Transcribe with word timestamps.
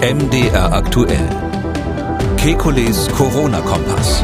MDR 0.00 0.74
aktuell. 0.74 1.26
Kekules 2.36 3.08
Corona-Kompass. 3.12 4.22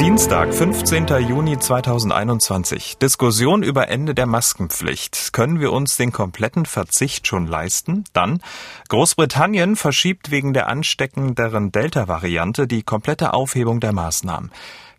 Dienstag, 0.00 0.54
15. 0.54 1.06
Juni 1.28 1.58
2021. 1.58 2.96
Diskussion 2.96 3.62
über 3.62 3.88
Ende 3.88 4.14
der 4.14 4.24
Maskenpflicht. 4.24 5.34
Können 5.34 5.60
wir 5.60 5.70
uns 5.72 5.98
den 5.98 6.12
kompletten 6.12 6.64
Verzicht 6.64 7.26
schon 7.26 7.46
leisten? 7.46 8.04
Dann 8.14 8.40
Großbritannien 8.88 9.76
verschiebt 9.76 10.30
wegen 10.30 10.54
der 10.54 10.68
ansteckenderen 10.68 11.72
Delta-Variante 11.72 12.66
die 12.66 12.82
komplette 12.82 13.34
Aufhebung 13.34 13.80
der 13.80 13.92
Maßnahmen. 13.92 14.50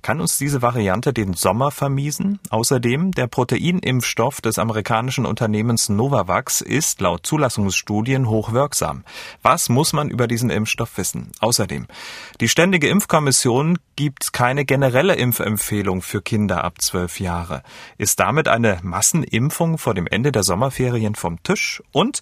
Kann 0.06 0.22
uns 0.22 0.38
diese 0.38 0.62
Variante 0.62 1.14
den 1.14 1.34
Sommer 1.34 1.72
vermiesen? 1.72 2.38
Außerdem, 2.52 3.14
der 3.14 3.26
Proteinimpfstoff 3.26 4.40
des 4.40 4.60
amerikanischen 4.60 5.26
Unternehmens 5.26 5.90
Novavax 5.90 6.62
ist 6.62 7.02
laut 7.02 7.26
Zulassungsstudien 7.26 8.30
hochwirksam. 8.30 9.04
Was 9.42 9.68
muss 9.68 9.94
man 9.94 10.12
über 10.12 10.28
diesen 10.28 10.52
Impfstoff 10.52 11.00
wissen? 11.00 11.32
Außerdem, 11.40 11.88
die 12.40 12.48
Ständige 12.48 12.88
Impfkommission 12.88 13.80
gibt 13.96 14.32
keine 14.32 14.64
generelle 14.64 15.16
Impfempfehlung 15.16 16.04
für 16.04 16.22
Kinder 16.22 16.64
ab 16.64 16.82
zwölf 16.82 17.20
Jahre. 17.20 17.64
Ist 17.98 18.20
damit 18.20 18.48
eine 18.48 18.78
Massenimpfung 18.84 19.80
vor 19.80 19.96
dem 19.96 20.06
Ende 20.06 20.32
der 20.32 20.44
Sommerferien 20.44 21.16
vom 21.16 21.42
Tisch? 21.42 21.82
Und 21.92 22.22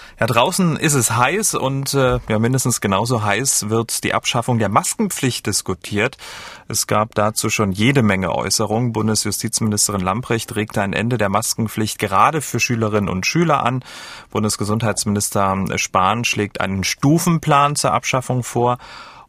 Ja, 0.21 0.27
draußen 0.27 0.77
ist 0.77 0.93
es 0.93 1.17
heiß 1.17 1.55
und 1.55 1.95
äh, 1.95 2.19
ja, 2.29 2.37
mindestens 2.37 2.79
genauso 2.79 3.23
heiß 3.23 3.69
wird 3.69 4.03
die 4.03 4.13
Abschaffung 4.13 4.59
der 4.59 4.69
Maskenpflicht 4.69 5.47
diskutiert. 5.47 6.15
Es 6.67 6.85
gab 6.85 7.15
dazu 7.15 7.49
schon 7.49 7.71
jede 7.71 8.03
Menge 8.03 8.31
Äußerungen. 8.31 8.93
Bundesjustizministerin 8.93 10.01
Lamprecht 10.01 10.55
regte 10.55 10.83
ein 10.83 10.93
Ende 10.93 11.17
der 11.17 11.29
Maskenpflicht 11.29 11.97
gerade 11.97 12.41
für 12.41 12.59
Schülerinnen 12.59 13.09
und 13.09 13.25
Schüler 13.25 13.65
an. 13.65 13.83
Bundesgesundheitsminister 14.29 15.65
Spahn 15.79 16.23
schlägt 16.23 16.61
einen 16.61 16.83
Stufenplan 16.83 17.75
zur 17.75 17.91
Abschaffung 17.91 18.43
vor. 18.43 18.77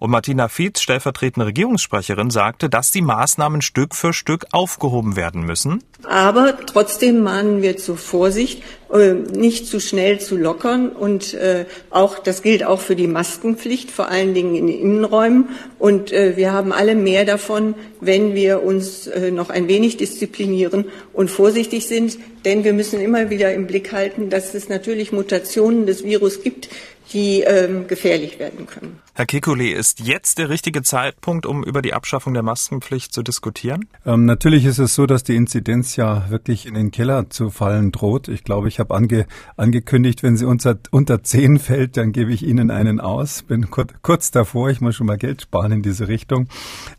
Und 0.02 0.10
Martina 0.10 0.48
Fietz, 0.48 0.80
stellvertretende 0.80 1.46
Regierungssprecherin, 1.46 2.30
sagte, 2.30 2.68
dass 2.68 2.90
die 2.90 3.02
Maßnahmen 3.02 3.62
Stück 3.62 3.94
für 3.94 4.12
Stück 4.12 4.46
aufgehoben 4.50 5.14
werden 5.14 5.46
müssen. 5.46 5.84
Aber 6.02 6.56
trotzdem 6.66 7.20
mahnen 7.20 7.62
wir 7.62 7.76
zur 7.76 7.96
Vorsicht, 7.96 8.64
äh, 8.92 9.12
nicht 9.12 9.68
zu 9.68 9.78
schnell 9.78 10.18
zu 10.18 10.36
lockern. 10.36 10.88
Und 10.88 11.34
äh, 11.34 11.66
auch 11.90 12.18
das 12.18 12.42
gilt 12.42 12.64
auch 12.64 12.80
für 12.80 12.96
die 12.96 13.06
Maskenpflicht, 13.06 13.92
vor 13.92 14.08
allen 14.08 14.34
Dingen 14.34 14.56
in 14.56 14.66
den 14.66 14.80
Innenräumen. 14.80 15.50
Und 15.78 16.10
äh, 16.10 16.36
wir 16.36 16.52
haben 16.52 16.72
alle 16.72 16.96
mehr 16.96 17.24
davon, 17.24 17.76
wenn 18.00 18.34
wir 18.34 18.64
uns 18.64 19.08
noch 19.30 19.50
ein 19.50 19.68
wenig 19.68 19.98
disziplinieren 19.98 20.86
und 21.12 21.30
vorsichtig 21.30 21.86
sind. 21.86 22.18
Denn 22.44 22.64
wir 22.64 22.72
müssen 22.72 23.00
immer 23.00 23.30
wieder 23.30 23.54
im 23.54 23.68
Blick 23.68 23.92
halten, 23.92 24.28
dass 24.28 24.54
es 24.54 24.68
natürlich 24.68 25.12
Mutationen 25.12 25.86
des 25.86 26.02
Virus 26.02 26.42
gibt, 26.42 26.68
die 27.12 27.40
ähm, 27.40 27.86
gefährlich 27.86 28.38
werden 28.38 28.66
können. 28.66 28.98
Herr 29.14 29.26
Kekulé, 29.26 29.72
ist 29.72 30.00
jetzt 30.00 30.38
der 30.38 30.48
richtige 30.48 30.82
Zeitpunkt, 30.82 31.44
um 31.44 31.62
über 31.62 31.82
die 31.82 31.92
Abschaffung 31.92 32.32
der 32.32 32.42
Maskenpflicht 32.42 33.12
zu 33.12 33.22
diskutieren? 33.22 33.86
Ähm, 34.06 34.24
natürlich 34.24 34.64
ist 34.64 34.78
es 34.78 34.94
so, 34.94 35.06
dass 35.06 35.22
die 35.22 35.36
Inzidenz 35.36 35.96
ja 35.96 36.30
wirklich 36.30 36.66
in 36.66 36.74
den 36.74 36.90
Keller 36.90 37.28
zu 37.28 37.50
fallen 37.50 37.92
droht. 37.92 38.28
Ich 38.28 38.42
glaube, 38.44 38.68
ich 38.68 38.78
habe 38.78 38.94
ange, 38.94 39.26
angekündigt, 39.56 40.22
wenn 40.22 40.36
sie 40.36 40.46
unter, 40.46 40.78
unter 40.90 41.22
10 41.22 41.58
fällt, 41.58 41.96
dann 41.96 42.12
gebe 42.12 42.32
ich 42.32 42.42
Ihnen 42.42 42.70
einen 42.70 43.00
aus. 43.00 43.42
Bin 43.42 43.70
kurz, 43.70 43.92
kurz 44.02 44.30
davor, 44.30 44.70
ich 44.70 44.80
muss 44.80 44.96
schon 44.96 45.06
mal 45.06 45.18
Geld 45.18 45.42
sparen 45.42 45.72
in 45.72 45.82
diese 45.82 46.08
Richtung. 46.08 46.48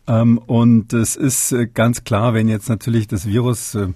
Ähm, 0.07 0.37
und 0.37 0.93
es 0.93 1.15
ist 1.15 1.51
äh, 1.51 1.67
ganz 1.67 2.03
klar, 2.03 2.33
wenn 2.33 2.47
jetzt 2.47 2.69
natürlich 2.69 3.07
das 3.07 3.25
Virus 3.25 3.75
äh, 3.75 3.83
äh, 3.83 3.93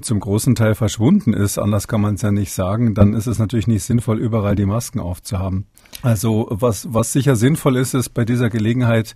zum 0.00 0.20
großen 0.20 0.54
Teil 0.54 0.74
verschwunden 0.74 1.32
ist, 1.32 1.58
anders 1.58 1.88
kann 1.88 2.00
man 2.00 2.14
es 2.14 2.22
ja 2.22 2.30
nicht 2.30 2.52
sagen, 2.52 2.94
dann 2.94 3.14
ist 3.14 3.26
es 3.26 3.38
natürlich 3.38 3.66
nicht 3.66 3.84
sinnvoll, 3.84 4.18
überall 4.18 4.54
die 4.54 4.66
Masken 4.66 5.00
aufzuhaben. 5.00 5.66
Also 6.02 6.46
was, 6.50 6.92
was 6.92 7.12
sicher 7.12 7.36
sinnvoll 7.36 7.76
ist, 7.76 7.94
ist 7.94 8.10
bei 8.10 8.24
dieser 8.24 8.50
Gelegenheit 8.50 9.14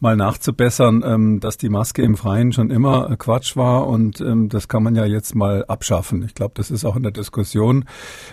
mal 0.00 0.16
nachzubessern, 0.16 1.02
ähm, 1.04 1.40
dass 1.40 1.56
die 1.56 1.68
Maske 1.68 2.02
im 2.02 2.16
Freien 2.16 2.52
schon 2.52 2.70
immer 2.70 3.16
Quatsch 3.16 3.56
war 3.56 3.86
und 3.86 4.20
ähm, 4.20 4.48
das 4.48 4.68
kann 4.68 4.82
man 4.82 4.94
ja 4.94 5.04
jetzt 5.04 5.34
mal 5.34 5.64
abschaffen. 5.66 6.22
Ich 6.22 6.34
glaube, 6.34 6.52
das 6.56 6.70
ist 6.70 6.84
auch 6.84 6.96
in 6.96 7.02
der 7.02 7.12
Diskussion. 7.12 7.84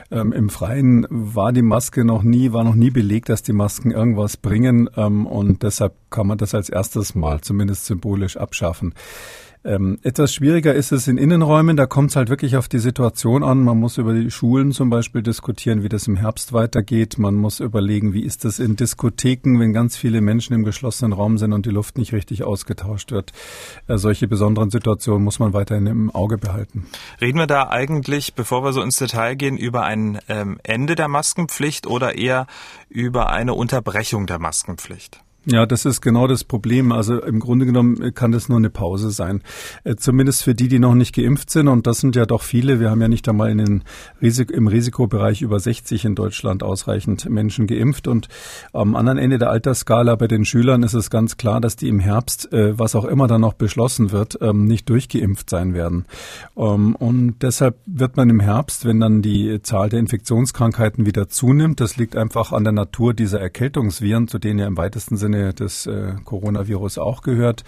Ähm, 0.10 0.32
Im 0.32 0.50
Freien 0.50 1.06
war 1.10 1.52
die 1.52 1.62
Maske 1.62 2.06
noch 2.06 2.24
nie, 2.24 2.54
war 2.54 2.64
noch 2.64 2.76
nie 2.76 2.92
belegt, 2.92 3.30
dass 3.30 3.44
die 3.44 3.54
Masken 3.54 3.92
irgendwas 3.92 4.38
bringen 4.38 4.90
ähm, 4.96 5.26
und 5.26 5.64
deshalb 5.64 5.94
kann 6.10 6.28
man 6.28 6.38
das 6.38 6.56
als 6.56 6.70
erstes 6.70 7.16
mal 7.16 7.42
zumindest 7.42 7.86
symbolisch 7.86 8.38
abschaffen. 8.38 8.94
Ähm, 9.64 10.00
etwas 10.04 10.34
schwieriger 10.34 10.74
ist 10.74 10.92
es 10.92 11.08
in 11.08 11.18
Innenräumen. 11.18 11.76
Da 11.76 11.86
kommt 11.86 12.12
es 12.12 12.16
halt 12.16 12.30
wirklich 12.30 12.56
auf 12.56 12.68
die 12.68 12.80
Situation 12.80 13.44
an. 13.44 13.64
Man 13.64 13.78
muss 13.78 13.98
über 13.98 14.14
die 14.14 14.32
Schulen 14.32 14.72
zum 14.72 14.90
Beispiel 14.90 15.22
diskutieren, 15.22 15.84
wie 15.84 15.90
das 15.90 16.08
im 16.08 16.16
Herbst 16.16 16.54
weitergeht. 16.54 17.18
Man 17.18 17.36
muss 17.36 17.60
überlegen, 17.60 18.14
wie 18.14 18.24
ist 18.24 18.46
das 18.46 18.60
in 18.60 18.76
Diskotheken, 18.76 19.60
wenn 19.60 19.74
ganz 19.74 19.98
viele 19.98 20.22
Menschen 20.22 20.54
im 20.54 20.64
geschlossenen 20.64 21.14
Raum 21.14 21.38
sind 21.38 21.54
und 21.54 21.66
die 21.66 21.72
Luft 21.72 21.98
nicht 21.98 22.14
richtig 22.14 22.44
ausgetauscht 22.44 23.12
wird. 23.12 23.34
Äh, 23.88 23.98
solche 23.98 24.28
besonderen 24.28 24.70
Situationen 24.70 25.24
muss 25.24 25.40
man 25.40 25.54
weiterhin 25.54 25.88
im 25.88 26.12
Auge 26.12 26.38
behalten. 26.38 26.86
Reden 27.20 27.38
wir 27.38 27.48
da 27.48 27.70
eigentlich, 27.70 28.36
bevor 28.36 28.64
wir 28.64 28.74
so 28.74 28.82
ins 28.82 28.98
Detail 28.98 29.36
gehen, 29.36 29.58
über 29.58 29.84
ein 29.84 30.20
ähm, 30.30 30.60
Ende 30.64 30.96
der 30.96 31.08
Maskenpflicht 31.08 31.88
oder 31.88 32.16
eher 32.16 32.48
über 32.90 33.30
eine 33.30 33.54
Unterbrechung 33.54 34.28
der 34.28 34.40
Maskenpflicht? 34.40 35.22
Ja, 35.50 35.66
das 35.66 35.86
ist 35.86 36.02
genau 36.02 36.28
das 36.28 36.44
Problem. 36.44 36.92
Also 36.92 37.22
im 37.22 37.40
Grunde 37.40 37.66
genommen 37.66 38.14
kann 38.14 38.34
das 38.34 38.50
nur 38.50 38.58
eine 38.58 38.70
Pause 38.70 39.12
sein. 39.12 39.42
Äh, 39.86 39.96
zumindest 39.96 40.44
für 40.44 40.54
die, 40.54 40.68
die 40.68 40.78
noch 40.78 40.94
nicht 40.94 41.16
geimpft 41.16 41.52
sind. 41.52 41.70
Und 41.70 41.88
das 41.88 42.02
sind 42.02 42.18
ja 42.18 42.26
doch 42.26 42.42
viele. 42.42 42.82
Wir 42.82 42.90
haben 42.90 43.00
ja 43.00 43.08
nicht 43.08 43.30
einmal 43.30 43.50
in 43.50 43.60
den 43.60 43.84
Risik 44.22 44.52
im 44.52 44.68
Risikobereich 44.68 45.42
über 45.42 45.58
60 45.58 46.04
in 46.04 46.16
Deutschland 46.16 46.64
ausreichend 46.64 47.30
Menschen 47.30 47.66
geimpft. 47.66 48.10
Und 48.10 48.28
am 48.74 48.98
anderen 48.98 49.18
Ende 49.18 49.38
der 49.38 49.50
Altersskala 49.50 50.16
bei 50.18 50.28
den 50.28 50.44
Schülern 50.44 50.84
ist 50.84 50.94
es 50.94 51.10
ganz 51.10 51.38
klar, 51.38 51.62
dass 51.62 51.78
die 51.78 51.88
im 51.88 52.00
Herbst, 52.00 52.52
äh, 52.52 52.78
was 52.78 52.94
auch 52.94 53.06
immer 53.06 53.28
dann 53.28 53.40
noch 53.40 53.54
beschlossen 53.54 54.12
wird, 54.12 54.38
ähm, 54.42 54.66
nicht 54.66 54.90
durchgeimpft 54.90 55.50
sein 55.50 55.74
werden. 55.74 56.08
Ähm, 56.58 56.94
und 56.94 57.36
deshalb 57.42 57.78
wird 57.86 58.18
man 58.18 58.30
im 58.30 58.42
Herbst, 58.42 58.84
wenn 58.84 59.00
dann 59.00 59.22
die 59.22 59.62
Zahl 59.62 59.88
der 59.88 60.00
Infektionskrankheiten 60.00 61.06
wieder 61.06 61.30
zunimmt, 61.30 61.80
das 61.80 61.96
liegt 61.96 62.18
einfach 62.18 62.52
an 62.52 62.66
der 62.66 62.74
Natur 62.74 63.14
dieser 63.14 63.40
Erkältungsviren, 63.40 64.28
zu 64.28 64.40
denen 64.40 64.60
ja 64.60 64.68
im 64.68 64.76
weitesten 64.76 65.16
Sinne 65.16 65.37
Szene 65.38 65.54
des 65.54 65.86
äh, 65.86 66.14
Coronavirus 66.24 66.98
auch 66.98 67.22
gehört. 67.22 67.64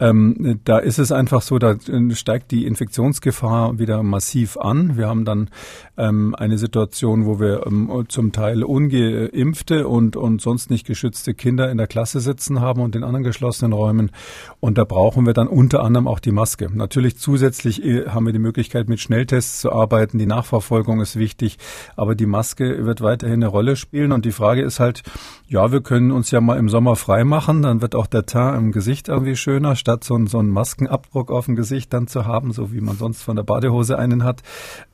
Ähm, 0.00 0.60
da 0.64 0.78
ist 0.78 0.98
es 0.98 1.12
einfach 1.12 1.42
so, 1.42 1.58
da 1.58 1.72
äh, 1.72 2.14
steigt 2.14 2.50
die 2.50 2.66
Infektionsgefahr 2.66 3.78
wieder 3.78 4.02
massiv 4.02 4.56
an. 4.56 4.96
Wir 4.96 5.08
haben 5.08 5.24
dann 5.24 5.50
ähm, 5.98 6.34
eine 6.34 6.56
Situation, 6.56 7.26
wo 7.26 7.38
wir 7.38 7.66
ähm, 7.66 8.06
zum 8.08 8.32
Teil 8.32 8.64
ungeimpfte 8.64 9.86
und, 9.86 10.16
und 10.16 10.40
sonst 10.40 10.70
nicht 10.70 10.86
geschützte 10.86 11.34
Kinder 11.34 11.70
in 11.70 11.76
der 11.76 11.86
Klasse 11.86 12.20
sitzen 12.20 12.60
haben 12.60 12.80
und 12.80 12.96
in 12.96 13.04
anderen 13.04 13.24
geschlossenen 13.24 13.72
Räumen. 13.72 14.10
Und 14.58 14.78
da 14.78 14.84
brauchen 14.84 15.26
wir 15.26 15.34
dann 15.34 15.48
unter 15.48 15.82
anderem 15.84 16.08
auch 16.08 16.18
die 16.18 16.32
Maske. 16.32 16.68
Natürlich 16.72 17.18
zusätzlich 17.18 17.84
äh, 17.84 18.06
haben 18.08 18.24
wir 18.24 18.32
die 18.32 18.38
Möglichkeit, 18.38 18.88
mit 18.88 19.00
Schnelltests 19.00 19.60
zu 19.60 19.72
arbeiten. 19.72 20.18
Die 20.18 20.26
Nachverfolgung 20.26 21.00
ist 21.00 21.16
wichtig, 21.16 21.58
aber 21.96 22.14
die 22.14 22.26
Maske 22.26 22.86
wird 22.86 23.02
weiterhin 23.02 23.36
eine 23.36 23.48
Rolle 23.48 23.76
spielen. 23.76 24.12
Und 24.12 24.24
die 24.24 24.32
Frage 24.32 24.62
ist 24.62 24.80
halt, 24.80 25.02
ja, 25.46 25.72
wir 25.72 25.82
können 25.82 26.10
uns 26.10 26.30
ja 26.30 26.40
mal 26.40 26.58
im 26.58 26.68
Sommer 26.68 26.96
frei 26.96 27.24
machen, 27.24 27.62
dann 27.62 27.82
wird 27.82 27.94
auch 27.94 28.06
der 28.06 28.24
Teint 28.24 28.56
im 28.56 28.72
Gesicht 28.72 29.08
irgendwie 29.08 29.36
schöner, 29.36 29.76
statt 29.76 29.89
so, 30.00 30.18
so 30.26 30.38
einen 30.38 30.50
Maskenabdruck 30.50 31.30
auf 31.30 31.46
dem 31.46 31.56
Gesicht 31.56 31.92
dann 31.92 32.06
zu 32.06 32.26
haben, 32.26 32.52
so 32.52 32.72
wie 32.72 32.80
man 32.80 32.96
sonst 32.96 33.22
von 33.22 33.36
der 33.36 33.42
Badehose 33.42 33.98
einen 33.98 34.24
hat. 34.24 34.42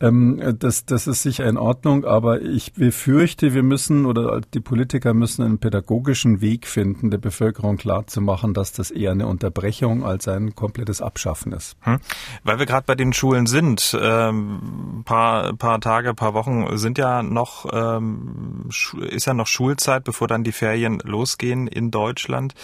Ähm, 0.00 0.56
das, 0.58 0.86
das 0.86 1.06
ist 1.06 1.22
sicher 1.22 1.46
in 1.46 1.58
Ordnung, 1.58 2.04
aber 2.04 2.42
ich 2.42 2.72
befürchte, 2.72 3.54
wir 3.54 3.62
müssen 3.62 4.06
oder 4.06 4.40
die 4.40 4.60
Politiker 4.60 5.14
müssen 5.14 5.44
einen 5.44 5.58
pädagogischen 5.58 6.40
Weg 6.40 6.66
finden, 6.66 7.10
der 7.10 7.18
Bevölkerung 7.18 7.76
klarzumachen, 7.76 8.54
dass 8.54 8.72
das 8.72 8.90
eher 8.90 9.12
eine 9.12 9.26
Unterbrechung 9.26 10.04
als 10.04 10.28
ein 10.28 10.54
komplettes 10.54 11.02
Abschaffen 11.02 11.52
ist. 11.52 11.76
Hm. 11.80 11.98
Weil 12.42 12.58
wir 12.58 12.66
gerade 12.66 12.86
bei 12.86 12.94
den 12.94 13.12
Schulen 13.12 13.46
sind, 13.46 13.96
ähm, 14.00 15.02
paar, 15.04 15.54
paar 15.54 15.80
Tage, 15.80 16.14
paar 16.14 16.34
Wochen 16.34 16.76
sind 16.78 16.98
ja 16.98 17.22
noch, 17.22 17.66
ähm, 17.72 18.68
ist 19.10 19.26
ja 19.26 19.34
noch 19.34 19.46
Schulzeit, 19.46 20.04
bevor 20.04 20.28
dann 20.28 20.44
die 20.44 20.52
Ferien 20.52 21.00
losgehen 21.04 21.66
in 21.66 21.90
Deutschland. 21.90 22.54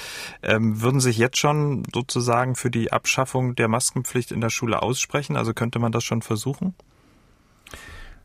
Ähm, 0.42 0.80
würden 0.80 1.00
sich 1.00 1.18
jetzt 1.18 1.38
schon 1.38 1.82
sozusagen 1.92 2.21
für 2.54 2.70
die 2.70 2.92
Abschaffung 2.92 3.54
der 3.54 3.68
Maskenpflicht 3.68 4.32
in 4.32 4.40
der 4.40 4.50
Schule 4.50 4.82
aussprechen? 4.82 5.36
Also 5.36 5.52
könnte 5.52 5.78
man 5.78 5.92
das 5.92 6.04
schon 6.04 6.22
versuchen? 6.22 6.74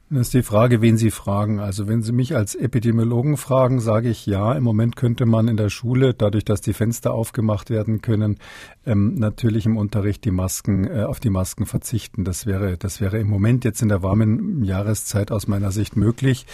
Das 0.09 0.27
ist 0.27 0.33
die 0.33 0.43
Frage, 0.43 0.81
wen 0.81 0.95
Sie 0.95 1.11
fragen. 1.11 1.59
Also 1.59 1.89
wenn 1.89 2.01
Sie 2.01 2.13
mich 2.13 2.33
als 2.33 2.55
Epidemiologen 2.55 3.35
fragen, 3.35 3.81
sage 3.81 4.07
ich 4.07 4.25
ja, 4.25 4.53
im 4.53 4.63
Moment 4.63 4.95
könnte 4.95 5.25
man 5.25 5.49
in 5.49 5.57
der 5.57 5.69
Schule, 5.69 6.13
dadurch, 6.13 6.45
dass 6.45 6.61
die 6.61 6.71
Fenster 6.71 7.13
aufgemacht 7.13 7.69
werden 7.69 7.99
können, 7.99 8.37
ähm, 8.85 9.15
natürlich 9.15 9.65
im 9.65 9.75
Unterricht 9.75 10.23
die 10.23 10.31
Masken, 10.31 10.87
äh, 10.87 11.03
auf 11.03 11.19
die 11.19 11.29
Masken 11.29 11.65
verzichten. 11.65 12.23
Das 12.23 12.45
wäre, 12.45 12.77
das 12.77 13.01
wäre 13.01 13.19
im 13.19 13.27
Moment 13.27 13.65
jetzt 13.65 13.81
in 13.81 13.89
der 13.89 14.01
warmen 14.01 14.63
Jahreszeit 14.63 15.29
aus 15.29 15.49
meiner 15.49 15.71
Sicht 15.71 15.97
möglich. 15.97 16.45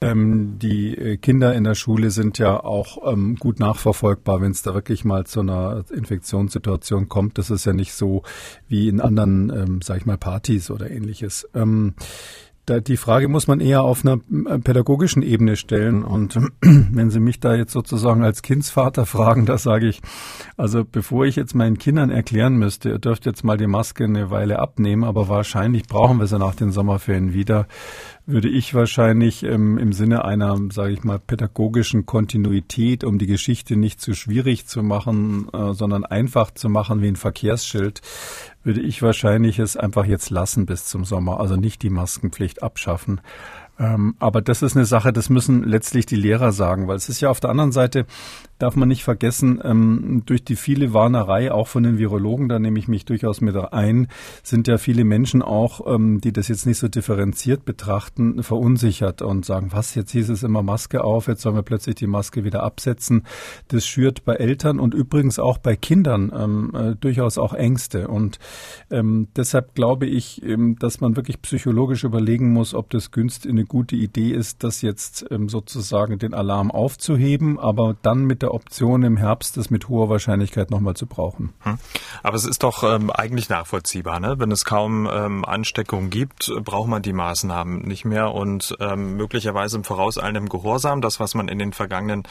Ähm, 0.00 0.60
die 0.60 0.96
äh, 0.96 1.16
Kinder 1.16 1.54
in 1.54 1.64
der 1.64 1.74
Schule 1.74 2.12
sind 2.12 2.38
ja 2.38 2.62
auch 2.62 3.12
ähm, 3.12 3.34
gut 3.34 3.58
nachverfolgbar, 3.58 4.40
wenn 4.40 4.52
es 4.52 4.62
da 4.62 4.72
wirklich 4.72 5.04
mal 5.04 5.26
zu 5.26 5.40
einer 5.40 5.84
Infektionssituation 5.92 7.08
kommt. 7.08 7.38
Das 7.38 7.50
ist 7.50 7.64
ja 7.64 7.72
nicht 7.72 7.92
so 7.92 8.22
wie 8.68 8.86
in 8.88 9.00
anderen, 9.00 9.50
ähm, 9.50 9.80
sag 9.82 9.96
ich 9.96 10.06
mal, 10.06 10.16
Partys 10.16 10.70
oder 10.70 10.88
ähnliches. 10.88 11.48
Ähm, 11.52 11.94
da, 12.68 12.80
die 12.80 12.96
Frage 12.96 13.28
muss 13.28 13.46
man 13.46 13.60
eher 13.60 13.82
auf 13.82 14.04
einer 14.04 14.20
äh, 14.46 14.58
pädagogischen 14.58 15.22
Ebene 15.22 15.56
stellen. 15.56 16.04
Und 16.04 16.38
wenn 16.60 17.10
Sie 17.10 17.20
mich 17.20 17.40
da 17.40 17.54
jetzt 17.54 17.72
sozusagen 17.72 18.22
als 18.22 18.42
Kindsvater 18.42 19.06
fragen, 19.06 19.46
da 19.46 19.58
sage 19.58 19.88
ich, 19.88 20.00
also 20.56 20.84
bevor 20.84 21.26
ich 21.26 21.36
jetzt 21.36 21.54
meinen 21.54 21.78
Kindern 21.78 22.10
erklären 22.10 22.56
müsste, 22.56 22.90
ihr 22.90 22.98
dürft 22.98 23.26
jetzt 23.26 23.44
mal 23.44 23.56
die 23.56 23.66
Maske 23.66 24.04
eine 24.04 24.30
Weile 24.30 24.58
abnehmen, 24.58 25.04
aber 25.04 25.28
wahrscheinlich 25.28 25.84
brauchen 25.86 26.18
wir 26.18 26.26
sie 26.26 26.38
nach 26.38 26.54
den 26.54 26.72
Sommerferien 26.72 27.32
wieder, 27.32 27.66
würde 28.26 28.48
ich 28.50 28.74
wahrscheinlich 28.74 29.42
ähm, 29.42 29.78
im 29.78 29.92
Sinne 29.94 30.24
einer, 30.24 30.58
sage 30.70 30.92
ich 30.92 31.02
mal, 31.02 31.18
pädagogischen 31.18 32.04
Kontinuität, 32.04 33.02
um 33.02 33.18
die 33.18 33.26
Geschichte 33.26 33.76
nicht 33.76 34.02
zu 34.02 34.12
schwierig 34.12 34.66
zu 34.66 34.82
machen, 34.82 35.48
äh, 35.52 35.72
sondern 35.72 36.04
einfach 36.04 36.50
zu 36.50 36.68
machen 36.68 37.00
wie 37.00 37.08
ein 37.08 37.16
Verkehrsschild, 37.16 38.02
würde 38.68 38.82
ich 38.82 39.00
wahrscheinlich 39.00 39.58
es 39.58 39.78
einfach 39.78 40.04
jetzt 40.04 40.28
lassen 40.28 40.66
bis 40.66 40.84
zum 40.84 41.06
Sommer, 41.06 41.40
also 41.40 41.56
nicht 41.56 41.82
die 41.82 41.88
Maskenpflicht 41.88 42.62
abschaffen. 42.62 43.22
Ähm, 43.78 44.14
aber 44.18 44.42
das 44.42 44.60
ist 44.60 44.76
eine 44.76 44.84
Sache, 44.84 45.10
das 45.10 45.30
müssen 45.30 45.64
letztlich 45.64 46.04
die 46.04 46.16
Lehrer 46.16 46.52
sagen, 46.52 46.86
weil 46.86 46.96
es 46.96 47.08
ist 47.08 47.22
ja 47.22 47.30
auf 47.30 47.40
der 47.40 47.48
anderen 47.48 47.72
Seite, 47.72 48.04
darf 48.58 48.76
man 48.76 48.88
nicht 48.88 49.04
vergessen, 49.04 49.60
ähm, 49.62 50.22
durch 50.26 50.44
die 50.44 50.56
viele 50.56 50.92
Warnerei 50.92 51.52
auch 51.52 51.68
von 51.68 51.82
den 51.82 51.98
Virologen, 51.98 52.48
da 52.48 52.58
nehme 52.58 52.78
ich 52.78 52.88
mich 52.88 53.04
durchaus 53.04 53.40
mit 53.40 53.56
ein, 53.56 54.08
sind 54.42 54.68
ja 54.68 54.78
viele 54.78 55.04
Menschen 55.04 55.42
auch, 55.42 55.92
ähm, 55.92 56.20
die 56.20 56.32
das 56.32 56.48
jetzt 56.48 56.66
nicht 56.66 56.78
so 56.78 56.88
differenziert 56.88 57.64
betrachten, 57.64 58.42
verunsichert 58.42 59.22
und 59.22 59.44
sagen, 59.44 59.68
was, 59.72 59.94
jetzt 59.94 60.12
hieß 60.12 60.28
es 60.28 60.42
immer 60.42 60.62
Maske 60.62 61.02
auf, 61.04 61.28
jetzt 61.28 61.42
sollen 61.42 61.54
wir 61.54 61.62
plötzlich 61.62 61.96
die 61.96 62.06
Maske 62.06 62.44
wieder 62.44 62.62
absetzen. 62.62 63.24
Das 63.68 63.86
schürt 63.86 64.24
bei 64.24 64.34
Eltern 64.34 64.80
und 64.80 64.94
übrigens 64.94 65.38
auch 65.38 65.58
bei 65.58 65.76
Kindern 65.76 66.32
ähm, 66.36 66.72
äh, 66.74 66.94
durchaus 66.96 67.38
auch 67.38 67.54
Ängste. 67.54 68.08
Und 68.08 68.38
ähm, 68.90 69.28
deshalb 69.36 69.74
glaube 69.74 70.06
ich, 70.06 70.42
ähm, 70.42 70.76
dass 70.78 71.00
man 71.00 71.16
wirklich 71.16 71.42
psychologisch 71.42 72.04
überlegen 72.04 72.52
muss, 72.52 72.74
ob 72.74 72.90
das 72.90 73.10
günstig 73.10 73.50
eine 73.50 73.64
gute 73.64 73.96
Idee 73.96 74.30
ist, 74.30 74.64
das 74.64 74.82
jetzt 74.82 75.26
ähm, 75.30 75.48
sozusagen 75.48 76.18
den 76.18 76.34
Alarm 76.34 76.70
aufzuheben, 76.70 77.58
aber 77.58 77.96
dann 78.02 78.24
mit 78.24 78.42
der 78.42 78.47
Option 78.52 79.02
im 79.02 79.16
Herbst 79.16 79.56
das 79.56 79.70
mit 79.70 79.88
hoher 79.88 80.08
Wahrscheinlichkeit 80.08 80.70
nochmal 80.70 80.94
zu 80.94 81.06
brauchen. 81.06 81.52
Hm. 81.60 81.78
Aber 82.22 82.36
es 82.36 82.44
ist 82.44 82.62
doch 82.62 82.82
ähm, 82.82 83.10
eigentlich 83.10 83.48
nachvollziehbar, 83.48 84.20
ne? 84.20 84.36
wenn 84.38 84.50
es 84.50 84.64
kaum 84.64 85.08
ähm, 85.10 85.44
Ansteckungen 85.44 86.10
gibt, 86.10 86.52
braucht 86.64 86.88
man 86.88 87.02
die 87.02 87.12
Maßnahmen 87.12 87.82
nicht 87.82 88.04
mehr 88.04 88.32
und 88.32 88.76
ähm, 88.80 89.16
möglicherweise 89.16 89.76
im 89.76 89.84
vorauseilendem 89.84 90.48
Gehorsam, 90.48 91.00
das 91.00 91.20
was 91.20 91.34
man 91.34 91.48
in 91.48 91.58
den 91.58 91.72
vergangenen 91.72 92.24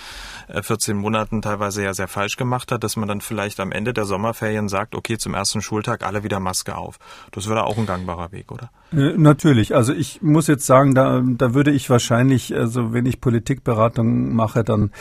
äh, 0.48 0.62
14 0.62 0.98
Monaten 0.98 1.42
teilweise 1.42 1.84
ja 1.84 1.94
sehr 1.94 2.08
falsch 2.08 2.38
gemacht 2.38 2.72
hat, 2.72 2.84
dass 2.84 2.96
man 2.96 3.08
dann 3.08 3.22
vielleicht 3.22 3.60
am 3.60 3.72
Ende 3.72 3.94
der 3.94 4.06
Sommerferien 4.06 4.70
sagt, 4.70 4.96
okay, 4.96 5.18
zum 5.18 5.34
ersten 5.34 5.62
Schultag 5.62 6.06
alle 6.06 6.24
wieder 6.24 6.40
Maske 6.40 6.76
auf. 6.76 7.00
Das 7.32 7.50
wäre 7.50 7.66
auch 7.66 7.78
ein 7.78 7.86
gangbarer 7.86 8.32
Weg, 8.32 8.52
oder? 8.52 8.70
Äh, 8.92 9.18
natürlich. 9.18 9.76
Also 9.76 9.94
ich 9.94 10.22
muss 10.22 10.48
jetzt 10.48 10.66
sagen, 10.66 10.96
da, 10.96 11.22
da 11.24 11.54
würde 11.54 11.72
ich 11.72 11.90
wahrscheinlich, 11.90 12.56
also 12.56 12.94
wenn 12.94 13.06
ich 13.06 13.22
Politikberatung 13.22 14.34
mache, 14.34 14.64
dann 14.64 14.92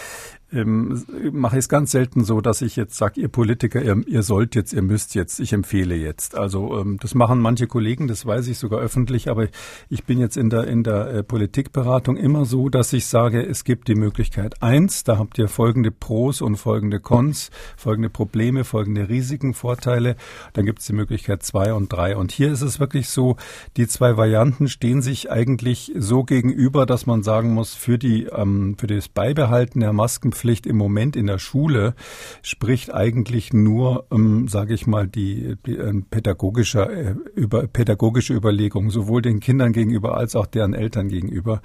ähm, 0.53 1.05
mache 1.33 1.57
ich 1.57 1.65
es 1.65 1.69
ganz 1.69 1.91
selten 1.91 2.25
so, 2.25 2.41
dass 2.41 2.63
ich 2.63 2.77
jetzt 2.77 2.97
sage, 2.97 3.21
ihr 3.21 3.29
Politiker, 3.29 3.83
ihr, 3.83 4.01
ihr, 4.07 4.23
sollt 4.23 4.55
jetzt, 4.55 4.73
ihr 4.73 4.83
müsst 4.83 5.17
jetzt, 5.17 5.41
ich 5.41 5.53
empfehle 5.53 5.97
jetzt. 5.97 6.37
Also 6.37 6.79
ähm, 6.79 6.99
das 7.01 7.15
machen 7.15 7.41
manche 7.41 7.67
Kollegen, 7.67 8.07
das 8.07 8.25
weiß 8.25 8.47
ich 8.47 8.59
sogar 8.59 8.79
öffentlich, 8.79 9.29
aber 9.29 9.49
ich 9.89 10.05
bin 10.05 10.21
jetzt 10.21 10.37
in 10.37 10.49
der 10.49 10.69
in 10.69 10.85
der 10.85 11.09
äh, 11.09 11.23
Politikberatung 11.25 12.17
immer 12.17 12.45
so, 12.45 12.69
dass 12.69 12.93
ich 12.93 13.07
sage, 13.07 13.45
es 13.45 13.65
gibt 13.65 13.89
die 13.89 13.97
Möglichkeit 13.97 14.63
eins, 14.63 15.03
da 15.03 15.19
habt 15.19 15.37
ihr 15.39 15.49
folgende 15.49 15.91
Pros 15.91 16.41
und 16.41 16.57
folgende 16.57 17.01
Cons, 17.01 17.51
folgende 17.77 18.09
Probleme, 18.09 18.63
folgende 18.63 19.09
Risiken, 19.09 19.53
Vorteile. 19.53 20.15
Dann 20.53 20.65
gibt 20.65 20.79
es 20.79 20.87
die 20.87 20.93
Möglichkeit 20.93 21.43
zwei 21.43 21.73
und 21.75 21.93
drei. 21.93 22.17
Und 22.17 22.31
hier 22.31 22.53
ist 22.53 22.63
es 22.63 22.79
wirklich 22.79 23.09
so, 23.09 23.37
die 23.77 23.89
zwei 23.89 24.17
Varianten 24.17 24.69
stehen 24.69 25.03
sich 25.03 25.31
eigentlich 25.31 25.93
so 25.97 26.23
gegenüber, 26.23 26.87
dass 26.87 27.07
man 27.07 27.25
sagen 27.25 27.53
muss, 27.53 27.75
für 27.75 27.99
die 27.99 28.25
ähm, 28.27 28.77
für 28.79 28.87
das 28.87 29.09
Beibehalten 29.09 29.81
der 29.81 29.93
Maskenpflicht 29.93 30.36
Maskenpflicht 30.37 30.67
im 30.67 30.77
Moment 30.77 31.17
in 31.17 31.27
der 31.27 31.38
Schule 31.38 31.94
spricht 32.43 32.93
eigentlich 32.93 33.53
nur, 33.53 34.06
ähm, 34.11 34.49
sage 34.49 34.75
ich 34.75 34.87
mal, 34.87 35.09
die, 35.09 35.56
die 35.65 35.77
äh, 35.77 36.03
pädagogische, 36.11 36.81
äh, 36.81 37.15
über, 37.35 37.67
pädagogische 37.67 38.35
Überlegung, 38.35 38.91
sowohl 38.91 39.23
den 39.23 39.41
Kindern 39.41 39.73
gegenüber 39.73 40.17
als 40.17 40.37
auch 40.37 40.47
deren 40.47 40.75
Eltern 40.75 41.09
gegenüber. 41.09 41.62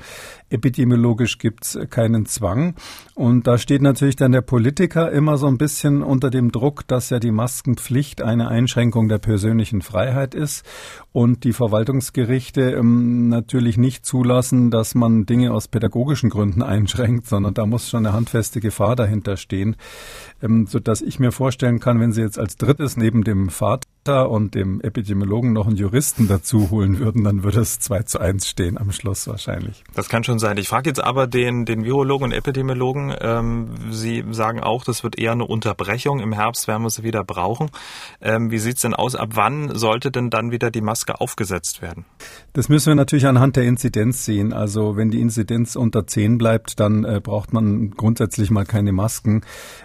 Epidemiologisch 0.50 1.38
gibt's 1.38 1.78
keinen 1.90 2.26
Zwang. 2.26 2.76
Und 3.16 3.48
da 3.48 3.58
steht 3.58 3.82
natürlich 3.82 4.16
dann 4.16 4.32
der 4.32 4.42
Politiker 4.42 5.12
immer 5.12 5.38
so 5.38 5.48
ein 5.48 5.58
bisschen 5.58 6.02
unter 6.02 6.30
dem 6.30 6.52
Druck, 6.52 6.88
dass 6.88 7.10
ja 7.10 7.20
die 7.20 7.32
Maskenpflicht 7.32 8.22
eine 8.22 8.48
Einschränkung 8.48 9.10
der 9.10 9.20
persönlichen 9.20 9.82
Freiheit 9.82 10.34
ist 10.34 10.66
und 11.12 11.44
die 11.44 11.54
Verwaltungsgerichte 11.54 12.72
ähm, 12.72 13.28
natürlich 13.28 13.78
nicht 13.78 14.06
zulassen, 14.06 14.72
dass 14.72 14.96
man 14.96 15.26
Dinge 15.26 15.52
aus 15.52 15.68
pädagogischen 15.68 16.30
Gründen 16.30 16.62
einschränkt, 16.62 17.28
sondern 17.28 17.54
da 17.54 17.66
muss 17.66 17.90
schon 17.90 18.06
eine 18.06 18.16
handfeste 18.16 18.61
Gefahr 18.62 18.96
dahinter 18.96 19.36
stehen, 19.36 19.76
ähm, 20.42 20.66
so 20.68 20.80
ich 21.02 21.20
mir 21.20 21.34
vorstellen 21.34 21.80
kann, 21.80 22.00
wenn 22.00 22.14
Sie 22.14 22.22
jetzt 22.22 22.40
als 22.40 22.56
drittes 22.56 22.96
neben 22.96 23.26
dem 23.26 23.50
Vater 23.50 23.86
und 24.10 24.56
dem 24.56 24.82
Epidemiologen 24.82 25.54
noch 25.54 25.68
einen 25.68 25.76
Juristen 25.76 26.28
dazu 26.28 26.72
holen 26.72 26.98
würden, 26.98 27.24
dann 27.24 27.44
würde 27.44 27.60
es 27.60 27.80
2 27.80 28.04
zu 28.04 28.20
1 28.20 28.48
stehen 28.48 28.80
am 28.80 28.92
Schluss 28.92 29.28
wahrscheinlich. 29.28 29.84
Das 29.94 30.10
kann 30.10 30.24
schon 30.24 30.40
sein. 30.40 30.58
Ich 30.58 30.68
frage 30.68 30.90
jetzt 30.90 31.04
aber 31.04 31.28
den, 31.28 31.66
den 31.66 31.84
Virologen 31.84 32.26
und 32.26 32.32
Epidemiologen. 32.32 33.14
Ähm, 33.22 33.70
Sie 33.92 34.24
sagen 34.32 34.60
auch, 34.60 34.84
das 34.84 35.04
wird 35.04 35.20
eher 35.20 35.34
eine 35.34 35.46
Unterbrechung. 35.46 36.20
Im 36.20 36.34
Herbst 36.34 36.68
werden 36.68 36.82
wir 36.82 36.90
sie 36.90 37.04
wieder 37.04 37.24
brauchen. 37.24 37.70
Ähm, 38.22 38.50
wie 38.50 38.58
sieht's 38.58 38.82
denn 38.82 38.96
aus? 38.96 39.16
Ab 39.16 39.30
wann 39.34 39.76
sollte 39.76 40.10
denn 40.10 40.32
dann 40.32 40.50
wieder 40.50 40.72
die 40.72 40.82
Maske 40.82 41.22
aufgesetzt 41.22 41.84
werden? 41.84 42.06
Das 42.54 42.70
müssen 42.70 42.88
wir 42.88 42.96
natürlich 42.96 43.28
anhand 43.28 43.56
der 43.56 43.66
Inzidenz 43.66 44.26
sehen. 44.26 44.52
Also 44.52 44.98
wenn 44.98 45.12
die 45.12 45.22
Inzidenz 45.22 45.76
unter 45.76 46.08
10 46.08 46.40
bleibt, 46.40 46.80
dann 46.80 47.06
äh, 47.06 47.22
braucht 47.22 47.54
man 47.54 47.92
grundsätzlich 47.92 48.50
mal 48.50 48.66
keine 48.66 48.94
Masken. 48.94 49.42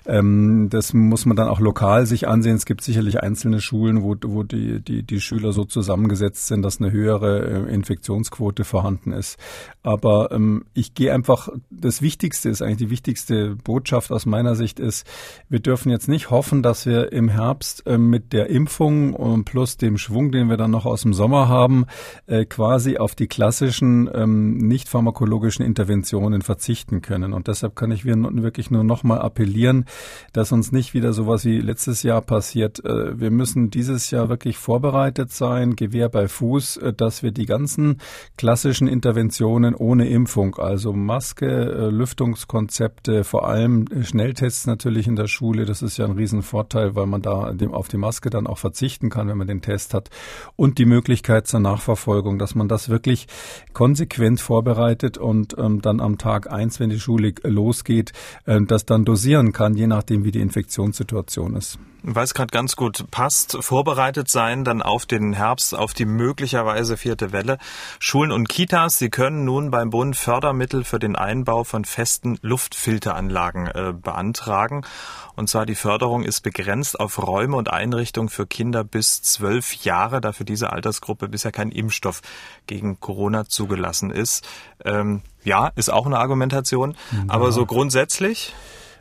Ähm, 0.06 0.68
das 0.70 0.94
muss 0.94 1.26
man 1.26 1.36
dann 1.36 1.48
auch 1.48 1.60
lokal 1.60 2.06
sich 2.06 2.26
ansehen. 2.26 2.56
Es 2.56 2.64
gibt 2.64 2.82
sicherlich 2.82 3.22
einzelne 3.22 3.60
Schulen, 3.60 4.05
wo, 4.06 4.16
wo 4.24 4.42
die, 4.42 4.80
die, 4.80 5.02
die 5.02 5.20
Schüler 5.20 5.52
so 5.52 5.64
zusammengesetzt 5.64 6.46
sind, 6.46 6.62
dass 6.62 6.80
eine 6.80 6.92
höhere 6.92 7.66
äh, 7.68 7.74
Infektionsquote 7.74 8.64
vorhanden 8.64 9.12
ist. 9.12 9.38
Aber 9.82 10.30
ähm, 10.32 10.64
ich 10.74 10.94
gehe 10.94 11.12
einfach, 11.12 11.48
das 11.70 12.02
Wichtigste 12.02 12.48
ist 12.48 12.62
eigentlich 12.62 12.76
die 12.76 12.90
wichtigste 12.90 13.56
Botschaft 13.56 14.12
aus 14.12 14.26
meiner 14.26 14.54
Sicht 14.54 14.80
ist, 14.80 15.06
wir 15.48 15.60
dürfen 15.60 15.90
jetzt 15.90 16.08
nicht 16.08 16.30
hoffen, 16.30 16.62
dass 16.62 16.86
wir 16.86 17.12
im 17.12 17.28
Herbst 17.28 17.86
äh, 17.86 17.98
mit 17.98 18.32
der 18.32 18.48
Impfung 18.48 19.14
und 19.14 19.44
plus 19.44 19.76
dem 19.76 19.98
Schwung, 19.98 20.30
den 20.30 20.48
wir 20.48 20.56
dann 20.56 20.70
noch 20.70 20.86
aus 20.86 21.02
dem 21.02 21.14
Sommer 21.14 21.48
haben, 21.48 21.86
äh, 22.26 22.44
quasi 22.44 22.98
auf 22.98 23.14
die 23.14 23.26
klassischen 23.26 24.08
ähm, 24.12 24.58
nicht 24.58 24.88
pharmakologischen 24.88 25.64
Interventionen 25.64 26.42
verzichten 26.42 27.02
können. 27.02 27.32
Und 27.32 27.48
deshalb 27.48 27.76
kann 27.76 27.90
ich 27.90 28.04
wirklich 28.04 28.70
nur 28.70 28.84
nochmal 28.84 29.20
appellieren, 29.20 29.86
dass 30.32 30.52
uns 30.52 30.72
nicht 30.72 30.94
wieder 30.94 31.12
sowas 31.12 31.44
wie 31.44 31.60
letztes 31.60 32.02
Jahr 32.02 32.20
passiert. 32.20 32.84
Äh, 32.84 33.18
wir 33.18 33.30
müssen 33.30 33.70
dieses 33.70 33.95
dieses 33.96 34.10
Jahr 34.10 34.28
wirklich 34.28 34.58
vorbereitet 34.58 35.32
sein, 35.32 35.74
Gewehr 35.74 36.10
bei 36.10 36.28
Fuß, 36.28 36.76
äh, 36.76 36.92
dass 36.92 37.22
wir 37.22 37.30
die 37.30 37.46
ganzen 37.46 37.98
klassischen 38.36 38.88
Interventionen 38.88 39.74
ohne 39.74 40.06
Impfung, 40.08 40.56
also 40.56 40.92
Maske, 40.92 41.46
äh, 41.46 41.88
Lüftungskonzepte, 41.88 43.24
vor 43.24 43.48
allem 43.48 43.86
Schnelltests 44.02 44.66
natürlich 44.66 45.06
in 45.06 45.16
der 45.16 45.28
Schule, 45.28 45.64
das 45.64 45.80
ist 45.80 45.96
ja 45.96 46.04
ein 46.04 46.12
Riesenvorteil, 46.12 46.94
weil 46.94 47.06
man 47.06 47.22
da 47.22 47.54
auf 47.70 47.88
die 47.88 47.96
Maske 47.96 48.28
dann 48.28 48.46
auch 48.46 48.58
verzichten 48.58 49.08
kann, 49.08 49.28
wenn 49.28 49.38
man 49.38 49.46
den 49.46 49.62
Test 49.62 49.94
hat 49.94 50.10
und 50.56 50.76
die 50.76 50.86
Möglichkeit 50.86 51.46
zur 51.46 51.60
Nachverfolgung, 51.60 52.38
dass 52.38 52.54
man 52.54 52.68
das 52.68 52.90
wirklich 52.90 53.28
konsequent 53.72 54.40
vorbereitet 54.40 55.16
und 55.16 55.56
ähm, 55.58 55.80
dann 55.80 56.00
am 56.00 56.18
Tag 56.18 56.52
eins, 56.52 56.80
wenn 56.80 56.90
die 56.90 57.00
Schule 57.00 57.32
losgeht, 57.44 58.12
äh, 58.44 58.60
das 58.60 58.84
dann 58.84 59.06
dosieren 59.06 59.52
kann, 59.52 59.74
je 59.74 59.86
nachdem, 59.86 60.24
wie 60.24 60.32
die 60.32 60.40
Infektionssituation 60.40 61.56
ist. 61.56 61.78
Weil 62.08 62.22
es 62.22 62.34
gerade 62.34 62.52
ganz 62.52 62.76
gut 62.76 63.10
passt, 63.10 63.52
vor 63.60 63.76
vorbereitet 63.86 64.28
sein 64.28 64.64
dann 64.64 64.80
auf 64.80 65.06
den 65.06 65.32
Herbst, 65.32 65.74
auf 65.74 65.92
die 65.92 66.06
möglicherweise 66.06 66.96
vierte 66.96 67.30
Welle. 67.32 67.58
Schulen 67.98 68.32
und 68.32 68.48
Kitas, 68.48 68.98
sie 68.98 69.10
können 69.10 69.44
nun 69.44 69.70
beim 69.70 69.90
Bund 69.90 70.16
Fördermittel 70.16 70.82
für 70.82 70.98
den 70.98 71.14
Einbau 71.14 71.62
von 71.62 71.84
festen 71.84 72.38
Luftfilteranlagen 72.42 73.66
äh, 73.66 73.92
beantragen. 73.92 74.86
Und 75.34 75.50
zwar 75.50 75.66
die 75.66 75.74
Förderung 75.74 76.22
ist 76.22 76.40
begrenzt 76.40 76.98
auf 76.98 77.20
Räume 77.20 77.56
und 77.56 77.72
Einrichtungen 77.72 78.28
für 78.28 78.46
Kinder 78.46 78.82
bis 78.82 79.20
zwölf 79.20 79.72
Jahre, 79.84 80.20
da 80.20 80.32
für 80.32 80.44
diese 80.44 80.72
Altersgruppe 80.72 81.28
bisher 81.28 81.52
kein 81.52 81.70
Impfstoff 81.70 82.22
gegen 82.66 82.98
Corona 82.98 83.44
zugelassen 83.46 84.10
ist. 84.10 84.48
Ähm, 84.84 85.22
ja, 85.44 85.72
ist 85.76 85.92
auch 85.92 86.06
eine 86.06 86.18
Argumentation. 86.18 86.96
Ja. 87.12 87.24
Aber 87.28 87.52
so 87.52 87.66
grundsätzlich 87.66 88.54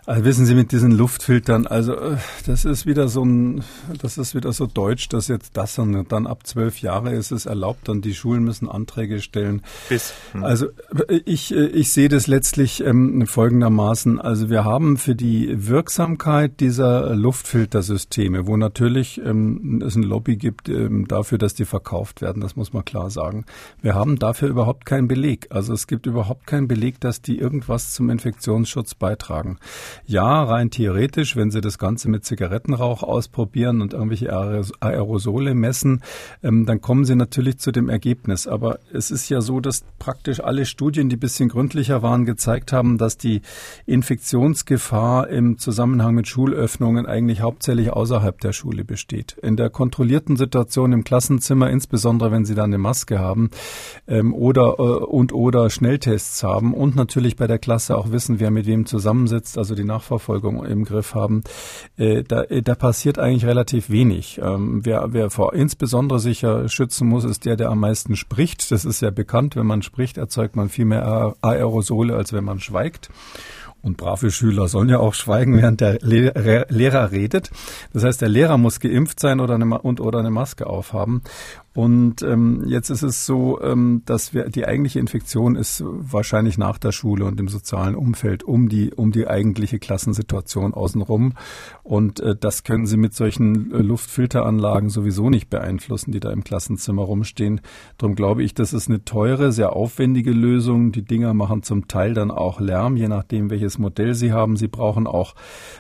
also 0.06 0.24
wissen 0.24 0.46
Sie, 0.46 0.54
mit 0.54 0.72
diesen 0.72 0.92
Luftfiltern, 0.92 1.66
also 1.66 1.96
äh, 1.96 2.18
das 2.46 2.64
ist 2.64 2.86
wieder 2.86 3.08
so 3.08 3.26
ein, 3.26 3.64
das 4.00 4.20
ist 4.20 4.36
wieder 4.36 4.54
so 4.54 4.68
deutsch, 4.68 5.10
dass 5.10 5.28
jetzt 5.28 5.58
das 5.58 5.76
dann, 5.76 6.08
dann 6.08 6.28
ab 6.28 6.46
zwölf 6.46 6.80
Jahre 6.82 7.14
ist 7.14 7.32
es 7.32 7.48
erlaubt 7.48 7.90
und 7.90 8.06
die 8.06 8.14
Schulen 8.14 8.44
müssen 8.44 8.70
Anträge 8.70 9.20
stellen. 9.20 9.64
Bis. 9.90 10.14
Hm. 10.34 10.44
Also 10.44 10.68
äh, 11.08 11.22
ich, 11.26 11.56
äh, 11.56 11.66
ich 11.68 11.92
sehe 11.92 12.08
das 12.08 12.28
letztlich 12.28 12.84
ähm, 12.84 13.26
folgendermaßen. 13.26 14.22
Also 14.22 14.50
wir 14.52 14.64
haben 14.64 14.98
für 14.98 15.16
die 15.16 15.68
Wirksamkeit 15.68 16.60
dieser 16.60 17.16
Luftfiltersysteme, 17.16 18.46
wo 18.46 18.58
natürlich 18.58 19.20
ähm, 19.26 19.82
es 19.84 19.96
ein 19.96 20.04
Lobby 20.04 20.38
gibt 20.38 20.70
ähm, 20.70 21.08
dafür, 21.08 21.40
dass 21.40 21.56
die 21.56 21.66
verkauft 21.66 22.22
werden, 22.22 22.42
das 22.42 22.56
muss 22.56 22.74
man 22.74 22.86
klar 22.86 23.10
sagen. 23.10 23.46
Wir 23.82 23.96
haben 23.96 24.20
dafür 24.20 24.50
überhaupt 24.50 24.86
keinen 24.86 25.08
Beleg. 25.08 25.48
Also 25.50 25.74
es 25.74 25.88
gibt 25.88 26.06
überhaupt 26.06 26.46
keinen 26.46 26.68
Beleg, 26.68 27.00
dass 27.00 27.24
die 27.24 27.40
irgendwas 27.40 27.94
zum 27.94 28.12
Infektionsschutz 28.12 28.94
beitragen. 28.94 29.58
Ja, 30.06 30.44
rein 30.44 30.70
theoretisch, 30.70 31.36
wenn 31.36 31.52
Sie 31.52 31.62
das 31.62 31.78
Ganze 31.78 32.10
mit 32.10 32.26
Zigarettenrauch 32.26 33.04
ausprobieren 33.04 33.82
und 33.82 33.94
irgendwelche 33.94 34.32
Aerosole 34.80 35.56
messen, 35.56 36.02
ähm, 36.44 36.66
dann 36.66 36.82
kommen 36.82 37.06
Sie 37.06 37.16
natürlich 37.16 37.60
zu 37.60 37.72
dem 37.72 37.90
Ergebnis. 37.90 38.48
Aber 38.48 38.80
es 38.94 39.12
ist 39.12 39.30
ja 39.30 39.42
so, 39.42 39.60
dass 39.60 39.86
praktisch 40.00 40.40
alle 40.40 40.66
Studien, 40.66 41.10
die 41.10 41.16
ein 41.16 41.20
bisschen 41.20 41.50
gründlicher 41.50 42.02
waren, 42.02 42.26
gezeigt 42.26 42.74
haben, 42.74 42.98
dass 42.98 43.18
die 43.18 43.42
Infektionsgefahr 43.86 45.30
im 45.30 45.58
Zusammenhang 45.58 46.16
mit 46.16 46.28
Schulöffnungen 46.28 47.06
eigentlich 47.06 47.42
hauptsächlich 47.42 47.92
außerhalb 47.92 48.40
der 48.40 48.54
Schule 48.54 48.84
besteht. 48.84 49.38
In 49.42 49.56
der 49.56 49.70
kontrollierten 49.70 50.36
Situation 50.36 50.94
im 50.94 51.04
Klassenzimmer, 51.04 51.70
insbesondere 51.70 52.32
wenn 52.32 52.46
Sie 52.46 52.56
da 52.56 52.64
eine 52.64 52.78
Maske 52.78 53.20
haben 53.20 53.50
ähm, 54.08 54.34
oder 54.34 54.76
äh, 54.78 54.82
und 54.82 55.34
oder 55.34 55.70
Schnelltests 55.70 56.44
haben 56.44 56.74
und 56.74 56.96
natürlich 56.96 57.36
bei 57.36 57.48
der 57.48 57.60
Klasse 57.60 57.98
auch 57.98 58.12
wissen, 58.12 58.40
wer 58.40 58.52
mit 58.52 58.66
wem 58.66 58.86
zusammensitzt, 58.86 59.58
also 59.58 59.76
die 59.86 59.92
Nachverfolgung 59.92 60.66
im 60.66 60.84
Griff 60.84 61.14
haben, 61.14 61.44
äh, 61.98 62.24
da, 62.24 62.44
äh, 62.44 62.62
da 62.62 62.76
passiert 62.76 63.20
eigentlich 63.20 63.46
relativ 63.46 63.90
wenig. 63.90 64.40
Ähm, 64.44 64.82
wer, 64.84 65.14
wer 65.14 65.30
vor 65.30 65.54
insbesondere 65.54 66.20
sicher 66.20 66.68
schützen 66.70 67.08
muss, 67.08 67.24
ist 67.24 67.46
der, 67.46 67.56
der 67.56 67.70
am 67.70 67.80
meisten 67.80 68.16
spricht. 68.16 68.72
Das 68.72 68.86
ist 68.86 69.02
ja 69.02 69.12
bekannt. 69.12 69.56
Wenn 69.56 69.68
man 69.68 69.82
spricht, 69.82 70.18
erzeugt 70.18 70.56
man 70.56 70.70
viel 70.70 70.86
mehr 70.86 71.36
Aerosole, 71.42 72.16
als 72.16 72.34
wenn 72.34 72.44
man 72.44 72.60
schweigt. 72.60 73.10
Und 73.86 73.98
brave 73.98 74.32
Schüler 74.32 74.68
sollen 74.68 74.90
ja 74.90 74.98
auch 74.98 75.14
schweigen, 75.14 75.58
während 75.62 75.80
der 75.80 76.00
Lehrer 76.02 77.12
redet. 77.12 77.52
Das 77.94 78.04
heißt, 78.04 78.20
der 78.20 78.30
Lehrer 78.30 78.58
muss 78.58 78.80
geimpft 78.80 79.20
sein 79.20 79.40
oder 79.40 79.54
eine, 79.54 79.80
und 79.80 80.02
oder 80.02 80.20
eine 80.20 80.32
Maske 80.32 80.66
aufhaben. 80.66 81.22
Und 81.76 82.22
ähm, 82.22 82.64
jetzt 82.68 82.90
ist 82.90 83.04
es 83.04 83.26
so, 83.26 83.62
ähm, 83.62 84.02
dass 84.06 84.34
wir 84.34 84.48
die 84.48 84.66
eigentliche 84.66 85.00
Infektion 85.00 85.58
ist 85.58 85.84
wahrscheinlich 85.86 86.58
nach 86.58 86.78
der 86.78 86.94
Schule 86.94 87.26
und 87.26 87.38
im 87.38 87.50
sozialen 87.50 87.96
Umfeld 87.96 88.44
um 88.44 88.70
die 88.70 88.94
um 88.94 89.12
die 89.12 89.28
eigentliche 89.28 89.78
Klassensituation 89.78 90.74
außenrum. 90.74 91.34
Und 91.84 92.22
äh, 92.22 92.34
das 92.34 92.64
können 92.64 92.86
Sie 92.86 92.96
mit 92.96 93.14
solchen 93.14 93.74
äh, 93.74 93.80
Luftfilteranlagen 93.80 94.90
sowieso 94.90 95.30
nicht 95.30 95.50
beeinflussen, 95.50 96.14
die 96.14 96.22
da 96.22 96.32
im 96.32 96.46
Klassenzimmer 96.46 97.02
rumstehen. 97.02 97.60
Darum 97.98 98.16
glaube 98.16 98.44
ich, 98.44 98.54
das 98.54 98.72
ist 98.72 98.88
eine 98.88 99.04
teure, 99.04 99.52
sehr 99.52 99.74
aufwendige 99.74 100.32
Lösung. 100.32 100.94
Die 100.94 101.04
Dinger 101.04 101.34
machen 101.34 101.62
zum 101.62 101.90
Teil 101.90 102.14
dann 102.14 102.32
auch 102.32 102.62
Lärm, 102.62 102.96
je 102.96 103.10
nachdem, 103.10 103.50
welches 103.50 103.80
Modell 103.80 104.14
Sie 104.14 104.32
haben. 104.32 104.56
Sie 104.56 104.70
brauchen 104.70 105.08
auch, 105.08 105.36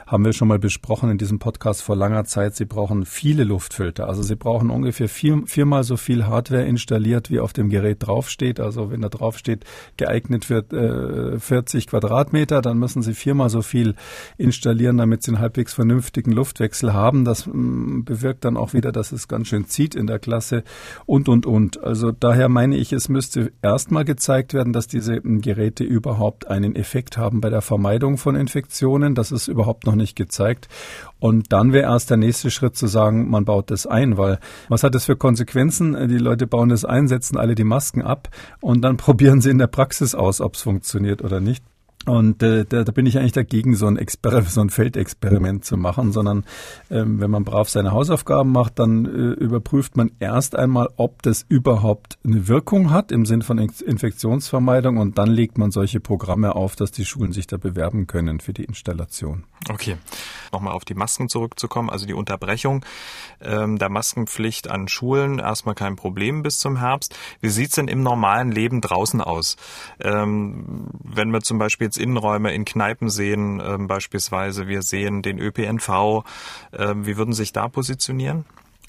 haben 0.05 0.25
wir 0.25 0.33
schon 0.33 0.49
mal 0.49 0.59
besprochen 0.59 1.09
in 1.09 1.17
diesem 1.17 1.39
Podcast 1.39 1.83
vor 1.83 1.95
langer 1.95 2.25
Zeit, 2.25 2.53
Sie 2.57 2.65
brauchen 2.65 3.05
viele 3.05 3.45
Luftfilter. 3.45 4.09
Also 4.09 4.23
Sie 4.23 4.35
brauchen 4.35 4.69
ungefähr 4.69 5.07
vier, 5.07 5.41
viermal 5.45 5.84
so 5.85 5.97
viel 5.97 6.25
Hardware 6.25 6.65
installiert, 6.65 7.29
wie 7.29 7.39
auf 7.39 7.53
dem 7.53 7.69
Gerät 7.69 8.05
draufsteht. 8.05 8.59
Also 8.59 8.91
wenn 8.91 9.01
da 9.01 9.09
draufsteht, 9.09 9.63
geeignet 9.97 10.49
wird 10.49 10.73
äh, 10.73 11.39
40 11.39 11.87
Quadratmeter, 11.87 12.61
dann 12.61 12.77
müssen 12.77 13.01
Sie 13.01 13.13
viermal 13.13 13.49
so 13.49 13.61
viel 13.61 13.95
installieren, 14.37 14.97
damit 14.97 15.23
Sie 15.23 15.31
einen 15.31 15.39
halbwegs 15.39 15.73
vernünftigen 15.73 16.31
Luftwechsel 16.31 16.93
haben. 16.93 17.23
Das 17.25 17.47
mh, 17.47 17.53
mm, 17.55 18.03
bewirkt 18.05 18.45
dann 18.45 18.57
auch 18.57 18.73
wieder, 18.73 18.91
dass 18.91 19.11
es 19.11 19.27
ganz 19.27 19.47
schön 19.47 19.67
zieht 19.67 19.95
in 19.95 20.07
der 20.07 20.19
Klasse 20.19 20.63
und, 21.05 21.29
und, 21.29 21.45
und. 21.45 21.81
Also 21.81 22.11
daher 22.11 22.49
meine 22.49 22.77
ich, 22.77 22.91
es 22.91 23.09
müsste 23.09 23.51
erstmal 23.61 24.05
gezeigt 24.05 24.53
werden, 24.53 24.73
dass 24.73 24.87
diese 24.87 25.21
Geräte 25.21 25.83
überhaupt 25.83 26.47
einen 26.47 26.75
Effekt 26.75 27.17
haben 27.17 27.41
bei 27.41 27.49
der 27.49 27.61
Vermeidung 27.61 28.17
von 28.17 28.35
Infektionen. 28.35 29.15
Das 29.15 29.31
ist 29.31 29.47
überhaupt 29.47 29.85
noch 29.85 29.95
nicht 29.95 30.15
gezeigt. 30.15 30.67
Und 31.19 31.51
dann 31.51 31.73
wäre 31.73 31.91
erst 31.91 32.09
der 32.09 32.17
nächste 32.17 32.51
Schritt 32.51 32.75
zu 32.75 32.87
sagen, 32.87 33.29
man 33.29 33.45
baut 33.45 33.71
das 33.71 33.87
ein, 33.87 34.17
weil 34.17 34.39
was 34.69 34.83
hat 34.83 34.95
das 34.95 35.05
für 35.05 35.15
Konsequenzen? 35.15 35.74
Die 35.79 36.17
Leute 36.17 36.47
bauen 36.47 36.69
das 36.69 36.85
ein, 36.85 37.07
setzen 37.07 37.37
alle 37.37 37.55
die 37.55 37.63
Masken 37.63 38.01
ab 38.01 38.29
und 38.61 38.81
dann 38.81 38.97
probieren 39.05 39.41
sie 39.41 39.49
in 39.49 39.57
der 39.57 39.67
Praxis 39.67 40.15
aus, 40.15 40.41
ob 40.41 40.55
es 40.55 40.61
funktioniert 40.61 41.23
oder 41.23 41.39
nicht. 41.39 41.63
Und 42.05 42.43
äh, 42.43 42.65
da, 42.65 42.83
da 42.83 42.91
bin 42.91 43.07
ich 43.07 43.17
eigentlich 43.17 43.31
dagegen, 43.31 43.75
so 43.75 43.87
ein, 43.87 43.97
Exper 43.97 44.43
so 44.43 44.61
ein 44.61 44.69
Feldexperiment 44.69 45.65
zu 45.65 45.75
machen, 45.75 46.11
sondern 46.11 46.45
ähm, 46.91 47.19
wenn 47.19 47.31
man 47.31 47.43
brav 47.43 47.67
seine 47.67 47.91
Hausaufgaben 47.91 48.51
macht, 48.51 48.77
dann 48.77 49.05
äh, 49.05 49.33
überprüft 49.43 49.97
man 49.97 50.11
erst 50.19 50.55
einmal, 50.55 50.89
ob 50.97 51.23
das 51.23 51.45
überhaupt 51.49 52.19
eine 52.23 52.47
Wirkung 52.47 52.91
hat 52.91 53.11
im 53.11 53.25
Sinn 53.25 53.41
von 53.41 53.57
Infektionsvermeidung 53.57 54.97
und 54.97 55.17
dann 55.17 55.29
legt 55.29 55.57
man 55.57 55.71
solche 55.71 55.99
Programme 55.99 56.55
auf, 56.55 56.75
dass 56.75 56.91
die 56.91 57.05
Schulen 57.05 57.33
sich 57.33 57.47
da 57.47 57.57
bewerben 57.57 58.05
können 58.05 58.39
für 58.39 58.53
die 58.53 58.65
Installation. 58.65 59.45
Okay, 59.67 59.97
nochmal 60.51 60.73
auf 60.73 60.85
die 60.85 60.93
Masken 60.93 61.27
zurückzukommen, 61.27 61.89
also 61.89 62.05
die 62.05 62.13
Unterbrechung 62.13 62.85
ähm, 63.41 63.79
der 63.79 63.89
Maskenpflicht 63.89 64.69
an 64.69 64.87
Schulen, 64.87 65.39
erstmal 65.39 65.73
kein 65.73 65.95
Problem 65.95 66.43
bis 66.43 66.59
zum 66.59 66.77
Herbst. 66.77 67.15
Wie 67.41 67.49
sieht's 67.49 67.75
denn 67.75 67.87
im 67.87 68.03
normalen 68.03 68.51
Leben 68.51 68.81
draußen 68.81 69.21
aus? 69.21 69.57
Ähm, 69.99 70.89
wenn 71.03 71.31
wir 71.31 71.41
zum 71.41 71.57
Beispiel 71.57 71.84
jetzt 71.85 71.97
Innenräume 71.97 72.53
in 72.53 72.65
Kneipen 72.65 73.09
sehen, 73.09 73.61
ähm, 73.65 73.87
beispielsweise, 73.87 74.67
wir 74.67 74.81
sehen 74.81 75.21
den 75.21 75.39
ÖPNV, 75.39 76.23
ähm, 76.73 77.05
wie 77.05 77.17
würden 77.17 77.33
Sie 77.33 77.43
sich 77.43 77.53
da 77.53 77.67
positionieren? 77.67 78.45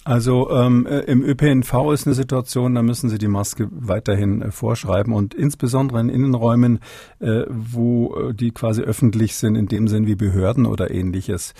Also 0.07 0.49
ähm, 0.53 0.87
äh, 0.87 1.01
im 1.01 1.25
ÖPNV 1.25 1.91
ist 1.93 2.07
eine 2.07 2.15
Situation, 2.15 2.77
da 2.77 2.83
müssen 2.83 3.11
Sie 3.11 3.19
die 3.19 3.27
Maske 3.27 3.69
weiterhin 3.73 4.41
äh, 4.41 4.53
vorschreiben 4.53 5.13
und 5.13 5.35
insbesondere 5.35 5.99
in 5.99 6.11
Innenräumen, 6.11 6.79
äh, 7.19 7.43
wo 7.49 8.15
äh, 8.15 8.33
die 8.33 8.53
quasi 8.53 8.83
öffentlich 8.83 9.35
sind, 9.35 9.57
in 9.57 9.67
dem 9.67 9.89
Sinn 9.89 10.07
wie 10.07 10.15
Behörden 10.15 10.65
oder 10.65 10.93
ähnliches. 10.93 11.55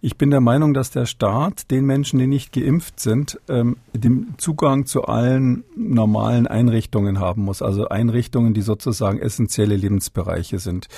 Ich 0.00 0.18
bin 0.18 0.32
der 0.32 0.40
Meinung, 0.40 0.74
dass 0.74 0.90
der 0.90 1.06
Staat 1.06 1.70
den 1.70 1.84
Menschen, 1.84 2.18
die 2.18 2.26
nicht 2.26 2.52
geimpft 2.52 2.98
sind, 2.98 3.38
ähm, 3.48 3.76
den 3.94 4.34
Zugang 4.36 4.84
zu 4.84 5.04
allen 5.04 5.62
normalen 5.76 6.48
Einrichtungen 6.48 7.20
haben 7.20 7.42
muss. 7.42 7.62
Also 7.62 7.86
Einrichtungen, 7.86 8.52
die 8.52 8.62
sozusagen 8.62 9.20
essentielle 9.20 9.76
Lebensbereiche 9.76 10.58
sind. 10.58 10.88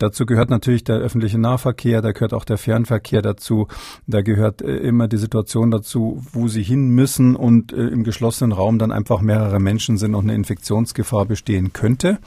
Dazu 0.00 0.24
gehört 0.24 0.48
natürlich 0.48 0.82
der 0.82 0.96
öffentliche 0.96 1.38
Nahverkehr, 1.38 2.00
da 2.00 2.12
gehört 2.12 2.32
auch 2.32 2.46
der 2.46 2.56
Fernverkehr 2.56 3.20
dazu, 3.20 3.68
da 4.06 4.22
gehört 4.22 4.62
äh, 4.62 4.76
immer 4.78 5.08
die 5.08 5.18
Situation 5.18 5.70
dazu, 5.70 6.22
wo 6.32 6.48
sie 6.48 6.62
hin 6.62 6.88
müssen 6.88 7.36
und 7.36 7.74
äh, 7.74 7.88
im 7.88 8.02
geschlossenen 8.02 8.52
Raum 8.52 8.78
dann 8.78 8.92
einfach 8.92 9.20
mehrere 9.20 9.60
Menschen 9.60 9.98
sind 9.98 10.14
und 10.14 10.24
eine 10.24 10.34
Infektionsgefahr 10.34 11.26
bestehen 11.26 11.74
könnte. 11.74 12.18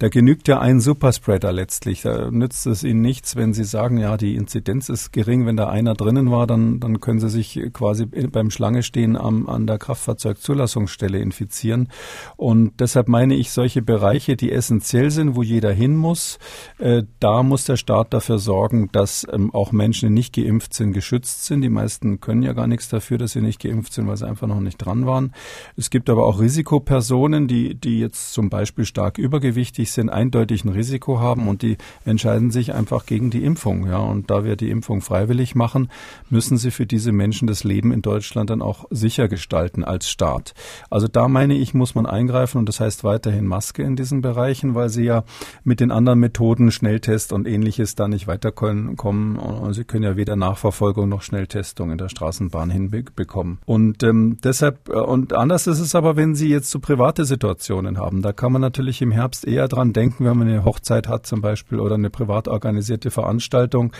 Da 0.00 0.08
genügt 0.08 0.48
ja 0.48 0.58
ein 0.58 0.80
Superspreader 0.80 1.52
letztlich. 1.52 2.02
Da 2.02 2.28
nützt 2.32 2.66
es 2.66 2.82
ihnen 2.82 3.02
nichts, 3.02 3.36
wenn 3.36 3.54
sie 3.54 3.62
sagen, 3.62 3.98
ja, 3.98 4.16
die 4.16 4.34
Inzidenz 4.34 4.88
ist 4.88 5.12
gering, 5.12 5.46
wenn 5.46 5.56
da 5.56 5.68
einer 5.68 5.94
drinnen 5.94 6.28
war, 6.32 6.48
dann, 6.48 6.80
dann 6.80 6.98
können 6.98 7.20
sie 7.20 7.28
sich 7.28 7.60
quasi 7.72 8.06
beim 8.06 8.50
Schlange 8.50 8.82
stehen 8.82 9.16
am, 9.16 9.48
an 9.48 9.68
der 9.68 9.78
Kraftfahrzeugzulassungsstelle 9.78 11.20
infizieren. 11.20 11.88
Und 12.36 12.80
deshalb 12.80 13.06
meine 13.06 13.36
ich, 13.36 13.52
solche 13.52 13.80
Bereiche, 13.80 14.34
die 14.34 14.50
essentiell 14.50 15.12
sind, 15.12 15.36
wo 15.36 15.44
jeder 15.44 15.72
hin 15.72 15.94
muss, 15.94 16.40
äh, 16.78 17.04
da 17.20 17.42
muss 17.42 17.64
der 17.64 17.76
Staat 17.76 18.12
dafür 18.14 18.38
sorgen, 18.38 18.88
dass 18.92 19.26
ähm, 19.32 19.54
auch 19.54 19.72
Menschen, 19.72 20.08
die 20.08 20.14
nicht 20.14 20.34
geimpft 20.34 20.74
sind, 20.74 20.92
geschützt 20.92 21.44
sind. 21.44 21.62
Die 21.62 21.68
meisten 21.68 22.20
können 22.20 22.42
ja 22.42 22.52
gar 22.52 22.66
nichts 22.66 22.88
dafür, 22.88 23.18
dass 23.18 23.32
sie 23.32 23.40
nicht 23.40 23.60
geimpft 23.60 23.92
sind, 23.92 24.06
weil 24.06 24.16
sie 24.16 24.26
einfach 24.26 24.46
noch 24.46 24.60
nicht 24.60 24.78
dran 24.78 25.06
waren. 25.06 25.32
Es 25.76 25.90
gibt 25.90 26.10
aber 26.10 26.26
auch 26.26 26.40
Risikopersonen, 26.40 27.48
die, 27.48 27.74
die 27.74 27.98
jetzt 27.98 28.32
zum 28.32 28.50
Beispiel 28.50 28.84
stark 28.84 29.18
übergewichtig 29.18 29.92
sind, 29.92 30.10
eindeutig 30.10 30.64
ein 30.64 30.70
Risiko 30.70 31.20
haben 31.20 31.48
und 31.48 31.62
die 31.62 31.76
entscheiden 32.04 32.50
sich 32.50 32.74
einfach 32.74 33.06
gegen 33.06 33.30
die 33.30 33.44
Impfung. 33.44 33.86
Ja, 33.86 33.98
und 33.98 34.30
da 34.30 34.44
wir 34.44 34.56
die 34.56 34.70
Impfung 34.70 35.00
freiwillig 35.00 35.54
machen, 35.54 35.88
müssen 36.30 36.56
sie 36.56 36.70
für 36.70 36.86
diese 36.86 37.12
Menschen 37.12 37.46
das 37.46 37.64
Leben 37.64 37.92
in 37.92 38.02
Deutschland 38.02 38.50
dann 38.50 38.62
auch 38.62 38.86
sicher 38.90 39.28
gestalten 39.28 39.84
als 39.84 40.08
Staat. 40.08 40.54
Also 40.90 41.08
da 41.08 41.28
meine 41.28 41.54
ich, 41.54 41.74
muss 41.74 41.94
man 41.94 42.06
eingreifen 42.06 42.58
und 42.58 42.68
das 42.68 42.80
heißt 42.80 43.04
weiterhin 43.04 43.46
Maske 43.46 43.82
in 43.82 43.96
diesen 43.96 44.22
Bereichen, 44.22 44.74
weil 44.74 44.88
sie 44.88 45.04
ja 45.04 45.24
mit 45.64 45.80
den 45.80 45.90
anderen 45.90 46.18
Methoden 46.18 46.70
schnell 46.70 47.00
Schnelltest 47.02 47.32
und 47.32 47.48
ähnliches 47.48 47.94
da 47.96 48.06
nicht 48.06 48.26
weiterkommen. 48.28 48.96
Und 49.36 49.74
sie 49.74 49.84
können 49.84 50.04
ja 50.04 50.16
weder 50.16 50.36
Nachverfolgung 50.36 51.08
noch 51.08 51.22
Schnelltestung 51.22 51.90
in 51.90 51.98
der 51.98 52.08
Straßenbahn 52.08 52.70
hinbekommen. 52.70 53.58
Und 53.66 54.02
ähm, 54.02 54.38
deshalb, 54.42 54.88
äh, 54.88 54.92
und 54.92 55.32
anders 55.32 55.66
ist 55.66 55.80
es 55.80 55.94
aber, 55.94 56.16
wenn 56.16 56.34
Sie 56.34 56.48
jetzt 56.48 56.70
so 56.70 56.78
private 56.78 57.24
Situationen 57.24 57.98
haben. 57.98 58.22
Da 58.22 58.32
kann 58.32 58.52
man 58.52 58.60
natürlich 58.60 59.02
im 59.02 59.10
Herbst 59.10 59.46
eher 59.46 59.66
dran 59.68 59.92
denken, 59.92 60.24
wenn 60.24 60.38
man 60.38 60.48
eine 60.48 60.64
Hochzeit 60.64 61.08
hat 61.08 61.26
zum 61.26 61.40
Beispiel 61.40 61.80
oder 61.80 61.96
eine 61.96 62.10
privat 62.10 62.46
organisierte 62.46 63.10
Veranstaltung, 63.10 63.92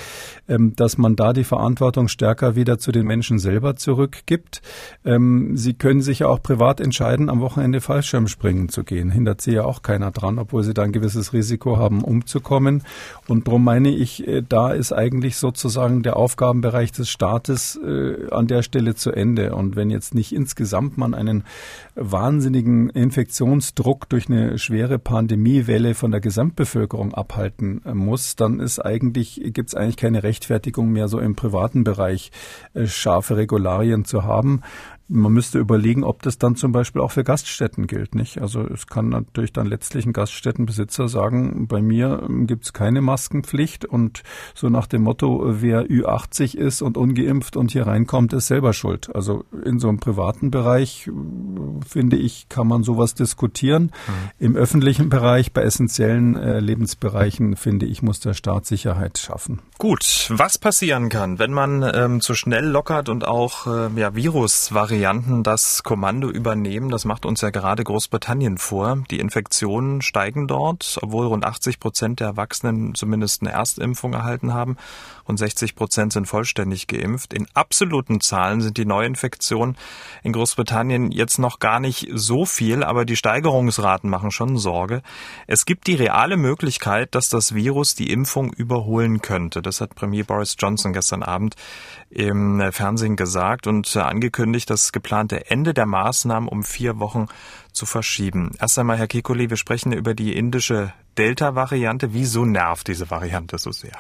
ähm, 0.49 0.75
dass 0.77 0.97
man 0.97 1.17
da 1.17 1.33
die 1.33 1.45
Verantwortung 1.45 2.09
stärker 2.09 2.55
wieder 2.55 2.79
zu 2.79 2.93
den 2.93 3.07
Menschen 3.07 3.39
selber 3.39 3.75
zurückgibt. 3.75 4.63
Ähm, 5.05 5.57
Sie 5.57 5.75
können 5.75 6.03
sich 6.03 6.21
ja 6.21 6.29
auch 6.29 6.43
privat 6.43 6.81
entscheiden, 6.81 7.29
am 7.29 7.41
Wochenende 7.41 7.81
Fallschirmspringen 7.81 8.69
zu 8.69 8.85
gehen. 8.85 9.11
Hindert 9.11 9.41
Sie 9.41 9.53
ja 9.53 9.65
auch 9.65 9.83
keiner 9.83 10.13
dran, 10.13 10.39
obwohl 10.39 10.63
Sie 10.63 10.75
da 10.75 10.83
ein 10.83 10.93
gewisses 10.93 11.33
Risiko 11.33 11.79
haben, 11.79 12.05
umzukommen. 12.05 12.83
Und 13.29 13.47
darum 13.47 13.65
meine 13.65 13.91
ich, 13.91 14.27
äh, 14.27 14.43
da 14.47 14.73
ist 14.73 14.93
eigentlich 14.93 15.37
sozusagen 15.37 16.03
der 16.03 16.17
Aufgabenbereich 16.17 16.93
des 16.93 17.09
Staates 17.09 17.79
äh, 17.83 18.31
an 18.31 18.47
der 18.47 18.63
Stelle 18.63 18.95
zu 18.95 19.13
Ende. 19.13 19.55
Und 19.55 19.77
wenn 19.77 19.91
jetzt 19.91 20.15
nicht 20.15 20.33
insgesamt 20.33 20.99
man 20.99 21.15
einen 21.15 21.45
wahnsinnigen 21.95 22.91
Infektionsdruck 22.91 24.09
durch 24.09 24.29
eine 24.29 24.59
schwere 24.59 24.99
Pandemiewelle 24.99 25.95
von 25.95 26.11
der 26.11 26.21
Gesamtbevölkerung 26.21 27.15
abhalten 27.15 27.83
äh, 27.85 27.95
muss, 27.95 28.37
dann 28.37 28.61
ist 28.61 28.81
eigentlich, 28.81 29.41
gibt 29.53 29.69
es 29.69 29.75
eigentlich 29.75 29.97
keine 29.97 30.23
Rechtfertigung 30.23 30.91
mehr, 30.91 31.09
so 31.09 31.21
im 31.21 31.37
privaten 31.37 31.85
Bereich 31.85 32.33
äh, 32.75 32.87
scharfe 32.87 33.37
Regularien 33.37 34.05
zu 34.05 34.25
haben. 34.25 34.63
Man 35.15 35.33
müsste 35.33 35.59
überlegen, 35.59 36.05
ob 36.05 36.23
das 36.23 36.39
dann 36.39 36.57
zum 36.57 36.73
Beispiel 36.73 37.03
auch 37.03 37.11
für 37.11 37.23
Gaststätten 37.23 37.87
gilt, 37.87 38.15
nicht? 38.15 38.41
Also 38.41 38.67
es 38.67 38.87
kann 38.87 39.11
natürlich 39.11 39.53
dann 39.53 39.67
letztlich 39.67 40.07
ein 40.07 40.15
Gaststättenbesitzer 40.15 41.07
sagen, 41.07 41.67
bei 41.69 41.83
mir 41.83 42.27
gibt 42.47 42.65
es 42.65 42.73
keine 42.73 43.03
Maskenpflicht 43.03 43.85
und 43.85 44.23
so 44.55 44.71
nach 44.71 44.87
dem 44.87 45.03
Motto, 45.03 45.43
wer 45.45 45.85
Ü80 45.85 46.57
ist 46.57 46.81
und 46.81 46.97
ungeimpft 46.97 47.57
und 47.57 47.73
hier 47.73 47.87
reinkommt, 47.87 48.33
ist 48.33 48.47
selber 48.47 48.73
schuld. 48.73 49.15
Also 49.15 49.45
in 49.67 49.79
so 49.79 49.91
einem 49.91 50.01
privaten 50.01 50.51
Bereich, 50.51 51.09
äh, 51.09 51.11
finde 51.87 52.17
ich, 52.17 52.49
kann 52.49 52.67
man 52.67 52.83
sowas 52.83 53.15
diskutieren. 53.15 53.85
Mhm. 54.39 54.47
Im 54.47 54.57
öffentlichen 54.57 55.11
Bereich, 55.11 55.53
bei 55.53 55.63
essentiellen 55.63 56.37
äh, 56.37 56.61
Lebensbereichen, 56.61 57.57
finde 57.57 57.85
ich, 57.85 58.01
muss 58.03 58.21
der 58.21 58.33
Staat 58.33 58.65
Sicherheit 58.65 59.19
schaffen. 59.19 59.61
Gut, 59.77 60.31
was 60.31 60.57
passieren 60.57 61.11
kann, 61.11 61.39
wenn 61.39 61.53
man 61.53 61.83
ähm, 61.83 62.21
zu 62.23 62.35
schnell 62.35 62.67
lockert 62.67 63.11
und 63.11 63.27
auch 63.27 63.67
äh, 63.67 63.91
ja, 64.01 64.15
Virusvarianten 64.15 65.02
Varianten 65.03 65.43
das 65.43 65.83
Kommando 65.83 66.31
übernehmen. 66.31 66.89
Das 66.89 67.05
macht 67.05 67.27
uns 67.27 67.41
ja 67.41 67.51
gerade 67.51 67.83
Großbritannien 67.83 68.57
vor. 68.57 69.03
Die 69.11 69.19
Infektionen 69.19 70.01
steigen 70.01 70.47
dort, 70.47 70.97
obwohl 71.03 71.27
rund 71.27 71.45
80 71.45 71.81
Prozent 71.81 72.21
der 72.21 72.29
Erwachsenen 72.29 72.95
zumindest 72.95 73.43
eine 73.43 73.51
Erstimpfung 73.51 74.13
erhalten 74.13 74.55
haben 74.55 74.77
und 75.25 75.39
60 75.39 75.75
Prozent 75.75 76.13
sind 76.13 76.27
vollständig 76.27 76.87
geimpft. 76.87 77.35
In 77.35 77.49
absoluten 77.53 78.21
Zahlen 78.21 78.61
sind 78.61 78.77
die 78.77 78.85
Neuinfektionen 78.85 79.77
in 80.23 80.33
Großbritannien 80.33 81.11
jetzt 81.11 81.41
noch 81.41 81.59
gar 81.59 81.81
nicht 81.81 82.09
so 82.15 82.45
viel, 82.45 82.85
aber 82.85 83.05
die 83.05 83.17
Steigerungsraten 83.17 84.09
machen 84.09 84.31
schon 84.31 84.57
Sorge. 84.57 85.03
Es 85.49 85.67
gibt 85.67 85.89
die 85.89 85.97
reale 85.97 86.37
Möglichkeit, 86.37 87.17
dass 87.17 87.29
das 87.29 87.57
Virus 87.57 87.97
die 87.97 88.13
Impfung 88.13 88.53
überholen 88.53 89.21
könnte. 89.21 89.63
Das 89.63 89.81
hat 89.81 89.97
Premier 89.97 90.23
Boris 90.23 90.55
Johnson 90.57 90.93
gestern 90.93 91.25
Abend 91.25 91.57
im 92.09 92.63
Fernsehen 92.71 93.17
gesagt 93.17 93.67
und 93.67 93.97
angekündigt, 93.97 94.71
geplante 94.93 95.51
Ende 95.51 95.75
der 95.75 95.87
Maßnahmen 95.87 96.49
um 96.49 96.63
vier 96.63 97.01
Wochen 97.01 97.27
zu 97.73 97.87
verschieben. 97.87 98.53
Erst 98.61 98.79
einmal, 98.79 98.99
Herr 98.99 99.07
Kekulé, 99.07 99.51
wir 99.51 99.57
sprechen 99.57 99.93
über 99.93 100.15
die 100.15 100.37
indische 100.37 100.93
Delta-Variante. 101.19 102.13
Wieso 102.13 102.45
nervt 102.45 102.89
diese 102.89 103.11
Variante 103.11 103.59
so 103.59 103.73
sehr? 103.73 103.97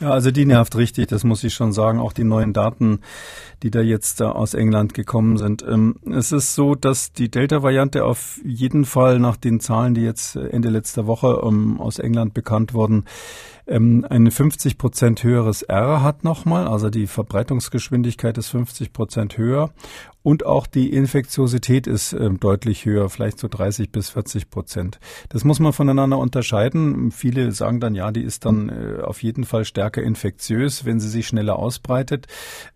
Ja, 0.00 0.10
also 0.10 0.30
die 0.30 0.46
nervt 0.46 0.76
richtig, 0.76 1.08
das 1.08 1.24
muss 1.24 1.42
ich 1.42 1.54
schon 1.54 1.72
sagen. 1.72 1.98
Auch 1.98 2.12
die 2.12 2.22
neuen 2.22 2.52
Daten, 2.52 3.00
die 3.64 3.70
da 3.72 3.80
jetzt 3.80 4.22
aus 4.22 4.54
England 4.54 4.94
gekommen 4.94 5.38
sind. 5.38 5.64
Ähm, 5.68 5.96
es 6.08 6.30
ist 6.30 6.54
so, 6.54 6.76
dass 6.76 7.12
die 7.12 7.28
Delta-Variante 7.28 8.04
auf 8.04 8.38
jeden 8.44 8.84
Fall 8.84 9.18
nach 9.18 9.36
den 9.36 9.58
Zahlen, 9.58 9.94
die 9.94 10.02
jetzt 10.02 10.36
Ende 10.36 10.68
letzter 10.68 11.08
Woche 11.08 11.40
ähm, 11.44 11.80
aus 11.80 11.98
England 11.98 12.32
bekannt 12.32 12.74
wurden, 12.74 13.06
ähm, 13.66 14.06
ein 14.08 14.30
50 14.30 14.78
Prozent 14.78 15.24
höheres 15.24 15.62
R 15.62 16.00
hat 16.02 16.22
nochmal, 16.22 16.68
also 16.68 16.90
die 16.90 17.08
Verbreitungsgeschwindigkeit 17.08 18.38
ist 18.38 18.48
50 18.48 18.92
Prozent 18.92 19.36
höher 19.36 19.70
und 20.28 20.44
auch 20.44 20.66
die 20.66 20.92
Infektiosität 20.92 21.86
ist 21.86 22.12
ähm, 22.12 22.38
deutlich 22.38 22.84
höher, 22.84 23.08
vielleicht 23.08 23.38
so 23.38 23.48
30 23.48 23.90
bis 23.90 24.10
40 24.10 24.50
Prozent. 24.50 25.00
Das 25.30 25.42
muss 25.42 25.58
man 25.58 25.72
voneinander 25.72 26.18
unterscheiden. 26.18 27.10
Viele 27.12 27.50
sagen 27.52 27.80
dann, 27.80 27.94
ja, 27.94 28.12
die 28.12 28.24
ist 28.24 28.44
dann 28.44 28.68
äh, 28.68 29.00
auf 29.00 29.22
jeden 29.22 29.44
Fall 29.44 29.64
stärker 29.64 30.02
infektiös, 30.02 30.84
wenn 30.84 31.00
sie 31.00 31.08
sich 31.08 31.28
schneller 31.28 31.58
ausbreitet. 31.58 32.26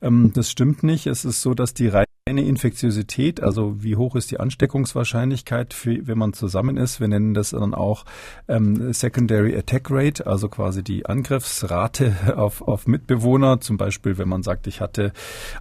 Ähm, 0.01 0.33
das 0.35 0.51
stimmt 0.51 0.83
nicht. 0.83 1.07
Es 1.07 1.27
ist 1.27 1.43
so, 1.43 1.53
dass 1.53 1.75
die 1.75 1.89
eine 2.33 2.47
Infektiosität, 2.47 3.43
also 3.43 3.83
wie 3.83 3.97
hoch 3.97 4.17
ist 4.17 4.31
die 4.31 4.41
Ansteckungswahrscheinlichkeit, 4.41 5.75
für, 5.75 6.07
wenn 6.07 6.19
man 6.19 6.33
zusammen 6.33 6.77
ist. 6.77 7.01
Wir 7.01 7.09
nennen 7.09 7.35
das 7.35 7.51
dann 7.51 7.75
auch 7.75 8.05
ähm, 8.49 8.93
Secondary 8.93 9.57
Attack 9.57 9.89
Rate, 9.91 10.27
also 10.27 10.49
quasi 10.49 10.83
die 10.83 11.07
Angriffsrate 11.07 12.15
auf, 12.37 12.63
auf 12.63 12.87
Mitbewohner. 12.87 13.61
Zum 13.61 13.77
Beispiel, 13.77 14.19
wenn 14.19 14.29
man 14.29 14.43
sagt, 14.43 14.67
ich 14.67 14.81
hatte 14.81 15.13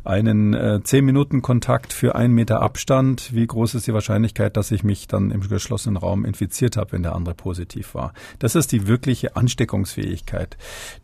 einen 0.04 0.54
äh, 0.54 0.82
10 0.84 1.06
Minuten 1.06 1.42
Kontakt 1.42 1.94
für 1.94 2.16
einen 2.16 2.34
Meter 2.34 2.62
Abstand. 2.62 3.34
Wie 3.34 3.46
groß 3.46 3.76
ist 3.76 3.88
die 3.88 3.94
Wahrscheinlichkeit, 3.94 4.58
dass 4.58 4.72
ich 4.72 4.84
mich 4.84 5.08
dann 5.08 5.32
im 5.32 5.42
geschlossenen 5.48 5.98
Raum 5.98 6.26
infiziert 6.26 6.78
habe, 6.78 6.94
wenn 6.94 7.04
der 7.04 7.16
andere 7.16 7.36
positiv 7.36 7.94
war? 7.94 8.14
Das 8.40 8.56
ist 8.56 8.72
die 8.72 8.88
wirkliche 8.88 9.36
Ansteckungsfähigkeit. 9.36 10.58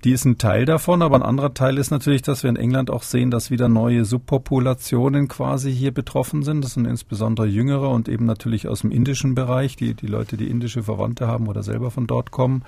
Die 0.04 0.12
ist 0.12 0.26
ein 0.26 0.38
Teil 0.38 0.66
davon, 0.66 1.02
aber 1.02 1.18
ein 1.18 1.24
anderer 1.24 1.54
Teil 1.54 1.78
ist 1.78 1.92
natürlich, 1.92 2.22
dass 2.22 2.44
wir 2.44 2.50
in 2.50 2.56
England 2.56 2.90
auch 2.90 3.04
sehen, 3.04 3.32
dass 3.32 3.52
wieder 3.52 3.70
neue 3.70 4.06
Subpopulationen 4.06 5.28
quasi 5.28 5.57
quasi 5.58 5.74
hier 5.74 5.92
betroffen 5.92 6.44
sind. 6.44 6.64
Das 6.64 6.76
sind 6.76 6.86
insbesondere 6.86 7.48
Jüngere 7.48 7.90
und 7.90 8.08
eben 8.08 8.26
natürlich 8.26 8.68
aus 8.68 8.82
dem 8.82 8.92
indischen 8.92 9.34
Bereich, 9.34 9.76
die, 9.76 9.96
die 9.96 10.06
Leute, 10.06 10.38
die 10.38 10.48
indische 10.48 10.84
Verwandte 10.84 11.26
haben 11.26 11.48
oder 11.48 11.64
selber 11.64 11.90
von 11.90 12.06
dort 12.06 12.30
kommen. 12.30 12.62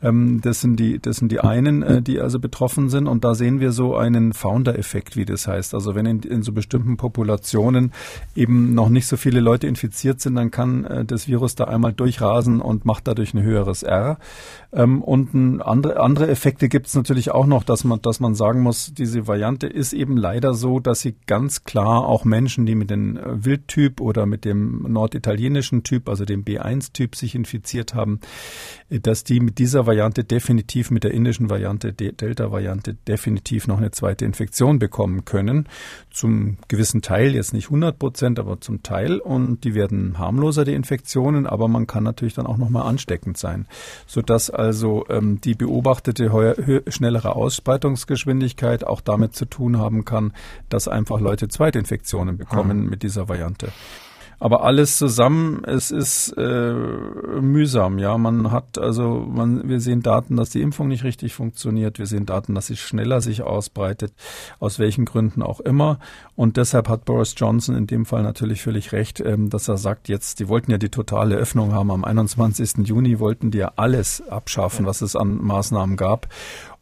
Ähm, 0.00 0.40
das, 0.40 0.60
sind 0.60 0.78
die, 0.78 1.00
das 1.00 1.16
sind 1.16 1.32
die 1.32 1.40
einen, 1.40 1.82
äh, 1.82 2.00
die 2.00 2.20
also 2.20 2.38
betroffen 2.38 2.90
sind. 2.90 3.08
Und 3.08 3.24
da 3.24 3.34
sehen 3.34 3.58
wir 3.58 3.72
so 3.72 3.96
einen 3.96 4.34
Founder-Effekt, 4.34 5.16
wie 5.16 5.24
das 5.24 5.48
heißt. 5.48 5.74
Also 5.74 5.96
wenn 5.96 6.06
in, 6.06 6.20
in 6.20 6.42
so 6.44 6.52
bestimmten 6.52 6.96
Populationen 6.96 7.90
eben 8.36 8.72
noch 8.72 8.88
nicht 8.88 9.08
so 9.08 9.16
viele 9.16 9.40
Leute 9.40 9.66
infiziert 9.66 10.20
sind, 10.20 10.36
dann 10.36 10.52
kann 10.52 10.84
äh, 10.84 11.04
das 11.04 11.26
Virus 11.26 11.56
da 11.56 11.64
einmal 11.64 11.92
durchrasen 11.92 12.60
und 12.60 12.84
macht 12.84 13.08
dadurch 13.08 13.34
ein 13.34 13.42
höheres 13.42 13.82
R. 13.82 14.16
Ähm, 14.72 15.02
und 15.02 15.34
ein 15.34 15.60
andere, 15.60 15.98
andere 15.98 16.28
Effekte 16.28 16.68
gibt 16.68 16.86
es 16.86 16.94
natürlich 16.94 17.32
auch 17.32 17.46
noch, 17.46 17.64
dass 17.64 17.82
man, 17.82 18.00
dass 18.00 18.20
man 18.20 18.36
sagen 18.36 18.60
muss, 18.60 18.94
diese 18.94 19.26
Variante 19.26 19.66
ist 19.66 19.92
eben 19.92 20.16
leider 20.16 20.54
so, 20.54 20.78
dass 20.78 21.00
sie 21.00 21.16
ganz 21.26 21.64
klar 21.64 22.06
auch 22.06 22.27
Menschen, 22.28 22.66
die 22.66 22.74
mit 22.74 22.90
dem 22.90 23.16
äh, 23.16 23.44
Wildtyp 23.44 24.00
oder 24.00 24.26
mit 24.26 24.44
dem 24.44 24.82
norditalienischen 24.88 25.82
Typ, 25.82 26.08
also 26.08 26.24
dem 26.24 26.44
B1-Typ, 26.44 27.16
sich 27.16 27.34
infiziert 27.34 27.94
haben, 27.94 28.20
äh, 28.90 29.00
dass 29.00 29.24
die 29.24 29.40
mit 29.40 29.58
dieser 29.58 29.86
Variante 29.86 30.24
definitiv, 30.24 30.90
mit 30.90 31.04
der 31.04 31.12
indischen 31.12 31.50
Variante, 31.50 31.92
Delta-Variante, 31.92 32.94
definitiv 32.94 33.66
noch 33.66 33.78
eine 33.78 33.90
zweite 33.90 34.24
Infektion 34.24 34.78
bekommen 34.78 35.24
können. 35.24 35.68
Zum 36.10 36.58
gewissen 36.68 37.02
Teil, 37.02 37.34
jetzt 37.34 37.52
nicht 37.52 37.66
100 37.66 37.98
Prozent, 37.98 38.38
aber 38.38 38.60
zum 38.60 38.82
Teil. 38.82 39.18
Und 39.18 39.64
die 39.64 39.74
werden 39.74 40.18
harmloser, 40.18 40.64
die 40.64 40.74
Infektionen, 40.74 41.46
aber 41.46 41.68
man 41.68 41.86
kann 41.86 42.04
natürlich 42.04 42.34
dann 42.34 42.46
auch 42.46 42.56
nochmal 42.56 42.86
ansteckend 42.86 43.38
sein. 43.38 43.66
Sodass 44.06 44.50
also 44.50 45.06
ähm, 45.08 45.40
die 45.40 45.54
beobachtete 45.54 46.28
schnellere 46.88 47.34
Ausbreitungsgeschwindigkeit 47.36 48.84
auch 48.84 49.00
damit 49.00 49.34
zu 49.34 49.44
tun 49.44 49.78
haben 49.78 50.04
kann, 50.04 50.32
dass 50.68 50.88
einfach 50.88 51.20
Leute 51.20 51.48
Zweitinfektionen 51.48 52.17
Infektionen 52.18 52.36
bekommen 52.36 52.84
mhm. 52.84 52.90
mit 52.90 53.02
dieser 53.02 53.28
Variante. 53.28 53.68
Aber 54.40 54.62
alles 54.62 54.98
zusammen, 54.98 55.64
es 55.64 55.90
ist 55.90 56.32
äh, 56.38 56.72
mühsam, 56.72 57.98
ja. 57.98 58.16
Man 58.18 58.52
hat 58.52 58.78
also, 58.78 59.26
man, 59.28 59.68
wir 59.68 59.80
sehen 59.80 60.00
Daten, 60.00 60.36
dass 60.36 60.50
die 60.50 60.62
Impfung 60.62 60.86
nicht 60.86 61.02
richtig 61.02 61.34
funktioniert. 61.34 61.98
Wir 61.98 62.06
sehen 62.06 62.24
Daten, 62.24 62.54
dass 62.54 62.68
sie 62.68 62.76
schneller 62.76 63.20
sich 63.20 63.42
ausbreitet, 63.42 64.12
aus 64.60 64.78
welchen 64.78 65.06
Gründen 65.06 65.42
auch 65.42 65.58
immer. 65.58 65.98
Und 66.36 66.56
deshalb 66.56 66.88
hat 66.88 67.04
Boris 67.04 67.34
Johnson 67.36 67.74
in 67.74 67.88
dem 67.88 68.06
Fall 68.06 68.22
natürlich 68.22 68.62
völlig 68.62 68.92
recht, 68.92 69.18
ähm, 69.18 69.50
dass 69.50 69.66
er 69.66 69.76
sagt, 69.76 70.08
jetzt, 70.08 70.38
die 70.38 70.46
wollten 70.46 70.70
ja 70.70 70.78
die 70.78 70.90
totale 70.90 71.34
Öffnung 71.34 71.72
haben. 71.72 71.90
Am 71.90 72.04
21. 72.04 72.86
Juni 72.86 73.18
wollten 73.18 73.50
die 73.50 73.58
ja 73.58 73.72
alles 73.74 74.22
abschaffen, 74.28 74.86
was 74.86 75.02
es 75.02 75.16
an 75.16 75.42
Maßnahmen 75.42 75.96
gab. 75.96 76.28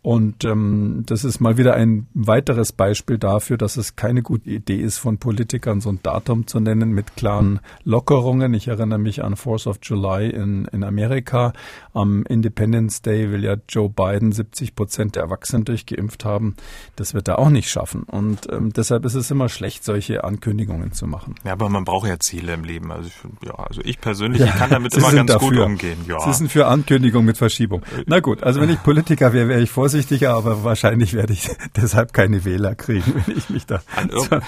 Und 0.06 0.44
ähm, 0.44 1.02
das 1.06 1.24
ist 1.24 1.40
mal 1.40 1.56
wieder 1.56 1.74
ein 1.74 2.06
weiteres 2.14 2.70
Beispiel 2.70 3.18
dafür, 3.18 3.58
dass 3.58 3.76
es 3.76 3.96
keine 3.96 4.22
gute 4.22 4.48
Idee 4.48 4.76
ist, 4.76 4.98
von 4.98 5.18
Politikern 5.18 5.80
so 5.80 5.88
ein 5.88 5.98
Datum 6.00 6.46
zu 6.46 6.60
nennen 6.60 6.92
mit 6.92 7.16
klaren 7.16 7.58
Lockerungen. 7.82 8.54
Ich 8.54 8.68
erinnere 8.68 9.00
mich 9.00 9.24
an 9.24 9.34
Fourth 9.34 9.66
of 9.66 9.80
July 9.82 10.30
in, 10.30 10.66
in 10.66 10.84
Amerika. 10.84 11.54
Am 11.96 12.24
Independence 12.26 13.02
Day 13.02 13.30
will 13.30 13.44
ja 13.44 13.56
Joe 13.68 13.88
Biden 13.88 14.32
70 14.32 14.74
Prozent 14.74 15.16
der 15.16 15.24
Erwachsenen 15.24 15.64
durchgeimpft 15.64 16.24
haben. 16.24 16.54
Das 16.94 17.14
wird 17.14 17.28
er 17.28 17.38
auch 17.38 17.50
nicht 17.50 17.68
schaffen. 17.70 18.04
Und 18.04 18.52
ähm, 18.52 18.72
deshalb 18.72 19.04
ist 19.04 19.14
es 19.14 19.30
immer 19.30 19.48
schlecht, 19.48 19.84
solche 19.84 20.24
Ankündigungen 20.24 20.92
zu 20.92 21.06
machen. 21.06 21.34
Ja, 21.44 21.52
aber 21.52 21.68
man 21.68 21.84
braucht 21.84 22.08
ja 22.08 22.18
Ziele 22.18 22.54
im 22.54 22.64
Leben. 22.64 22.92
Also 22.92 23.08
ich, 23.08 23.48
ja, 23.48 23.54
also 23.54 23.80
ich 23.84 24.00
persönlich 24.00 24.40
ja, 24.40 24.46
ich 24.46 24.54
kann 24.54 24.70
damit 24.70 24.94
immer 24.94 25.12
ganz 25.12 25.32
dafür. 25.32 25.48
gut 25.48 25.58
umgehen. 25.58 25.98
Ja. 26.06 26.20
Sie 26.20 26.32
sind 26.32 26.50
für 26.50 26.66
Ankündigung 26.66 27.24
mit 27.24 27.38
Verschiebung. 27.38 27.82
Na 28.06 28.20
gut, 28.20 28.42
also 28.42 28.60
wenn 28.60 28.70
ich 28.70 28.82
Politiker 28.82 29.32
wäre, 29.32 29.48
wäre 29.48 29.60
ich 29.60 29.70
vorsichtig 29.70 29.96
vorsichtiger, 29.96 30.34
aber 30.34 30.64
wahrscheinlich 30.64 31.14
werde 31.14 31.32
ich 31.32 31.48
deshalb 31.76 32.12
keine 32.12 32.44
Wähler 32.44 32.74
kriegen, 32.74 33.22
wenn 33.26 33.36
ich 33.36 33.48
mich 33.50 33.66
da 33.66 33.80
an 33.94 34.10
zur, 34.10 34.42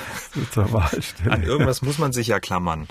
zur, 0.51 0.73
Wahl 0.73 1.03
stelle. 1.03 1.33
An 1.33 1.43
irgendwas 1.43 1.83
muss 1.83 1.99
man 1.99 2.13
sich 2.13 2.29
ja 2.29 2.39
klammern. 2.39 2.87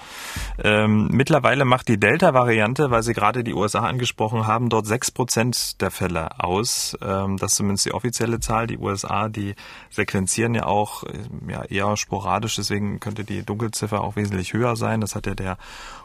Ähm, 0.63 1.09
mittlerweile 1.11 1.65
macht 1.65 1.87
die 1.87 1.99
Delta-Variante, 1.99 2.89
weil 2.89 3.03
Sie 3.03 3.13
gerade 3.13 3.43
die 3.43 3.53
USA 3.53 3.81
angesprochen 3.81 4.46
haben, 4.47 4.69
dort 4.69 4.87
sechs 4.87 5.11
Prozent 5.11 5.81
der 5.81 5.91
Fälle 5.91 6.39
aus. 6.39 6.97
Ähm, 7.01 7.37
das 7.37 7.51
ist 7.51 7.57
zumindest 7.57 7.85
die 7.85 7.93
offizielle 7.93 8.39
Zahl. 8.39 8.65
Die 8.65 8.77
USA, 8.77 9.29
die 9.29 9.55
sequenzieren 9.89 10.55
ja 10.55 10.65
auch 10.65 11.03
äh, 11.03 11.09
ja, 11.47 11.63
eher 11.65 11.97
sporadisch, 11.97 12.55
deswegen 12.55 12.99
könnte 12.99 13.23
die 13.23 13.43
Dunkelziffer 13.43 14.01
auch 14.01 14.15
wesentlich 14.15 14.53
höher 14.53 14.75
sein. 14.75 15.01
Das 15.01 15.15
hat 15.15 15.27
ja 15.27 15.35
der 15.35 15.57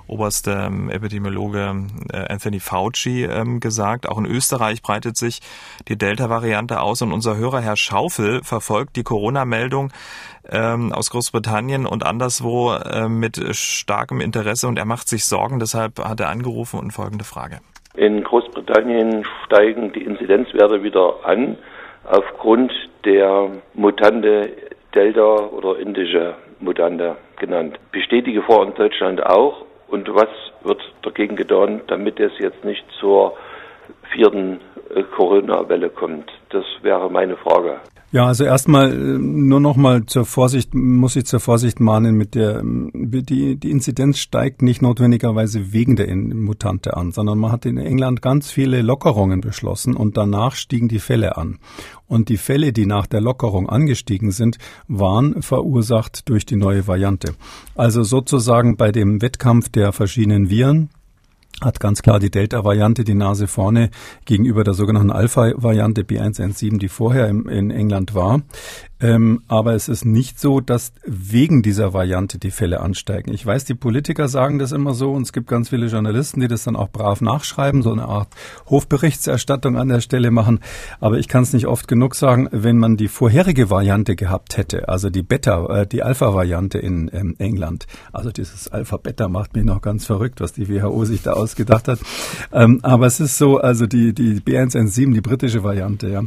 oberste 0.06 0.50
ähm, 0.52 0.90
Epidemiologe 0.90 1.86
äh, 2.12 2.32
Anthony 2.32 2.60
Fauci 2.60 3.24
ähm, 3.24 3.60
gesagt. 3.60 4.06
Auch 4.08 4.18
in 4.18 4.26
Österreich 4.26 4.82
breitet 4.82 5.16
sich 5.16 5.40
die 5.88 5.96
Delta-Variante 5.96 6.80
aus 6.80 7.00
und 7.00 7.12
unser 7.12 7.36
Hörer 7.36 7.60
Herr 7.60 7.76
Schaufel 7.76 8.42
verfolgt 8.42 8.96
die 8.96 9.04
Corona-Meldung 9.04 9.92
ähm, 10.48 10.92
aus 10.92 11.08
Großbritannien 11.10 11.86
und 11.86 12.04
anderswo 12.04 12.76
mit 13.08 13.40
starkem 13.56 14.20
Interesse 14.20 14.66
und 14.66 14.76
er 14.76 14.84
macht 14.84 15.08
sich 15.08 15.24
Sorgen. 15.24 15.60
Deshalb 15.60 15.98
hat 16.00 16.20
er 16.20 16.28
angerufen 16.28 16.80
und 16.80 16.90
folgende 16.90 17.24
Frage. 17.24 17.60
In 17.94 18.24
Großbritannien 18.24 19.26
steigen 19.44 19.92
die 19.92 20.02
Inzidenzwerte 20.02 20.82
wieder 20.82 21.16
an 21.24 21.58
aufgrund 22.04 22.72
der 23.04 23.50
Mutante 23.74 24.50
Delta 24.94 25.36
oder 25.50 25.78
indische 25.78 26.34
Mutante 26.60 27.16
genannt. 27.36 27.78
Besteht 27.90 28.26
die 28.26 28.32
Gefahr 28.32 28.62
in 28.64 28.74
Deutschland 28.74 29.22
auch 29.24 29.66
und 29.88 30.08
was 30.14 30.28
wird 30.62 30.80
dagegen 31.02 31.36
getan, 31.36 31.82
damit 31.86 32.18
es 32.18 32.32
jetzt 32.38 32.64
nicht 32.64 32.84
zur 32.98 33.36
vierten 34.14 34.60
äh, 34.94 35.02
Corona-Welle 35.02 35.90
kommt? 35.90 36.32
Das 36.48 36.64
wäre 36.80 37.10
meine 37.10 37.36
Frage. 37.36 37.80
Ja, 38.12 38.26
also 38.26 38.44
erstmal 38.44 38.92
äh, 38.92 39.18
nur 39.18 39.58
noch 39.58 39.76
mal 39.76 40.04
zur 40.04 40.26
Vorsicht, 40.26 40.74
muss 40.74 41.16
ich 41.16 41.24
zur 41.24 41.40
Vorsicht 41.40 41.80
mahnen 41.80 42.14
mit 42.14 42.34
der, 42.34 42.58
ähm, 42.58 42.90
die, 42.92 43.56
die 43.56 43.70
Inzidenz 43.70 44.18
steigt 44.18 44.60
nicht 44.60 44.82
notwendigerweise 44.82 45.72
wegen 45.72 45.96
der 45.96 46.14
Mutante 46.14 46.94
an, 46.94 47.12
sondern 47.12 47.38
man 47.38 47.52
hat 47.52 47.64
in 47.64 47.78
England 47.78 48.20
ganz 48.20 48.50
viele 48.50 48.82
Lockerungen 48.82 49.40
beschlossen 49.40 49.96
und 49.96 50.18
danach 50.18 50.56
stiegen 50.56 50.88
die 50.88 50.98
Fälle 50.98 51.38
an. 51.38 51.58
Und 52.06 52.28
die 52.28 52.36
Fälle, 52.36 52.74
die 52.74 52.84
nach 52.84 53.06
der 53.06 53.22
Lockerung 53.22 53.66
angestiegen 53.70 54.30
sind, 54.30 54.58
waren 54.88 55.40
verursacht 55.40 56.28
durch 56.28 56.44
die 56.44 56.56
neue 56.56 56.86
Variante. 56.86 57.32
Also 57.74 58.02
sozusagen 58.02 58.76
bei 58.76 58.92
dem 58.92 59.22
Wettkampf 59.22 59.70
der 59.70 59.90
verschiedenen 59.92 60.50
Viren, 60.50 60.90
hat 61.60 61.80
ganz 61.80 62.02
klar 62.02 62.18
die 62.18 62.30
Delta-Variante 62.30 63.04
die 63.04 63.14
Nase 63.14 63.46
vorne 63.46 63.90
gegenüber 64.24 64.64
der 64.64 64.74
sogenannten 64.74 65.10
Alpha-Variante 65.10 66.02
B117, 66.02 66.78
die 66.78 66.88
vorher 66.88 67.28
im, 67.28 67.48
in 67.48 67.70
England 67.70 68.14
war. 68.14 68.42
Ähm, 69.02 69.42
aber 69.48 69.74
es 69.74 69.88
ist 69.88 70.04
nicht 70.04 70.38
so, 70.38 70.60
dass 70.60 70.92
wegen 71.04 71.62
dieser 71.62 71.92
Variante 71.92 72.38
die 72.38 72.52
Fälle 72.52 72.80
ansteigen. 72.80 73.34
Ich 73.34 73.44
weiß, 73.44 73.64
die 73.64 73.74
Politiker 73.74 74.28
sagen 74.28 74.60
das 74.60 74.70
immer 74.70 74.94
so 74.94 75.10
und 75.12 75.22
es 75.22 75.32
gibt 75.32 75.48
ganz 75.48 75.70
viele 75.70 75.86
Journalisten, 75.86 76.40
die 76.40 76.46
das 76.46 76.62
dann 76.64 76.76
auch 76.76 76.88
brav 76.88 77.20
nachschreiben, 77.20 77.82
so 77.82 77.90
eine 77.90 78.04
Art 78.04 78.28
Hofberichtserstattung 78.66 79.76
an 79.76 79.88
der 79.88 80.00
Stelle 80.00 80.30
machen. 80.30 80.60
Aber 81.00 81.18
ich 81.18 81.26
kann 81.26 81.42
es 81.42 81.52
nicht 81.52 81.66
oft 81.66 81.88
genug 81.88 82.14
sagen, 82.14 82.48
wenn 82.52 82.78
man 82.78 82.96
die 82.96 83.08
vorherige 83.08 83.70
Variante 83.70 84.14
gehabt 84.14 84.56
hätte, 84.56 84.88
also 84.88 85.10
die 85.10 85.22
Beta, 85.22 85.82
äh, 85.82 85.86
die 85.86 86.04
Alpha-Variante 86.04 86.78
in 86.78 87.10
ähm, 87.12 87.34
England, 87.38 87.86
also 88.12 88.30
dieses 88.30 88.68
Alpha-Beta 88.68 89.28
macht 89.28 89.56
mich 89.56 89.64
noch 89.64 89.82
ganz 89.82 90.06
verrückt, 90.06 90.40
was 90.40 90.52
die 90.52 90.68
WHO 90.68 91.04
sich 91.04 91.22
da 91.22 91.32
ausgedacht 91.32 91.88
hat. 91.88 91.98
Ähm, 92.52 92.78
aber 92.82 93.06
es 93.06 93.18
ist 93.18 93.36
so, 93.36 93.58
also 93.58 93.86
die, 93.86 94.14
die 94.14 94.40
B117, 94.40 95.12
die 95.12 95.20
britische 95.20 95.64
Variante, 95.64 96.08
ja, 96.08 96.22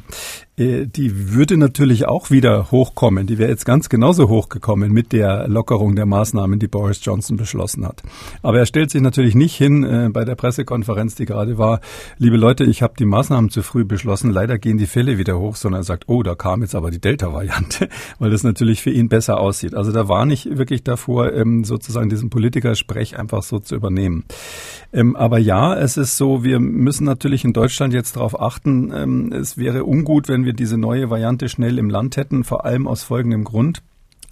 die 0.57 1.33
würde 1.33 1.57
natürlich 1.57 2.07
auch 2.07 2.31
wieder 2.31 2.71
hochkommen. 2.71 3.27
Die 3.27 3.37
wäre 3.37 3.49
jetzt 3.49 3.65
ganz 3.65 3.89
genauso 3.89 4.29
hochgekommen 4.29 4.89
mit 4.89 5.11
der 5.11 5.49
Lockerung 5.49 5.97
der 5.97 6.05
Maßnahmen, 6.05 6.59
die 6.59 6.69
Boris 6.69 7.03
Johnson 7.03 7.35
beschlossen 7.35 7.85
hat. 7.85 8.03
Aber 8.41 8.59
er 8.59 8.65
stellt 8.65 8.89
sich 8.89 9.01
natürlich 9.01 9.35
nicht 9.35 9.53
hin 9.55 9.83
äh, 9.83 10.09
bei 10.09 10.23
der 10.23 10.35
Pressekonferenz, 10.35 11.15
die 11.15 11.25
gerade 11.25 11.57
war, 11.57 11.81
liebe 12.19 12.37
Leute, 12.37 12.63
ich 12.63 12.81
habe 12.81 12.93
die 12.97 13.03
Maßnahmen 13.03 13.49
zu 13.49 13.63
früh 13.63 13.83
beschlossen, 13.83 14.31
leider 14.31 14.57
gehen 14.57 14.77
die 14.77 14.85
Fälle 14.85 15.17
wieder 15.17 15.37
hoch, 15.37 15.57
sondern 15.57 15.81
er 15.81 15.83
sagt, 15.83 16.05
oh, 16.07 16.23
da 16.23 16.35
kam 16.35 16.61
jetzt 16.61 16.73
aber 16.73 16.89
die 16.89 17.01
Delta-Variante, 17.01 17.89
weil 18.19 18.31
das 18.31 18.43
natürlich 18.43 18.81
für 18.81 18.91
ihn 18.91 19.09
besser 19.09 19.41
aussieht. 19.41 19.75
Also 19.75 19.91
da 19.91 20.07
war 20.07 20.25
nicht 20.25 20.57
wirklich 20.57 20.83
davor, 20.85 21.33
ähm, 21.33 21.65
sozusagen 21.65 22.07
diesen 22.07 22.29
Politikersprech 22.29 23.19
einfach 23.19 23.43
so 23.43 23.59
zu 23.59 23.75
übernehmen. 23.75 24.23
Ähm, 24.93 25.17
aber 25.17 25.37
ja, 25.37 25.75
es 25.75 25.97
ist 25.97 26.15
so, 26.15 26.45
wir 26.45 26.61
müssen 26.61 27.03
natürlich 27.03 27.43
in 27.43 27.51
Deutschland 27.51 27.93
jetzt 27.93 28.15
darauf 28.15 28.39
achten, 28.39 28.93
ähm, 28.95 29.33
es 29.33 29.57
wäre 29.57 29.83
ungut, 29.83 30.29
wenn 30.29 30.44
wir 30.45 30.53
diese 30.53 30.77
neue 30.77 31.09
Variante 31.09 31.49
schnell 31.49 31.77
im 31.77 31.89
Land 31.89 32.17
hätten, 32.17 32.43
vor 32.43 32.65
allem 32.65 32.87
aus 32.87 33.03
folgendem 33.03 33.43
Grund. 33.43 33.81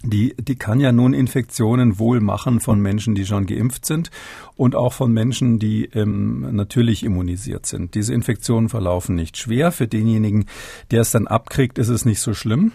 Die, 0.02 0.34
die 0.38 0.56
kann 0.56 0.80
ja 0.80 0.92
nun 0.92 1.14
Infektionen 1.14 1.98
wohl 1.98 2.20
machen 2.20 2.60
von 2.60 2.78
Menschen, 2.78 3.14
die 3.14 3.24
schon 3.24 3.46
geimpft 3.46 3.86
sind 3.86 4.10
und 4.56 4.76
auch 4.76 4.92
von 4.92 5.12
Menschen, 5.12 5.58
die 5.58 5.86
ähm, 5.86 6.54
natürlich 6.54 7.02
immunisiert 7.02 7.66
sind. 7.66 7.94
Diese 7.94 8.14
Infektionen 8.14 8.68
verlaufen 8.68 9.16
nicht 9.16 9.36
schwer. 9.36 9.72
Für 9.72 9.88
denjenigen, 9.88 10.46
der 10.90 11.00
es 11.00 11.10
dann 11.10 11.26
abkriegt, 11.26 11.78
ist 11.78 11.88
es 11.88 12.04
nicht 12.04 12.20
so 12.20 12.34
schlimm. 12.34 12.72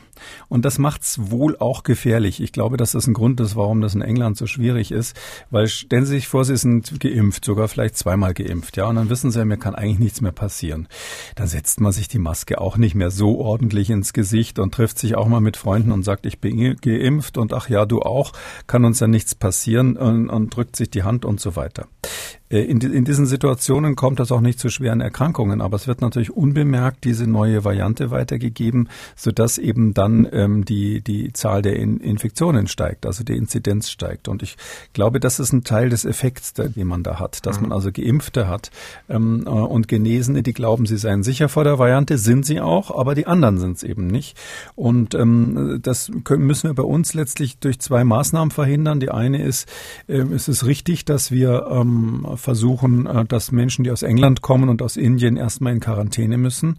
Und 0.50 0.66
das 0.66 0.78
macht 0.78 1.04
es 1.04 1.32
wohl 1.32 1.58
auch 1.58 1.84
gefährlich. 1.84 2.42
Ich 2.42 2.52
glaube, 2.52 2.76
dass 2.76 2.92
das 2.92 3.08
ein 3.08 3.14
Grund 3.14 3.40
ist, 3.40 3.56
warum 3.56 3.80
das 3.80 3.96
in 3.96 4.02
England 4.02 4.38
so 4.38 4.46
schwierig 4.46 4.92
ist. 4.92 5.16
Weil 5.50 5.68
stellen 5.68 6.06
Sie 6.06 6.16
sich 6.16 6.28
vor, 6.28 6.44
Sie 6.44 6.58
sind 6.58 7.00
geimpft, 7.00 7.46
sogar 7.46 7.70
vielleicht 7.70 7.98
zweimal 7.98 8.34
geimpft, 8.34 8.76
ja, 8.76 8.88
und 8.88 8.96
dann 8.96 9.10
wissen 9.10 9.32
Sie, 9.32 9.46
mir 9.46 9.58
kann 9.58 9.76
eigentlich 9.76 10.00
nichts 10.00 10.22
mehr 10.22 10.34
passieren. 10.34 10.88
Dann 11.36 11.48
setzt 11.48 11.80
man 11.80 11.94
sich 11.94 12.10
die 12.10 12.20
Maske 12.20 12.60
auch 12.60 12.76
nicht 12.76 12.96
mehr 12.96 13.12
so 13.12 13.40
ordentlich 13.40 13.90
ins 13.90 14.12
Gesicht 14.12 14.60
und 14.60 14.74
trifft 14.74 15.00
sich 15.00 15.16
auch 15.16 15.28
mal 15.28 15.40
mit 15.40 15.56
Freunden 15.56 15.94
und 15.94 16.04
sagt, 16.04 16.26
ich 16.26 16.40
bin 16.40 16.76
geimpft 16.82 17.38
und 17.38 17.54
ach 17.54 17.70
ja, 17.70 17.86
du 17.86 18.02
auch, 18.02 18.34
kann 18.68 18.84
uns 18.84 19.00
ja 19.00 19.08
nichts 19.08 19.36
passieren 19.36 19.96
und, 19.96 20.30
und 20.30 20.56
drückt 20.56 20.76
sich 20.76 20.90
die 20.90 21.04
Hand 21.04 21.24
und 21.24 21.40
so 21.40 21.56
weiter. 21.56 21.69
Äh, 21.78 22.39
in, 22.50 22.82
in, 22.82 23.06
diesen 23.06 23.28
Situationen 23.28 23.96
kommt 23.96 24.20
es 24.20 24.32
auch 24.32 24.42
nicht 24.42 24.60
zu 24.60 24.70
schweren 24.70 25.02
Erkrankungen, 25.02 25.62
aber 25.62 25.76
es 25.76 25.88
wird 25.88 26.02
natürlich 26.02 26.32
unbemerkt 26.32 27.04
diese 27.04 27.28
neue 27.28 27.64
Variante 27.64 28.10
weitergegeben, 28.10 28.90
sodass 29.16 29.60
eben 29.60 29.94
dann 29.94 30.28
ähm, 30.32 30.66
die, 30.66 31.02
die 31.02 31.32
Zahl 31.34 31.62
der 31.62 31.76
in 31.76 32.00
Infektionen 32.00 32.68
steigt, 32.68 33.06
also 33.06 33.24
die 33.24 33.38
Inzidenz 33.38 33.92
steigt. 33.92 34.28
Und 34.28 34.42
ich 34.42 34.58
glaube, 34.94 35.20
das 35.20 35.40
ist 35.40 35.54
ein 35.54 35.64
Teil 35.64 35.90
des 35.90 36.06
Effekts, 36.06 36.54
den 36.54 36.88
man 36.88 37.04
da 37.04 37.20
hat, 37.20 37.46
dass 37.46 37.58
mhm. 37.58 37.68
man 37.68 37.72
also 37.74 37.92
Geimpfte 37.92 38.48
hat 38.48 38.72
ähm, 39.10 39.44
äh, 39.46 39.50
und 39.50 39.88
Genesene, 39.88 40.42
die 40.42 40.54
glauben, 40.54 40.88
sie 40.88 40.98
seien 40.98 41.22
sicher 41.22 41.50
vor 41.50 41.66
der 41.66 41.78
Variante, 41.78 42.18
sind 42.18 42.48
sie 42.48 42.62
auch, 42.62 42.90
aber 42.98 43.14
die 43.14 43.28
anderen 43.28 43.60
sind 43.60 43.78
es 43.78 43.84
eben 43.84 44.08
nicht. 44.08 44.36
Und 44.74 45.14
ähm, 45.14 45.80
das 45.84 46.12
können, 46.24 46.48
müssen 46.48 46.68
wir 46.68 46.74
bei 46.74 46.82
uns 46.82 47.14
letztlich 47.14 47.60
durch 47.60 47.80
zwei 47.80 48.04
Maßnahmen 48.04 48.50
verhindern. 48.50 49.00
Die 49.00 49.12
eine 49.12 49.44
ist, 49.44 49.70
äh, 50.08 50.18
es 50.18 50.48
ist 50.48 50.66
richtig, 50.66 51.06
dass 51.06 51.30
wir 51.30 51.68
ähm, 51.70 52.26
versuchen, 52.40 53.06
äh, 53.06 53.26
dass 53.26 53.52
Menschen, 53.52 53.84
die 53.84 53.92
aus 53.92 54.02
England 54.02 54.42
kommen 54.42 54.70
und 54.70 54.82
aus 54.82 54.98
Indien 54.98 55.38
erstmal 55.38 55.74
in 55.74 55.80
Quarantäne 55.80 56.38
müssen. 56.38 56.78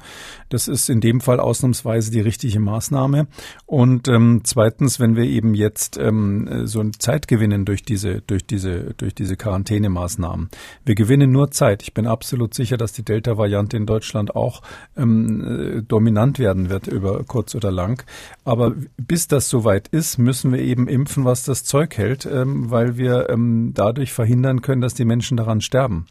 Das 0.49 0.69
ist 0.69 0.91
in 0.91 1.01
dem 1.01 1.21
Fall 1.21 1.41
ausnahmsweise 1.41 2.11
die 2.11 2.21
richtige 2.21 2.61
Maßnahme. 2.61 3.27
Und 3.67 4.09
ähm, 4.09 4.41
zweitens, 4.45 5.01
wenn 5.01 5.17
wir 5.17 5.25
eben 5.25 5.55
jetzt 5.55 5.99
ähm, 5.99 6.67
so 6.67 6.81
Zeit 6.99 7.29
gewinnen 7.29 7.65
durch 7.65 7.83
diese, 7.83 8.23
durch 8.23 8.47
diese, 8.47 8.95
durch 8.97 9.15
diese 9.15 9.37
Quarantänemaßnahmen. 9.37 10.49
Wir 10.85 10.95
gewinnen 10.95 11.31
nur 11.33 11.51
Zeit. 11.51 11.83
Ich 11.83 11.95
bin 11.95 12.07
absolut 12.07 12.55
sicher, 12.55 12.77
dass 12.77 12.93
die 12.93 13.05
Delta-Variante 13.05 13.77
in 13.77 13.87
Deutschland 13.87 14.35
auch 14.35 14.63
ähm, 14.97 15.79
äh, 15.79 15.83
dominant 15.83 16.39
werden 16.39 16.71
wird 16.71 16.87
über 16.87 17.25
kurz 17.25 17.55
oder 17.55 17.71
lang. 17.71 18.05
Aber 18.45 18.75
bis 18.97 19.29
das 19.29 19.49
soweit 19.49 19.89
ist, 19.89 20.19
müssen 20.19 20.53
wir 20.53 20.61
eben 20.61 20.89
impfen, 20.89 21.25
was 21.25 21.45
das 21.45 21.65
Zeug 21.65 21.97
hält, 21.97 22.27
ähm, 22.27 22.71
weil 22.71 22.97
wir 22.97 23.29
ähm, 23.31 23.73
dadurch 23.75 24.13
verhindern 24.13 24.63
können, 24.63 24.81
dass 24.81 24.95
die 24.95 25.05
Menschen 25.05 25.37
daran 25.37 25.50
daran 25.51 25.61
sterben. 25.61 26.07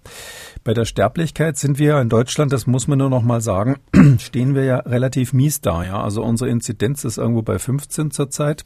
Bei 0.64 0.74
der 0.74 0.86
Sterblichkeit 0.86 1.58
sind 1.58 1.80
wir 1.80 2.00
in 2.00 2.10
Deutschland, 2.10 2.52
das 2.52 2.68
muss 2.68 2.88
man 2.88 3.00
nur 3.00 3.10
noch 3.10 3.24
mal 3.24 3.42
sagen, 3.42 3.78
stehen 4.20 4.54
wir 4.54 4.66
ja 4.66 4.78
relativ 4.78 5.34
mies 5.34 5.62
da. 5.62 5.84
Ja? 5.84 6.04
Also 6.04 6.22
unsere 6.22 6.50
Inzidenz 6.50 7.06
ist 7.06 7.18
irgendwo 7.18 7.42
bei 7.42 7.58
15 7.58 8.12
zurzeit. 8.12 8.64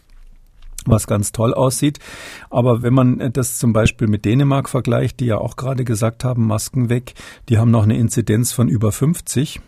Was 0.86 1.08
ganz 1.08 1.32
toll 1.32 1.54
aussieht. 1.54 2.00
Aber 2.50 2.82
wenn 2.82 2.94
man 2.94 3.32
das 3.34 3.58
zum 3.58 3.74
Beispiel 3.74 4.08
mit 4.08 4.26
Dänemark 4.26 4.70
vergleicht, 4.70 5.20
die 5.20 5.26
ja 5.26 5.38
auch 5.38 5.56
gerade 5.56 5.84
gesagt 5.84 6.24
haben, 6.24 6.48
Masken 6.48 6.90
weg, 6.90 7.14
die 7.50 7.58
haben 7.58 7.72
noch 7.72 7.84
eine 7.84 7.98
Inzidenz 7.98 8.52
von 8.52 8.68
über 8.68 8.92
50. 8.92 9.62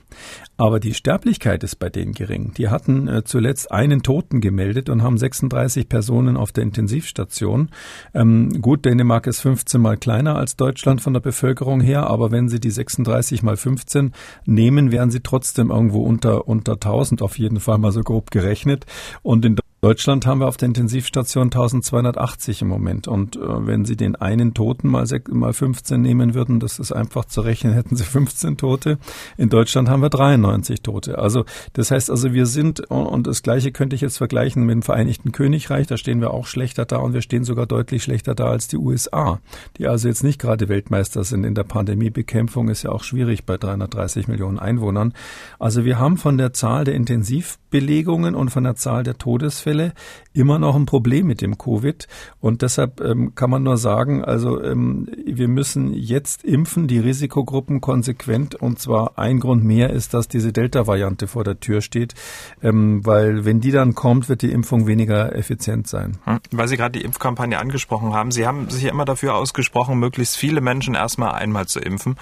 Aber 0.58 0.80
die 0.80 0.93
Sterblichkeit 0.93 1.63
ist 1.63 1.75
bei 1.75 1.89
denen 1.89 2.13
gering. 2.13 2.54
Die 2.58 2.69
hatten 2.69 3.10
äh, 3.10 3.23
zuletzt 3.25 3.71
einen 3.71 4.04
Toten 4.04 4.39
gemeldet 4.39 4.89
und 4.89 5.04
haben 5.04 5.17
36 5.17 5.89
Personen 5.89 6.38
auf 6.38 6.54
der 6.54 6.63
Intensivstation. 6.63 7.69
Ähm, 8.13 8.62
gut, 8.62 8.86
Dänemark 8.86 9.28
ist 9.28 9.41
15 9.41 9.82
mal 9.82 9.97
kleiner 9.97 10.38
als 10.38 10.56
Deutschland 10.56 11.01
von 11.01 11.12
der 11.12 11.19
Bevölkerung 11.19 11.82
her, 11.82 12.08
aber 12.08 12.32
wenn 12.32 12.47
Sie 12.47 12.62
die 12.62 12.71
36 12.71 13.43
mal 13.43 13.58
15 13.58 14.13
nehmen, 14.45 14.93
wären 14.93 15.12
Sie 15.12 15.19
trotzdem 15.19 15.71
irgendwo 15.71 16.04
unter, 16.04 16.47
unter 16.47 16.73
1000 16.73 17.21
auf 17.21 17.38
jeden 17.38 17.60
Fall 17.60 17.78
mal 17.78 17.91
so 17.91 18.01
grob 18.01 18.32
gerechnet. 18.32 18.86
Und 19.23 19.43
in 19.43 19.58
Deutschland 19.85 20.25
haben 20.25 20.39
wir 20.39 20.47
auf 20.47 20.57
der 20.57 20.65
Intensivstation 20.65 21.43
1280 21.43 22.63
im 22.63 22.69
Moment. 22.69 23.07
Und 23.07 23.35
äh, 23.35 23.39
wenn 23.67 23.85
Sie 23.85 23.95
den 23.95 24.15
einen 24.15 24.55
Toten 24.55 24.87
mal, 24.87 25.05
mal 25.29 25.53
15 25.53 26.01
nehmen 26.01 26.33
würden, 26.33 26.59
das 26.59 26.79
ist 26.79 26.91
einfach 26.91 27.25
zu 27.25 27.41
rechnen, 27.41 27.73
hätten 27.75 27.95
Sie 27.95 28.03
15 28.03 28.57
Tote. 28.57 28.97
In 29.37 29.49
Deutschland 29.49 29.87
haben 29.87 30.01
wir 30.01 30.09
93 30.09 30.81
Tote. 30.81 31.19
Also 31.19 31.45
das 31.73 31.91
heißt 31.91 32.09
also, 32.09 32.33
wir 32.33 32.47
sind, 32.47 32.79
und 32.89 33.27
das 33.27 33.43
Gleiche 33.43 33.71
könnte 33.71 33.95
ich 33.95 34.01
jetzt 34.01 34.17
vergleichen 34.17 34.65
mit 34.65 34.73
dem 34.73 34.81
Vereinigten 34.81 35.31
Königreich, 35.31 35.85
da 35.85 35.97
stehen 35.97 36.19
wir 36.19 36.31
auch 36.31 36.47
schlechter 36.47 36.85
da 36.85 36.97
und 36.97 37.13
wir 37.13 37.21
stehen 37.21 37.43
sogar 37.43 37.67
deutlich 37.67 38.01
schlechter 38.01 38.33
da 38.33 38.45
als 38.45 38.67
die 38.67 38.77
USA, 38.77 39.39
die 39.77 39.87
also 39.87 40.07
jetzt 40.07 40.23
nicht 40.23 40.41
gerade 40.41 40.67
Weltmeister 40.67 41.23
sind 41.23 41.43
in 41.43 41.53
der 41.53 41.63
Pandemiebekämpfung, 41.63 42.69
ist 42.69 42.81
ja 42.81 42.89
auch 42.89 43.03
schwierig 43.03 43.45
bei 43.45 43.57
330 43.57 44.27
Millionen 44.29 44.57
Einwohnern. 44.57 45.13
Also 45.59 45.85
wir 45.85 45.99
haben 45.99 46.17
von 46.17 46.39
der 46.39 46.53
Zahl 46.53 46.85
der 46.85 46.95
Intensivbelegungen 46.95 48.33
und 48.33 48.49
von 48.49 48.63
der 48.63 48.73
Zahl 48.73 49.03
der 49.03 49.19
Todesfälle 49.19 49.74
Fälle 49.75 49.93
immer 50.33 50.59
noch 50.59 50.75
ein 50.75 50.85
Problem 50.85 51.27
mit 51.27 51.41
dem 51.41 51.57
Covid. 51.57 52.07
Und 52.41 52.61
deshalb 52.61 52.99
ähm, 52.99 53.35
kann 53.35 53.49
man 53.49 53.63
nur 53.63 53.77
sagen, 53.77 54.23
also 54.23 54.61
ähm, 54.61 55.07
wir 55.25 55.47
müssen 55.47 55.93
jetzt 55.93 56.43
impfen, 56.43 56.88
die 56.88 56.99
Risikogruppen 56.99 57.79
konsequent. 57.79 58.53
Und 58.55 58.79
zwar 58.79 59.17
ein 59.17 59.39
Grund 59.39 59.63
mehr 59.63 59.91
ist, 59.91 60.13
dass 60.13 60.27
diese 60.27 60.51
Delta-Variante 60.51 61.27
vor 61.27 61.45
der 61.45 61.61
Tür 61.61 61.81
steht. 61.81 62.15
Ähm, 62.61 63.05
weil 63.05 63.45
wenn 63.45 63.61
die 63.61 63.71
dann 63.71 63.95
kommt, 63.95 64.27
wird 64.27 64.41
die 64.41 64.51
Impfung 64.51 64.88
weniger 64.88 65.33
effizient 65.33 65.88
sein. 65.88 66.17
Hm, 66.25 66.39
weil 66.51 66.67
Sie 66.67 66.75
gerade 66.75 66.99
die 66.99 67.05
Impfkampagne 67.05 67.57
angesprochen 67.57 68.13
haben. 68.13 68.31
Sie 68.31 68.45
haben 68.45 68.69
sich 68.69 68.83
immer 68.83 69.05
dafür 69.05 69.35
ausgesprochen, 69.35 69.99
möglichst 69.99 70.35
viele 70.35 70.59
Menschen 70.59 70.95
erstmal 70.95 71.31
einmal 71.31 71.67
zu 71.67 71.79
impfen. 71.79 72.17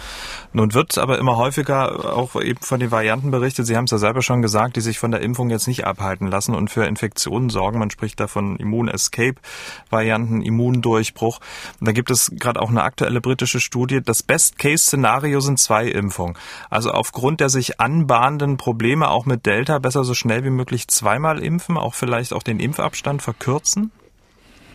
Nun 0.53 0.75
wird 0.75 0.99
aber 0.99 1.17
immer 1.17 1.37
häufiger 1.37 2.15
auch 2.15 2.39
eben 2.39 2.59
von 2.61 2.79
den 2.79 2.91
Varianten 2.91 3.31
berichtet. 3.31 3.65
Sie 3.65 3.75
haben 3.75 3.85
es 3.85 3.91
ja 3.91 3.97
selber 3.97 4.21
schon 4.21 4.43
gesagt, 4.43 4.75
die 4.75 4.81
sich 4.81 4.99
von 4.99 5.09
der 5.09 5.21
Impfung 5.21 5.49
jetzt 5.49 5.67
nicht 5.67 5.85
abhalten 5.87 6.27
lassen 6.27 6.53
und 6.53 6.69
für 6.69 6.85
Infektionen 6.85 7.42
Infektionen 7.43 7.49
sorgen. 7.49 7.79
Man 7.79 7.89
spricht 7.89 8.19
da 8.19 8.27
von 8.27 8.57
Immun-Escape-Varianten, 8.57 10.41
Immundurchbruch. 10.41 11.39
Und 11.79 11.87
da 11.87 11.91
gibt 11.91 12.11
es 12.11 12.31
gerade 12.35 12.61
auch 12.61 12.69
eine 12.69 12.83
aktuelle 12.83 13.21
britische 13.21 13.59
Studie. 13.59 14.01
Das 14.01 14.23
Best-Case-Szenario 14.23 15.39
sind 15.39 15.59
zwei 15.59 15.87
Impfungen. 15.87 16.37
Also 16.69 16.91
aufgrund 16.91 17.39
der 17.39 17.49
sich 17.49 17.79
anbahnenden 17.79 18.57
Probleme 18.57 19.09
auch 19.09 19.25
mit 19.25 19.45
Delta 19.45 19.79
besser 19.79 20.03
so 20.03 20.13
schnell 20.13 20.43
wie 20.43 20.49
möglich 20.49 20.87
zweimal 20.87 21.43
impfen, 21.43 21.77
auch 21.77 21.93
vielleicht 21.93 22.33
auch 22.33 22.43
den 22.43 22.59
Impfabstand 22.59 23.21
verkürzen? 23.21 23.91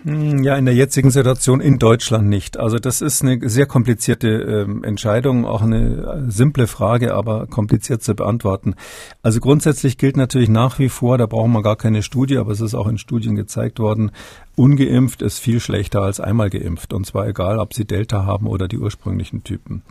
Hm, 0.04 0.42
ja, 0.42 0.56
in 0.56 0.64
der 0.64 0.74
jetzigen 0.74 1.10
Situation 1.10 1.60
in 1.60 1.78
Deutschland 1.78 2.28
nicht. 2.28 2.56
Also 2.58 2.78
das 2.78 3.00
ist 3.00 3.22
eine 3.22 3.48
sehr 3.48 3.66
komplizierte 3.66 4.28
ähm, 4.28 4.84
Entscheidung, 4.84 5.44
auch 5.44 5.62
eine 5.62 6.24
äh, 6.26 6.30
simple 6.30 6.66
Frage, 6.66 7.14
aber 7.14 7.46
kompliziert 7.46 8.02
zu 8.02 8.14
beantworten. 8.14 8.74
Also 9.22 9.40
grundsätzlich 9.40 9.98
gilt 9.98 10.16
natürlich 10.16 10.48
nach 10.48 10.78
wie 10.78 10.88
vor, 10.88 11.18
da 11.18 11.26
brauchen 11.26 11.52
wir 11.52 11.62
gar 11.62 11.76
keine 11.76 12.02
Studie, 12.02 12.38
aber 12.38 12.52
es 12.52 12.60
ist 12.60 12.74
auch 12.74 12.86
in 12.86 12.98
Studien 12.98 13.34
gezeigt 13.34 13.78
worden, 13.80 14.12
ungeimpft 14.56 15.22
ist 15.22 15.38
viel 15.38 15.60
schlechter 15.60 16.02
als 16.02 16.20
einmal 16.20 16.50
geimpft. 16.50 16.92
Und 16.92 17.06
zwar 17.06 17.26
egal, 17.26 17.58
ob 17.58 17.74
sie 17.74 17.84
Delta 17.84 18.24
haben 18.24 18.46
oder 18.46 18.68
die 18.68 18.78
ursprünglichen 18.78 19.44
Typen. 19.44 19.82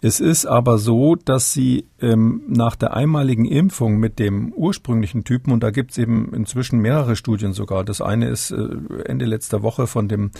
Es 0.00 0.20
ist 0.20 0.46
aber 0.46 0.78
so, 0.78 1.16
dass 1.16 1.52
sie 1.52 1.86
ähm, 2.00 2.42
nach 2.46 2.76
der 2.76 2.94
einmaligen 2.94 3.44
Impfung 3.44 3.98
mit 3.98 4.20
dem 4.20 4.52
ursprünglichen 4.52 5.24
Typen, 5.24 5.52
und 5.52 5.64
da 5.64 5.70
gibt 5.70 5.90
es 5.90 5.98
eben 5.98 6.32
inzwischen 6.32 6.78
mehrere 6.78 7.16
Studien 7.16 7.52
sogar, 7.52 7.82
das 7.82 8.00
eine 8.00 8.28
ist 8.28 8.52
äh, 8.52 8.68
Ende 9.06 9.24
letzter 9.24 9.62
Woche 9.62 9.88
von 9.88 10.06
dem 10.06 10.30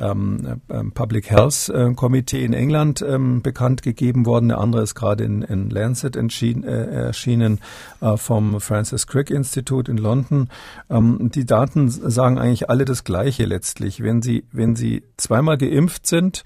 ähm, 0.00 0.60
äh, 0.68 0.82
Public 0.94 1.30
Health 1.30 1.68
äh, 1.68 1.94
Komitee 1.94 2.44
in 2.44 2.54
England 2.54 3.04
ähm, 3.06 3.40
bekannt 3.40 3.82
gegeben 3.82 4.26
worden, 4.26 4.48
der 4.48 4.58
andere 4.58 4.82
ist 4.82 4.96
gerade 4.96 5.22
in, 5.22 5.42
in 5.42 5.70
Lancet 5.70 6.16
entschieden, 6.16 6.64
äh, 6.64 6.84
erschienen 7.06 7.60
äh, 8.00 8.16
vom 8.16 8.60
Francis 8.60 9.06
Crick 9.06 9.30
Institute 9.30 9.88
in 9.88 9.96
London. 9.96 10.48
Ähm, 10.90 11.30
die 11.32 11.46
Daten 11.46 11.88
sagen 11.88 12.38
eigentlich 12.38 12.68
alle 12.68 12.84
das 12.84 13.04
Gleiche 13.04 13.44
letztlich. 13.44 14.02
Wenn 14.02 14.22
Sie, 14.22 14.44
wenn 14.50 14.74
Sie 14.74 15.04
zweimal 15.16 15.56
geimpft 15.56 16.08
sind 16.08 16.42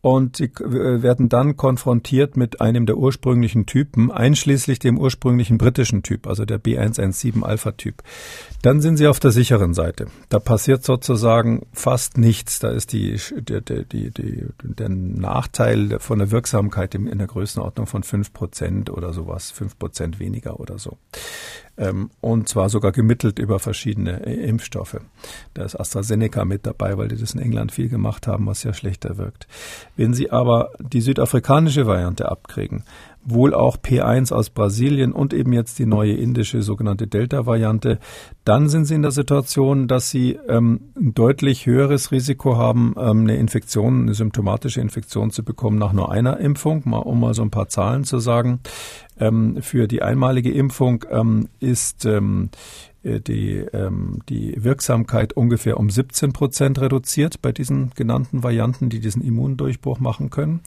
und 0.00 0.36
sie 0.36 0.44
äh, 0.44 1.02
werden 1.02 1.28
dann 1.28 1.56
konfrontiert 1.56 2.36
mit 2.36 2.60
einem 2.60 2.86
der 2.86 2.96
ursprünglichen 2.96 3.66
Typen, 3.66 4.10
einschließlich 4.10 4.78
dem 4.78 4.98
ursprünglichen 4.98 5.58
britischen 5.58 6.02
Typ, 6.02 6.26
also 6.26 6.44
der 6.44 6.60
B117 6.60 7.42
Alpha-Typ. 7.42 8.02
Dann 8.62 8.80
sind 8.80 8.96
sie 8.96 9.08
auf 9.08 9.18
der 9.20 9.32
sicheren 9.32 9.74
Seite. 9.74 10.06
Da 10.28 10.38
passiert 10.38 10.84
sozusagen 10.84 11.66
fast 11.72 12.16
nichts. 12.16 12.60
Da 12.60 12.70
ist 12.70 12.92
die, 12.92 13.18
die, 13.36 13.84
die, 13.84 14.10
die 14.10 14.44
der 14.62 14.88
Nachteil 14.88 15.98
von 15.98 16.18
der 16.18 16.30
Wirksamkeit 16.30 16.94
in 16.94 17.18
der 17.18 17.26
Größenordnung 17.26 17.86
von 17.86 18.02
fünf 18.02 18.32
Prozent 18.32 18.90
oder 18.90 19.12
sowas, 19.12 19.50
fünf 19.50 19.78
Prozent 19.78 20.20
weniger 20.20 20.60
oder 20.60 20.78
so 20.78 20.98
und 22.20 22.48
zwar 22.48 22.68
sogar 22.68 22.92
gemittelt 22.92 23.38
über 23.38 23.58
verschiedene 23.58 24.26
äh, 24.26 24.34
Impfstoffe. 24.48 25.00
Da 25.54 25.64
ist 25.64 25.78
AstraZeneca 25.78 26.44
mit 26.44 26.66
dabei, 26.66 26.98
weil 26.98 27.08
die 27.08 27.16
das 27.16 27.34
in 27.34 27.40
England 27.40 27.72
viel 27.72 27.88
gemacht 27.88 28.26
haben, 28.26 28.46
was 28.46 28.64
ja 28.64 28.72
schlechter 28.72 29.16
wirkt. 29.16 29.46
Wenn 29.96 30.12
Sie 30.12 30.30
aber 30.30 30.70
die 30.80 31.00
südafrikanische 31.00 31.86
Variante 31.86 32.30
abkriegen, 32.30 32.84
wohl 33.30 33.54
auch 33.54 33.76
P1 33.76 34.32
aus 34.32 34.50
Brasilien 34.50 35.12
und 35.12 35.34
eben 35.34 35.52
jetzt 35.52 35.78
die 35.78 35.86
neue 35.86 36.14
indische 36.14 36.62
sogenannte 36.62 37.06
Delta-Variante, 37.06 37.98
dann 38.44 38.68
sind 38.68 38.86
sie 38.86 38.94
in 38.94 39.02
der 39.02 39.10
Situation, 39.10 39.86
dass 39.86 40.10
sie 40.10 40.38
ähm, 40.48 40.92
ein 40.96 41.14
deutlich 41.14 41.66
höheres 41.66 42.10
Risiko 42.10 42.56
haben, 42.56 42.94
ähm, 42.96 43.20
eine 43.20 43.36
Infektion, 43.36 44.02
eine 44.02 44.14
symptomatische 44.14 44.80
Infektion 44.80 45.30
zu 45.30 45.44
bekommen 45.44 45.78
nach 45.78 45.92
nur 45.92 46.10
einer 46.10 46.38
Impfung, 46.38 46.82
mal, 46.86 46.98
um 46.98 47.20
mal 47.20 47.34
so 47.34 47.42
ein 47.42 47.50
paar 47.50 47.68
Zahlen 47.68 48.04
zu 48.04 48.18
sagen. 48.18 48.60
Ähm, 49.18 49.58
für 49.60 49.88
die 49.88 50.02
einmalige 50.02 50.52
Impfung 50.52 51.04
ähm, 51.10 51.48
ist 51.60 52.04
ähm, 52.04 52.50
äh, 53.02 53.20
die, 53.20 53.56
ähm, 53.72 54.20
die 54.28 54.62
Wirksamkeit 54.62 55.32
ungefähr 55.32 55.78
um 55.78 55.90
17 55.90 56.32
Prozent 56.32 56.80
reduziert 56.80 57.42
bei 57.42 57.52
diesen 57.52 57.90
genannten 57.94 58.42
Varianten, 58.42 58.88
die 58.88 59.00
diesen 59.00 59.22
Immundurchbruch 59.22 60.00
machen 60.00 60.30
können 60.30 60.62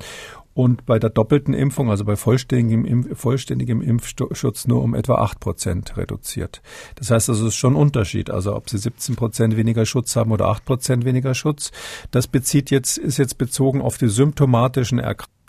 und 0.53 0.85
bei 0.85 0.99
der 0.99 1.09
doppelten 1.09 1.53
Impfung, 1.53 1.89
also 1.89 2.03
bei 2.03 2.15
vollständigem, 2.15 3.15
vollständigem 3.15 3.81
Impfschutz 3.81 4.67
nur 4.67 4.83
um 4.83 4.95
etwa 4.95 5.15
acht 5.15 5.39
Prozent 5.39 5.95
reduziert. 5.97 6.61
Das 6.95 7.09
heißt, 7.09 7.29
es 7.29 7.39
ist 7.39 7.55
schon 7.55 7.73
ein 7.73 7.81
Unterschied. 7.81 8.29
Also 8.29 8.55
ob 8.55 8.69
Sie 8.69 8.77
17 8.77 9.15
Prozent 9.15 9.55
weniger 9.55 9.85
Schutz 9.85 10.15
haben 10.15 10.31
oder 10.31 10.47
acht 10.47 10.65
Prozent 10.65 11.05
weniger 11.05 11.33
Schutz. 11.35 11.71
Das 12.11 12.27
bezieht 12.27 12.69
jetzt, 12.69 12.97
ist 12.97 13.17
jetzt 13.17 13.37
bezogen 13.37 13.81
auf 13.81 13.97
die 13.97 14.09
symptomatischen 14.09 14.99
Erkrankungen. 14.99 15.40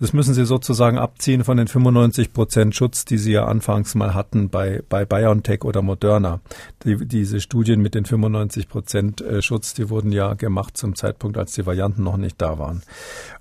Das 0.00 0.12
müssen 0.12 0.34
Sie 0.34 0.44
sozusagen 0.44 0.98
abziehen 0.98 1.44
von 1.44 1.56
den 1.56 1.68
95 1.68 2.32
Prozent 2.32 2.74
Schutz, 2.74 3.04
die 3.04 3.18
Sie 3.18 3.32
ja 3.32 3.46
anfangs 3.46 3.94
mal 3.94 4.14
hatten 4.14 4.48
bei, 4.48 4.82
bei 4.88 5.04
BioNTech 5.04 5.64
oder 5.64 5.82
Moderna. 5.82 6.40
Die, 6.84 7.06
diese 7.06 7.40
Studien 7.40 7.80
mit 7.80 7.94
den 7.94 8.04
95 8.04 8.68
Prozent 8.68 9.20
äh, 9.20 9.42
Schutz, 9.42 9.74
die 9.74 9.90
wurden 9.90 10.12
ja 10.12 10.34
gemacht 10.34 10.76
zum 10.76 10.94
Zeitpunkt, 10.94 11.38
als 11.38 11.52
die 11.52 11.66
Varianten 11.66 12.02
noch 12.02 12.16
nicht 12.16 12.40
da 12.40 12.58
waren. 12.58 12.82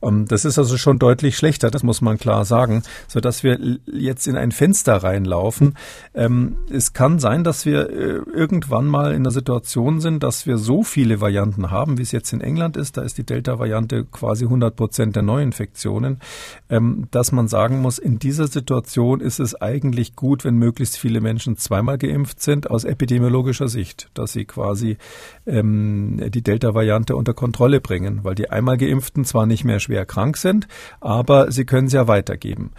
Ähm, 0.02 0.26
das 0.28 0.46
ist 0.46 0.58
also 0.58 0.78
schon 0.78 1.00
deutlich 1.00 1.38
schlechter, 1.38 1.72
das 1.72 1.84
muss 1.84 2.02
man 2.02 2.18
klar 2.18 2.46
sagen, 2.46 2.84
so 3.08 3.20
dass 3.20 3.44
wir 3.44 3.60
jetzt 3.86 4.28
in 4.28 4.38
ein 4.38 4.52
Fenster 4.52 4.98
reinlaufen. 4.98 5.76
Ähm, 6.14 6.58
es 6.72 6.94
kann 6.94 7.20
sein, 7.20 7.44
dass 7.44 7.66
wir 7.66 7.90
äh, 7.90 8.22
irgendwann 8.34 8.88
mal 8.88 9.14
in 9.14 9.24
der 9.24 9.32
Situation 9.32 10.00
sind, 10.02 10.24
dass 10.24 10.46
wir 10.46 10.58
so 10.58 10.84
viele 10.84 11.22
Varianten 11.22 11.72
haben, 11.72 11.98
wie 11.98 12.02
es 12.04 12.12
jetzt 12.12 12.34
in 12.34 12.42
England 12.42 12.78
ist. 12.78 12.98
Da 12.98 13.02
ist 13.02 13.18
die 13.18 13.26
Delta-Variante 13.26 14.06
quasi 14.06 14.46
100 14.46 14.76
Prozent 14.76 15.16
der 15.16 15.24
Neuinfektionen, 15.24 15.64
ähm, 16.69 17.08
dass 17.12 17.32
man 17.32 17.47
sagen 17.47 17.82
muss, 17.82 17.97
in 17.97 18.19
dieser 18.19 18.47
Situation 18.47 19.21
ist 19.21 19.39
es 19.39 19.60
eigentlich 19.60 20.15
gut, 20.15 20.43
wenn 20.43 20.56
möglichst 20.56 20.97
viele 20.97 21.21
Menschen 21.21 21.58
zweimal 21.58 21.97
geimpft 21.97 22.41
sind, 22.41 22.69
aus 22.69 22.84
epidemiologischer 22.84 23.67
Sicht, 23.67 24.10
dass 24.13 24.34
sie 24.34 24.45
quasi 24.45 24.97
ähm, 25.45 26.21
die 26.30 26.41
Delta-Variante 26.41 27.15
unter 27.15 27.34
Kontrolle 27.34 27.82
bringen, 27.82 28.19
weil 28.23 28.36
die 28.36 28.49
einmal 28.49 28.78
Geimpften 28.78 29.25
zwar 29.25 29.45
nicht 29.45 29.63
mehr 29.63 29.80
schwer 29.80 30.06
krank 30.06 30.38
sind, 30.38 30.67
aber 31.01 31.51
sie 31.51 31.65
können 31.65 31.88
es 31.88 31.93
ja 31.93 32.08
weitergeben. 32.08 32.71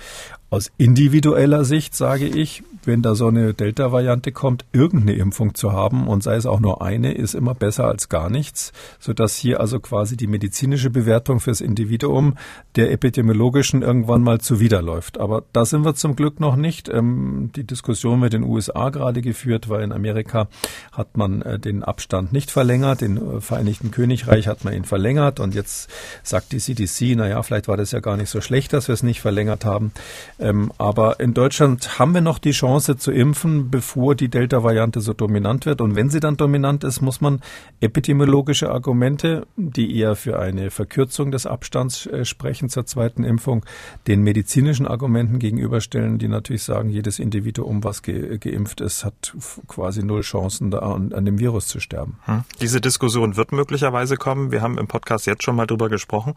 Aus 0.49 0.71
individueller 0.79 1.65
Sicht 1.65 1.95
sage 1.95 2.27
ich, 2.27 2.63
wenn 2.87 3.03
da 3.03 3.15
so 3.15 3.29
eine 3.29 3.55
Delta-Variante 3.55 4.33
kommt, 4.33 4.65
irgendeine 4.73 5.19
Impfung 5.19 5.55
zu 5.55 5.73
haben 5.73 6.09
und 6.09 6.23
sei 6.23 6.37
es 6.37 6.47
auch 6.47 6.61
nur 6.61 6.83
eine, 6.83 7.13
ist 7.13 7.35
immer 7.35 7.55
besser 7.55 7.87
als 7.87 8.09
gar 8.09 8.31
nichts, 8.31 8.73
sodass 8.99 9.37
hier 9.37 9.61
also 9.61 9.81
quasi 9.81 10.17
die 10.17 10.27
medizinische 10.27 10.91
Bewertung 10.91 11.41
fürs 11.41 11.61
Individuum 11.61 12.37
der 12.77 12.91
epidemiologischen 12.93 13.83
irgendwann 13.83 14.23
mal 14.23 14.41
zuwiderläuft. 14.41 15.19
Aber 15.19 15.45
da 15.53 15.65
sind 15.65 15.85
wir 15.85 15.95
zum 15.95 16.17
Glück 16.17 16.41
noch 16.41 16.57
nicht. 16.57 16.89
Ähm, 16.89 17.51
die 17.57 17.65
Diskussion 17.65 18.21
mit 18.21 18.33
den 18.33 18.43
USA 18.43 18.91
gerade 18.91 19.23
geführt, 19.23 19.69
weil 19.69 19.83
in 19.83 19.93
Amerika 19.93 20.49
hat 20.93 21.17
man 21.17 21.43
äh, 21.43 21.59
den 21.59 21.83
Abstand 21.83 22.33
nicht 22.33 22.51
verlängert, 22.51 23.03
in 23.03 23.17
äh, 23.17 23.41
Vereinigten 23.41 23.91
Königreich 23.91 24.49
hat 24.49 24.65
man 24.65 24.75
ihn 24.75 24.85
verlängert 24.85 25.41
und 25.41 25.55
jetzt 25.55 25.91
sagt 26.23 26.53
die 26.53 26.59
CDC, 26.59 27.17
naja, 27.17 27.43
vielleicht 27.43 27.69
war 27.69 27.77
das 27.77 27.93
ja 27.93 28.01
gar 28.01 28.17
nicht 28.17 28.31
so 28.31 28.41
schlecht, 28.41 28.73
dass 28.73 28.89
wir 28.89 28.93
es 28.93 29.03
nicht 29.03 29.21
verlängert 29.21 29.65
haben. 29.65 29.93
Ähm, 30.39 30.73
aber 30.79 31.21
in 31.21 31.35
Deutschland 31.35 31.99
haben 31.99 32.15
wir 32.15 32.21
noch 32.21 32.39
die 32.39 32.53
Chance, 32.53 32.76
Chance 32.77 32.97
zu 32.97 33.11
impfen, 33.11 33.71
bevor 33.71 34.15
die 34.15 34.29
Delta-Variante 34.29 35.01
so 35.01 35.15
dominant 35.15 35.65
wird. 35.65 35.81
Und 35.81 35.97
wenn 35.97 36.11
sie 36.11 36.21
dann 36.21 36.37
dominant 36.37 36.85
ist, 36.85 37.01
muss 37.01 37.23
man 37.23 37.41
epidemiologische 37.81 38.71
Argumente, 38.71 39.47
die 39.57 39.97
eher 39.97 40.15
für 40.15 40.39
eine 40.39 40.71
Verkürzung 40.71 41.31
des 41.31 41.47
Abstands 41.47 42.07
äh, 42.07 42.27
sprechen 42.27 42.69
zur 42.69 42.85
zweiten 42.85 43.25
Impfung, 43.25 43.65
den 44.07 44.21
medizinischen 44.23 44.87
Argumenten 44.87 45.39
gegenüberstellen, 45.39 46.19
die 46.19 46.29
natürlich 46.29 46.65
sagen, 46.65 46.91
jedes 46.91 47.19
Individuum, 47.19 47.83
was 47.83 48.03
ge 48.03 48.37
geimpft 48.39 48.83
ist, 48.83 49.05
hat 49.05 49.35
quasi 49.67 50.03
null 50.03 50.21
Chancen, 50.21 50.75
an, 50.75 51.13
an 51.15 51.25
dem 51.25 51.39
Virus 51.39 51.69
zu 51.69 51.81
sterben. 51.81 52.19
Hm. 52.25 52.45
Diese 52.61 52.83
Diskussion 52.83 53.37
wird 53.37 53.53
möglicherweise 53.53 54.17
kommen. 54.17 54.53
Wir 54.53 54.61
haben 54.61 54.77
im 54.77 54.87
Podcast 54.87 55.27
jetzt 55.27 55.45
schon 55.45 55.57
mal 55.57 55.67
drüber 55.67 55.89
gesprochen. 55.89 56.35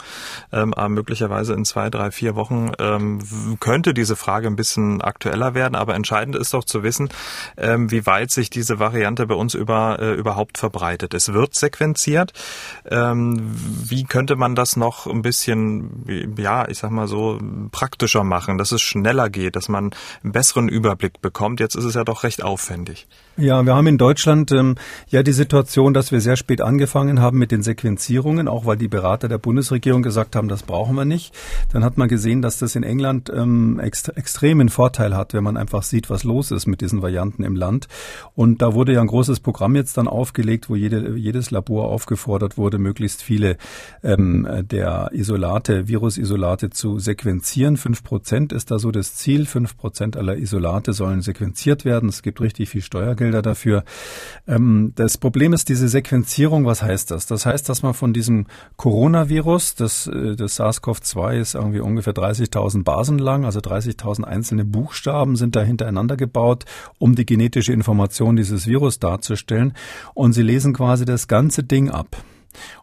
Ähm, 0.53 0.73
aber 0.73 0.89
möglicherweise 0.89 1.53
in 1.53 1.65
zwei, 1.65 1.89
drei, 1.89 2.11
vier 2.11 2.35
Wochen 2.35 2.71
ähm, 2.79 3.19
könnte 3.59 3.93
diese 3.93 4.15
Frage 4.15 4.47
ein 4.47 4.55
bisschen 4.55 5.01
aktueller 5.01 5.53
werden. 5.53 5.75
Aber 5.75 5.95
entscheidend 5.95 6.28
entscheidend 6.29 6.35
ist 6.35 6.53
doch 6.53 6.63
zu 6.63 6.83
wissen, 6.83 7.09
ähm, 7.57 7.91
wie 7.91 8.05
weit 8.05 8.31
sich 8.31 8.49
diese 8.49 8.79
Variante 8.79 9.25
bei 9.25 9.35
uns 9.35 9.53
über, 9.53 9.99
äh, 9.99 10.13
überhaupt 10.13 10.57
verbreitet. 10.57 11.13
Es 11.13 11.33
wird 11.33 11.55
sequenziert. 11.55 12.33
Ähm, 12.89 13.55
wie 13.83 14.03
könnte 14.03 14.35
man 14.35 14.55
das 14.55 14.75
noch 14.75 15.07
ein 15.07 15.21
bisschen, 15.21 16.35
ja, 16.37 16.67
ich 16.67 16.79
sag 16.79 16.91
mal 16.91 17.07
so, 17.07 17.39
praktischer 17.71 18.23
machen, 18.23 18.57
dass 18.57 18.71
es 18.71 18.81
schneller 18.81 19.29
geht, 19.29 19.55
dass 19.55 19.69
man 19.69 19.91
einen 20.23 20.31
besseren 20.31 20.69
Überblick 20.69 21.21
bekommt? 21.21 21.59
Jetzt 21.59 21.75
ist 21.75 21.85
es 21.85 21.95
ja 21.95 22.03
doch 22.03 22.23
recht 22.23 22.43
aufwendig. 22.43 23.07
Ja, 23.37 23.63
wir 23.63 23.73
haben 23.73 23.87
in 23.87 23.97
Deutschland 23.97 24.51
ähm, 24.51 24.75
ja 25.07 25.23
die 25.23 25.31
Situation, 25.31 25.93
dass 25.93 26.11
wir 26.11 26.19
sehr 26.19 26.35
spät 26.35 26.61
angefangen 26.61 27.21
haben 27.21 27.37
mit 27.37 27.51
den 27.51 27.63
Sequenzierungen, 27.63 28.47
auch 28.49 28.65
weil 28.65 28.75
die 28.75 28.89
Berater 28.89 29.29
der 29.29 29.37
Bundesregierung 29.37 30.01
gesagt 30.01 30.35
haben, 30.35 30.49
das 30.49 30.63
brauchen 30.63 30.95
wir 30.95 31.05
nicht. 31.05 31.33
Dann 31.71 31.85
hat 31.85 31.97
man 31.97 32.09
gesehen, 32.09 32.41
dass 32.41 32.57
das 32.57 32.75
in 32.75 32.83
England 32.83 33.31
ähm, 33.33 33.79
ext 33.79 34.09
extremen 34.09 34.67
Vorteil 34.67 35.15
hat, 35.15 35.33
wenn 35.33 35.43
man 35.43 35.55
einfach 35.55 35.83
sieht, 35.83 36.09
was 36.09 36.18
los 36.23 36.51
ist 36.51 36.67
mit 36.67 36.81
diesen 36.81 37.01
Varianten 37.01 37.43
im 37.43 37.55
Land. 37.55 37.87
Und 38.35 38.61
da 38.61 38.73
wurde 38.73 38.93
ja 38.93 39.01
ein 39.01 39.07
großes 39.07 39.39
Programm 39.39 39.75
jetzt 39.75 39.97
dann 39.97 40.07
aufgelegt, 40.09 40.69
wo 40.69 40.75
jede, 40.75 41.15
jedes 41.15 41.49
Labor 41.49 41.85
aufgefordert 41.85 42.57
wurde, 42.57 42.77
möglichst 42.77 43.23
viele 43.23 43.57
ähm, 44.03 44.47
der 44.69 45.11
Isolate, 45.13 45.87
Virusisolate 45.87 46.71
zu 46.71 46.99
sequenzieren. 46.99 47.77
Fünf 47.77 48.03
Prozent 48.03 48.51
ist 48.51 48.69
da 48.69 48.79
so 48.79 48.91
das 48.91 49.15
Ziel. 49.15 49.45
Fünf 49.45 49.77
Prozent 49.77 50.17
aller 50.17 50.37
Isolate 50.37 50.91
sollen 50.91 51.21
sequenziert 51.21 51.85
werden. 51.85 52.09
Es 52.09 52.21
gibt 52.21 52.41
richtig 52.41 52.69
viel 52.69 52.81
Steuergeld 52.81 53.29
Bilder 53.29 53.41
dafür. 53.43 53.83
Ähm, 54.47 54.93
das 54.95 55.19
Problem 55.19 55.53
ist 55.53 55.69
diese 55.69 55.87
Sequenzierung. 55.87 56.65
Was 56.65 56.81
heißt 56.81 57.11
das? 57.11 57.27
Das 57.27 57.45
heißt, 57.45 57.69
dass 57.69 57.83
man 57.83 57.93
von 57.93 58.11
diesem 58.11 58.47
Coronavirus, 58.75 59.75
das, 59.75 60.07
äh, 60.07 60.35
das 60.35 60.59
SARS-CoV-2 60.59 61.39
ist 61.39 61.53
irgendwie 61.53 61.79
ungefähr 61.79 62.13
30.000 62.13 62.83
Basen 62.83 63.19
lang, 63.19 63.45
also 63.45 63.59
30.000 63.59 64.23
einzelne 64.23 64.65
Buchstaben 64.65 65.35
sind 65.35 65.55
da 65.55 65.61
hintereinander 65.61 66.08
gebaut, 66.17 66.65
um 66.97 67.15
die 67.15 67.25
genetische 67.25 67.73
Information 67.73 68.35
dieses 68.35 68.67
Virus 68.67 68.99
darzustellen. 68.99 69.73
Und 70.13 70.33
sie 70.33 70.43
lesen 70.43 70.73
quasi 70.73 71.05
das 71.05 71.27
ganze 71.27 71.63
Ding 71.63 71.89
ab. 71.89 72.17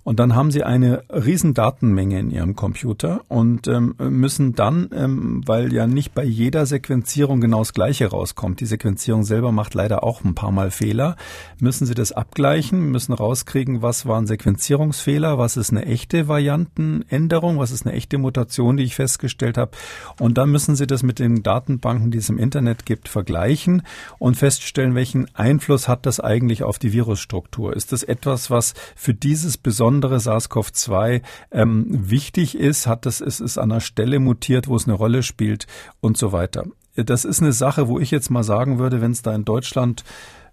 Und 0.04 0.20
dann 0.20 0.34
haben 0.34 0.50
sie 0.50 0.62
eine 0.62 1.02
riesen 1.10 1.54
Datenmenge 1.54 2.18
in 2.20 2.30
ihrem 2.30 2.54
Computer 2.54 3.22
und 3.28 3.66
ähm, 3.66 3.94
müssen 3.98 4.54
dann, 4.54 4.88
ähm, 4.94 5.42
weil 5.46 5.72
ja 5.72 5.86
nicht 5.86 6.14
bei 6.14 6.24
jeder 6.24 6.66
Sequenzierung 6.66 7.40
genau 7.40 7.58
das 7.58 7.72
Gleiche 7.72 8.08
rauskommt, 8.08 8.60
die 8.60 8.66
Sequenzierung 8.66 9.24
selber 9.24 9.52
macht 9.52 9.74
leider 9.74 10.04
auch 10.04 10.22
ein 10.24 10.34
paar 10.34 10.52
Mal 10.52 10.70
Fehler, 10.70 11.16
müssen 11.58 11.86
sie 11.86 11.94
das 11.94 12.12
abgleichen, 12.12 12.90
müssen 12.90 13.12
rauskriegen, 13.12 13.82
was 13.82 14.06
war 14.06 14.20
ein 14.20 14.26
Sequenzierungsfehler, 14.26 15.38
was 15.38 15.56
ist 15.56 15.70
eine 15.70 15.86
echte 15.86 16.28
Variantenänderung, 16.28 17.58
was 17.58 17.72
ist 17.72 17.86
eine 17.86 17.96
echte 17.96 18.18
Mutation, 18.18 18.76
die 18.76 18.84
ich 18.84 18.94
festgestellt 18.94 19.58
habe. 19.58 19.72
Und 20.20 20.38
dann 20.38 20.50
müssen 20.50 20.76
sie 20.76 20.86
das 20.86 21.02
mit 21.02 21.18
den 21.18 21.42
Datenbanken, 21.42 22.10
die 22.10 22.18
es 22.18 22.28
im 22.28 22.38
Internet 22.38 22.86
gibt, 22.86 23.08
vergleichen 23.08 23.82
und 24.18 24.36
feststellen, 24.36 24.94
welchen 24.94 25.34
Einfluss 25.34 25.88
hat 25.88 26.06
das 26.06 26.20
eigentlich 26.20 26.62
auf 26.62 26.78
die 26.78 26.92
Virusstruktur. 26.92 27.74
Ist 27.74 27.92
das 27.92 28.02
etwas, 28.02 28.50
was 28.50 28.74
für 28.94 29.14
dieses 29.14 29.55
besondere 29.62 30.16
SARS-CoV-2 30.18 31.22
ähm, 31.50 31.86
wichtig 31.88 32.56
ist, 32.56 32.86
hat 32.86 33.06
das, 33.06 33.20
ist 33.20 33.40
es 33.40 33.58
an 33.58 33.72
einer 33.72 33.80
Stelle 33.80 34.18
mutiert, 34.18 34.68
wo 34.68 34.76
es 34.76 34.86
eine 34.86 34.94
Rolle 34.94 35.22
spielt 35.22 35.66
und 36.00 36.16
so 36.16 36.32
weiter. 36.32 36.64
Das 36.96 37.24
ist 37.24 37.42
eine 37.42 37.52
Sache, 37.52 37.88
wo 37.88 37.98
ich 37.98 38.10
jetzt 38.10 38.30
mal 38.30 38.42
sagen 38.42 38.78
würde, 38.78 39.00
wenn 39.00 39.12
es 39.12 39.22
da 39.22 39.34
in 39.34 39.44
Deutschland 39.44 40.02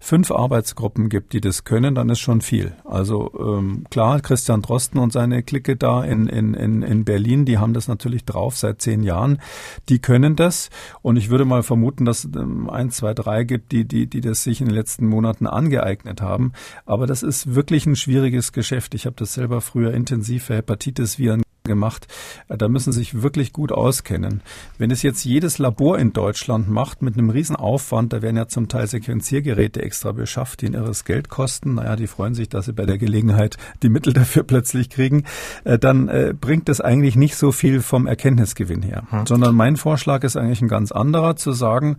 fünf 0.04 0.30
Arbeitsgruppen 0.30 1.08
gibt, 1.08 1.32
die 1.32 1.40
das 1.40 1.64
können, 1.64 1.94
dann 1.94 2.10
ist 2.10 2.20
schon 2.20 2.42
viel. 2.42 2.76
Also 2.84 3.32
ähm, 3.38 3.86
klar, 3.90 4.20
Christian 4.20 4.60
Drosten 4.60 5.00
und 5.00 5.12
seine 5.14 5.42
Clique 5.42 5.76
da 5.76 6.04
in, 6.04 6.26
in, 6.26 6.52
in, 6.52 6.82
in 6.82 7.04
Berlin, 7.06 7.46
die 7.46 7.56
haben 7.56 7.72
das 7.72 7.88
natürlich 7.88 8.26
drauf 8.26 8.56
seit 8.56 8.82
zehn 8.82 9.02
Jahren. 9.02 9.40
Die 9.88 10.00
können 10.00 10.36
das. 10.36 10.68
Und 11.00 11.16
ich 11.16 11.30
würde 11.30 11.46
mal 11.46 11.62
vermuten, 11.62 12.04
dass 12.04 12.24
es 12.24 12.36
ähm, 12.36 12.68
ein, 12.68 12.90
zwei, 12.90 13.14
drei 13.14 13.44
gibt, 13.44 13.72
die, 13.72 13.86
die, 13.86 14.06
die 14.06 14.20
das 14.20 14.44
sich 14.44 14.60
in 14.60 14.66
den 14.66 14.74
letzten 14.74 15.06
Monaten 15.06 15.46
angeeignet 15.46 16.20
haben. 16.20 16.52
Aber 16.84 17.06
das 17.06 17.22
ist 17.22 17.54
wirklich 17.54 17.86
ein 17.86 17.96
schwieriges 17.96 18.52
Geschäft. 18.52 18.94
Ich 18.94 19.06
habe 19.06 19.16
das 19.16 19.32
selber 19.32 19.62
früher 19.62 19.94
intensiv 19.94 20.44
für 20.44 20.56
Hepatitis-Viren 20.56 21.44
gemacht. 21.66 22.08
Da 22.46 22.68
müssen 22.68 22.92
Sie 22.92 22.98
sich 22.98 23.22
wirklich 23.22 23.54
gut 23.54 23.72
auskennen. 23.72 24.42
Wenn 24.76 24.90
es 24.90 25.02
jetzt 25.02 25.24
jedes 25.24 25.56
Labor 25.56 25.98
in 25.98 26.12
Deutschland 26.12 26.68
macht 26.68 27.00
mit 27.00 27.16
einem 27.16 27.30
riesen 27.30 27.56
Aufwand, 27.56 28.12
da 28.12 28.20
werden 28.20 28.36
ja 28.36 28.48
zum 28.48 28.68
Teil 28.68 28.86
Sequenziergeräte 28.86 29.80
extra 29.80 30.12
beschafft, 30.12 30.60
die 30.60 30.66
ein 30.66 30.74
irres 30.74 31.06
Geld 31.06 31.30
kosten. 31.30 31.76
Naja, 31.76 31.96
die 31.96 32.06
freuen 32.06 32.34
sich, 32.34 32.50
dass 32.50 32.66
sie 32.66 32.74
bei 32.74 32.84
der 32.84 32.98
Gelegenheit 32.98 33.56
die 33.82 33.88
Mittel 33.88 34.12
dafür 34.12 34.42
plötzlich 34.42 34.90
kriegen. 34.90 35.24
Äh, 35.64 35.78
dann 35.78 36.08
äh, 36.08 36.34
bringt 36.38 36.68
das 36.68 36.82
eigentlich 36.82 37.16
nicht 37.16 37.36
so 37.36 37.50
viel 37.50 37.80
vom 37.80 38.06
Erkenntnisgewinn 38.06 38.82
her. 38.82 39.04
Hm. 39.08 39.24
Sondern 39.24 39.54
mein 39.54 39.78
Vorschlag 39.78 40.22
ist 40.22 40.36
eigentlich 40.36 40.60
ein 40.60 40.68
ganz 40.68 40.92
anderer, 40.92 41.36
zu 41.36 41.52
sagen, 41.52 41.96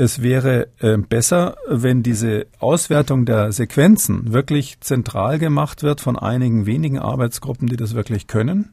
es 0.00 0.22
wäre 0.22 0.68
äh, 0.78 0.96
besser, 0.96 1.58
wenn 1.68 2.02
diese 2.02 2.46
Auswertung 2.58 3.26
der 3.26 3.52
Sequenzen 3.52 4.32
wirklich 4.32 4.80
zentral 4.80 5.38
gemacht 5.38 5.82
wird 5.82 6.00
von 6.00 6.18
einigen 6.18 6.64
wenigen 6.64 6.98
Arbeitsgruppen, 6.98 7.68
die 7.68 7.76
das 7.76 7.94
wirklich 7.94 8.26
können 8.26 8.72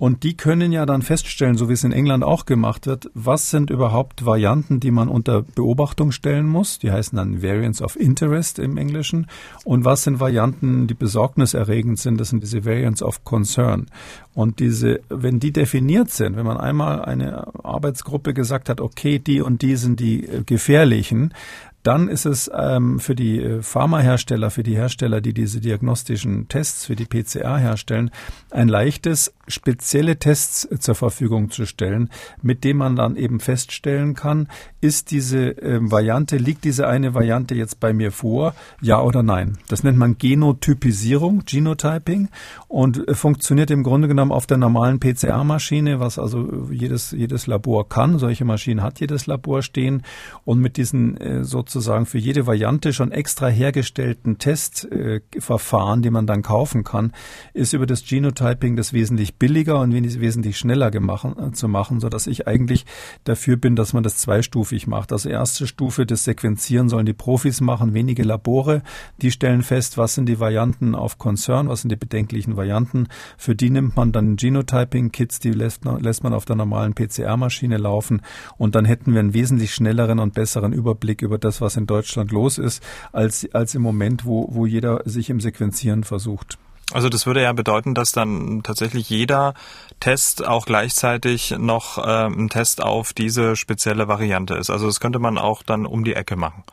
und 0.00 0.22
die 0.22 0.34
können 0.34 0.72
ja 0.72 0.86
dann 0.86 1.02
feststellen, 1.02 1.58
so 1.58 1.68
wie 1.68 1.74
es 1.74 1.84
in 1.84 1.92
England 1.92 2.24
auch 2.24 2.46
gemacht 2.46 2.86
wird, 2.86 3.10
was 3.12 3.50
sind 3.50 3.68
überhaupt 3.68 4.24
Varianten, 4.24 4.80
die 4.80 4.90
man 4.90 5.08
unter 5.08 5.42
Beobachtung 5.42 6.10
stellen 6.10 6.46
muss. 6.46 6.78
Die 6.78 6.90
heißen 6.90 7.16
dann 7.16 7.42
Variants 7.42 7.82
of 7.82 8.00
Interest 8.00 8.58
im 8.58 8.78
Englischen. 8.78 9.26
Und 9.62 9.84
was 9.84 10.04
sind 10.04 10.18
Varianten, 10.18 10.86
die 10.86 10.94
besorgniserregend 10.94 11.98
sind. 11.98 12.18
Das 12.18 12.30
sind 12.30 12.42
diese 12.42 12.64
Variants 12.64 13.02
of 13.02 13.24
Concern. 13.24 13.88
Und 14.32 14.58
diese, 14.58 15.00
wenn 15.10 15.38
die 15.38 15.52
definiert 15.52 16.10
sind, 16.10 16.34
wenn 16.34 16.46
man 16.46 16.56
einmal 16.56 17.02
eine 17.02 17.48
Arbeitsgruppe 17.62 18.32
gesagt 18.32 18.70
hat, 18.70 18.80
okay, 18.80 19.18
die 19.18 19.42
und 19.42 19.60
die 19.60 19.76
sind 19.76 20.00
die 20.00 20.26
äh, 20.26 20.42
gefährlichen, 20.44 21.34
dann 21.82 22.08
ist 22.08 22.26
es 22.26 22.50
ähm, 22.54 23.00
für 23.00 23.14
die 23.14 23.40
äh, 23.40 23.62
Pharmahersteller, 23.62 24.50
für 24.50 24.62
die 24.62 24.76
Hersteller, 24.76 25.20
die 25.20 25.32
diese 25.32 25.60
diagnostischen 25.60 26.48
Tests 26.48 26.86
für 26.86 26.96
die 26.96 27.06
PCR 27.06 27.56
herstellen, 27.56 28.10
ein 28.50 28.68
leichtes, 28.68 29.32
spezielle 29.50 30.18
Tests 30.18 30.68
zur 30.80 30.94
Verfügung 30.96 31.50
zu 31.50 31.66
stellen, 31.66 32.10
mit 32.42 32.64
dem 32.64 32.78
man 32.78 32.96
dann 32.96 33.14
eben 33.14 33.38
feststellen 33.38 34.14
kann, 34.14 34.48
ist 34.80 35.12
diese 35.12 35.62
äh, 35.62 35.78
Variante, 35.80 36.36
liegt 36.36 36.64
diese 36.64 36.88
eine 36.88 37.14
Variante 37.14 37.54
jetzt 37.54 37.78
bei 37.78 37.92
mir 37.92 38.10
vor, 38.10 38.54
ja 38.80 39.00
oder 39.00 39.22
nein. 39.22 39.58
Das 39.68 39.84
nennt 39.84 39.98
man 39.98 40.18
Genotypisierung, 40.18 41.44
Genotyping 41.46 42.28
und 42.66 43.06
äh, 43.06 43.14
funktioniert 43.14 43.70
im 43.70 43.84
Grunde 43.84 44.08
genommen 44.08 44.32
auf 44.32 44.46
der 44.46 44.56
normalen 44.56 44.98
PCR-Maschine, 44.98 46.00
was 46.00 46.18
also 46.18 46.68
jedes, 46.70 47.12
jedes 47.12 47.46
Labor 47.46 47.88
kann. 47.88 48.18
Solche 48.18 48.44
Maschinen 48.44 48.82
hat 48.82 48.98
jedes 48.98 49.26
Labor 49.26 49.62
stehen 49.62 50.02
und 50.44 50.58
mit 50.58 50.76
diesen 50.76 51.16
äh, 51.16 51.44
so 51.44 51.60
sozusagen 51.60 52.06
für 52.06 52.16
jede 52.16 52.46
Variante 52.46 52.94
schon 52.94 53.12
extra 53.12 53.48
hergestellten 53.48 54.38
Testverfahren, 54.38 56.00
die 56.00 56.08
man 56.08 56.26
dann 56.26 56.40
kaufen 56.40 56.84
kann, 56.84 57.12
ist 57.52 57.74
über 57.74 57.84
das 57.84 58.06
Genotyping 58.06 58.76
das 58.76 58.94
wesentlich 58.94 59.36
billiger 59.40 59.80
und 59.80 59.92
wesentlich 59.92 60.56
schneller 60.58 60.92
gemacht, 60.92 61.26
äh, 61.36 61.50
zu 61.50 61.66
machen, 61.66 61.98
so 61.98 62.08
dass 62.08 62.28
ich 62.28 62.46
eigentlich 62.46 62.86
dafür 63.24 63.56
bin, 63.56 63.74
dass 63.74 63.92
man 63.92 64.04
das 64.04 64.18
zweistufig 64.18 64.86
macht. 64.86 65.10
Also 65.10 65.28
erste 65.28 65.66
Stufe 65.66 66.06
des 66.06 66.22
Sequenzieren 66.22 66.88
sollen 66.88 67.06
die 67.06 67.12
Profis 67.12 67.60
machen, 67.60 67.92
wenige 67.94 68.22
Labore, 68.22 68.82
die 69.20 69.32
stellen 69.32 69.62
fest, 69.62 69.98
was 69.98 70.14
sind 70.14 70.26
die 70.26 70.38
Varianten 70.38 70.94
auf 70.94 71.18
Concern, 71.18 71.68
was 71.68 71.80
sind 71.80 71.90
die 71.90 71.96
bedenklichen 71.96 72.56
Varianten. 72.56 73.08
Für 73.36 73.56
die 73.56 73.70
nimmt 73.70 73.96
man 73.96 74.12
dann 74.12 74.36
Genotyping-Kits, 74.36 75.40
die 75.40 75.50
lässt, 75.50 75.84
lässt 75.84 76.22
man 76.22 76.34
auf 76.34 76.44
der 76.44 76.56
normalen 76.56 76.94
PCR-Maschine 76.94 77.78
laufen 77.78 78.20
und 78.58 78.74
dann 78.74 78.84
hätten 78.84 79.14
wir 79.14 79.20
einen 79.20 79.34
wesentlich 79.34 79.74
schnelleren 79.74 80.18
und 80.18 80.34
besseren 80.34 80.74
Überblick 80.74 81.22
über 81.22 81.38
das, 81.38 81.62
was 81.62 81.76
in 81.76 81.86
Deutschland 81.86 82.30
los 82.30 82.58
ist, 82.58 82.82
als, 83.12 83.48
als 83.54 83.74
im 83.74 83.80
Moment, 83.80 84.26
wo, 84.26 84.48
wo 84.52 84.66
jeder 84.66 85.02
sich 85.06 85.30
im 85.30 85.40
Sequenzieren 85.40 86.04
versucht. 86.04 86.58
Also 86.92 87.08
das 87.08 87.26
würde 87.26 87.42
ja 87.42 87.52
bedeuten, 87.52 87.94
dass 87.94 88.12
dann 88.12 88.62
tatsächlich 88.62 89.10
jeder 89.10 89.54
Test 90.00 90.46
auch 90.46 90.66
gleichzeitig 90.66 91.54
noch 91.58 91.98
äh, 91.98 92.26
ein 92.26 92.48
Test 92.48 92.82
auf 92.82 93.12
diese 93.12 93.56
spezielle 93.56 94.08
Variante 94.08 94.54
ist. 94.54 94.70
Also 94.70 94.86
das 94.86 95.00
könnte 95.00 95.18
man 95.18 95.38
auch 95.38 95.62
dann 95.62 95.86
um 95.86 96.04
die 96.04 96.14
Ecke 96.14 96.36
machen. 96.36 96.64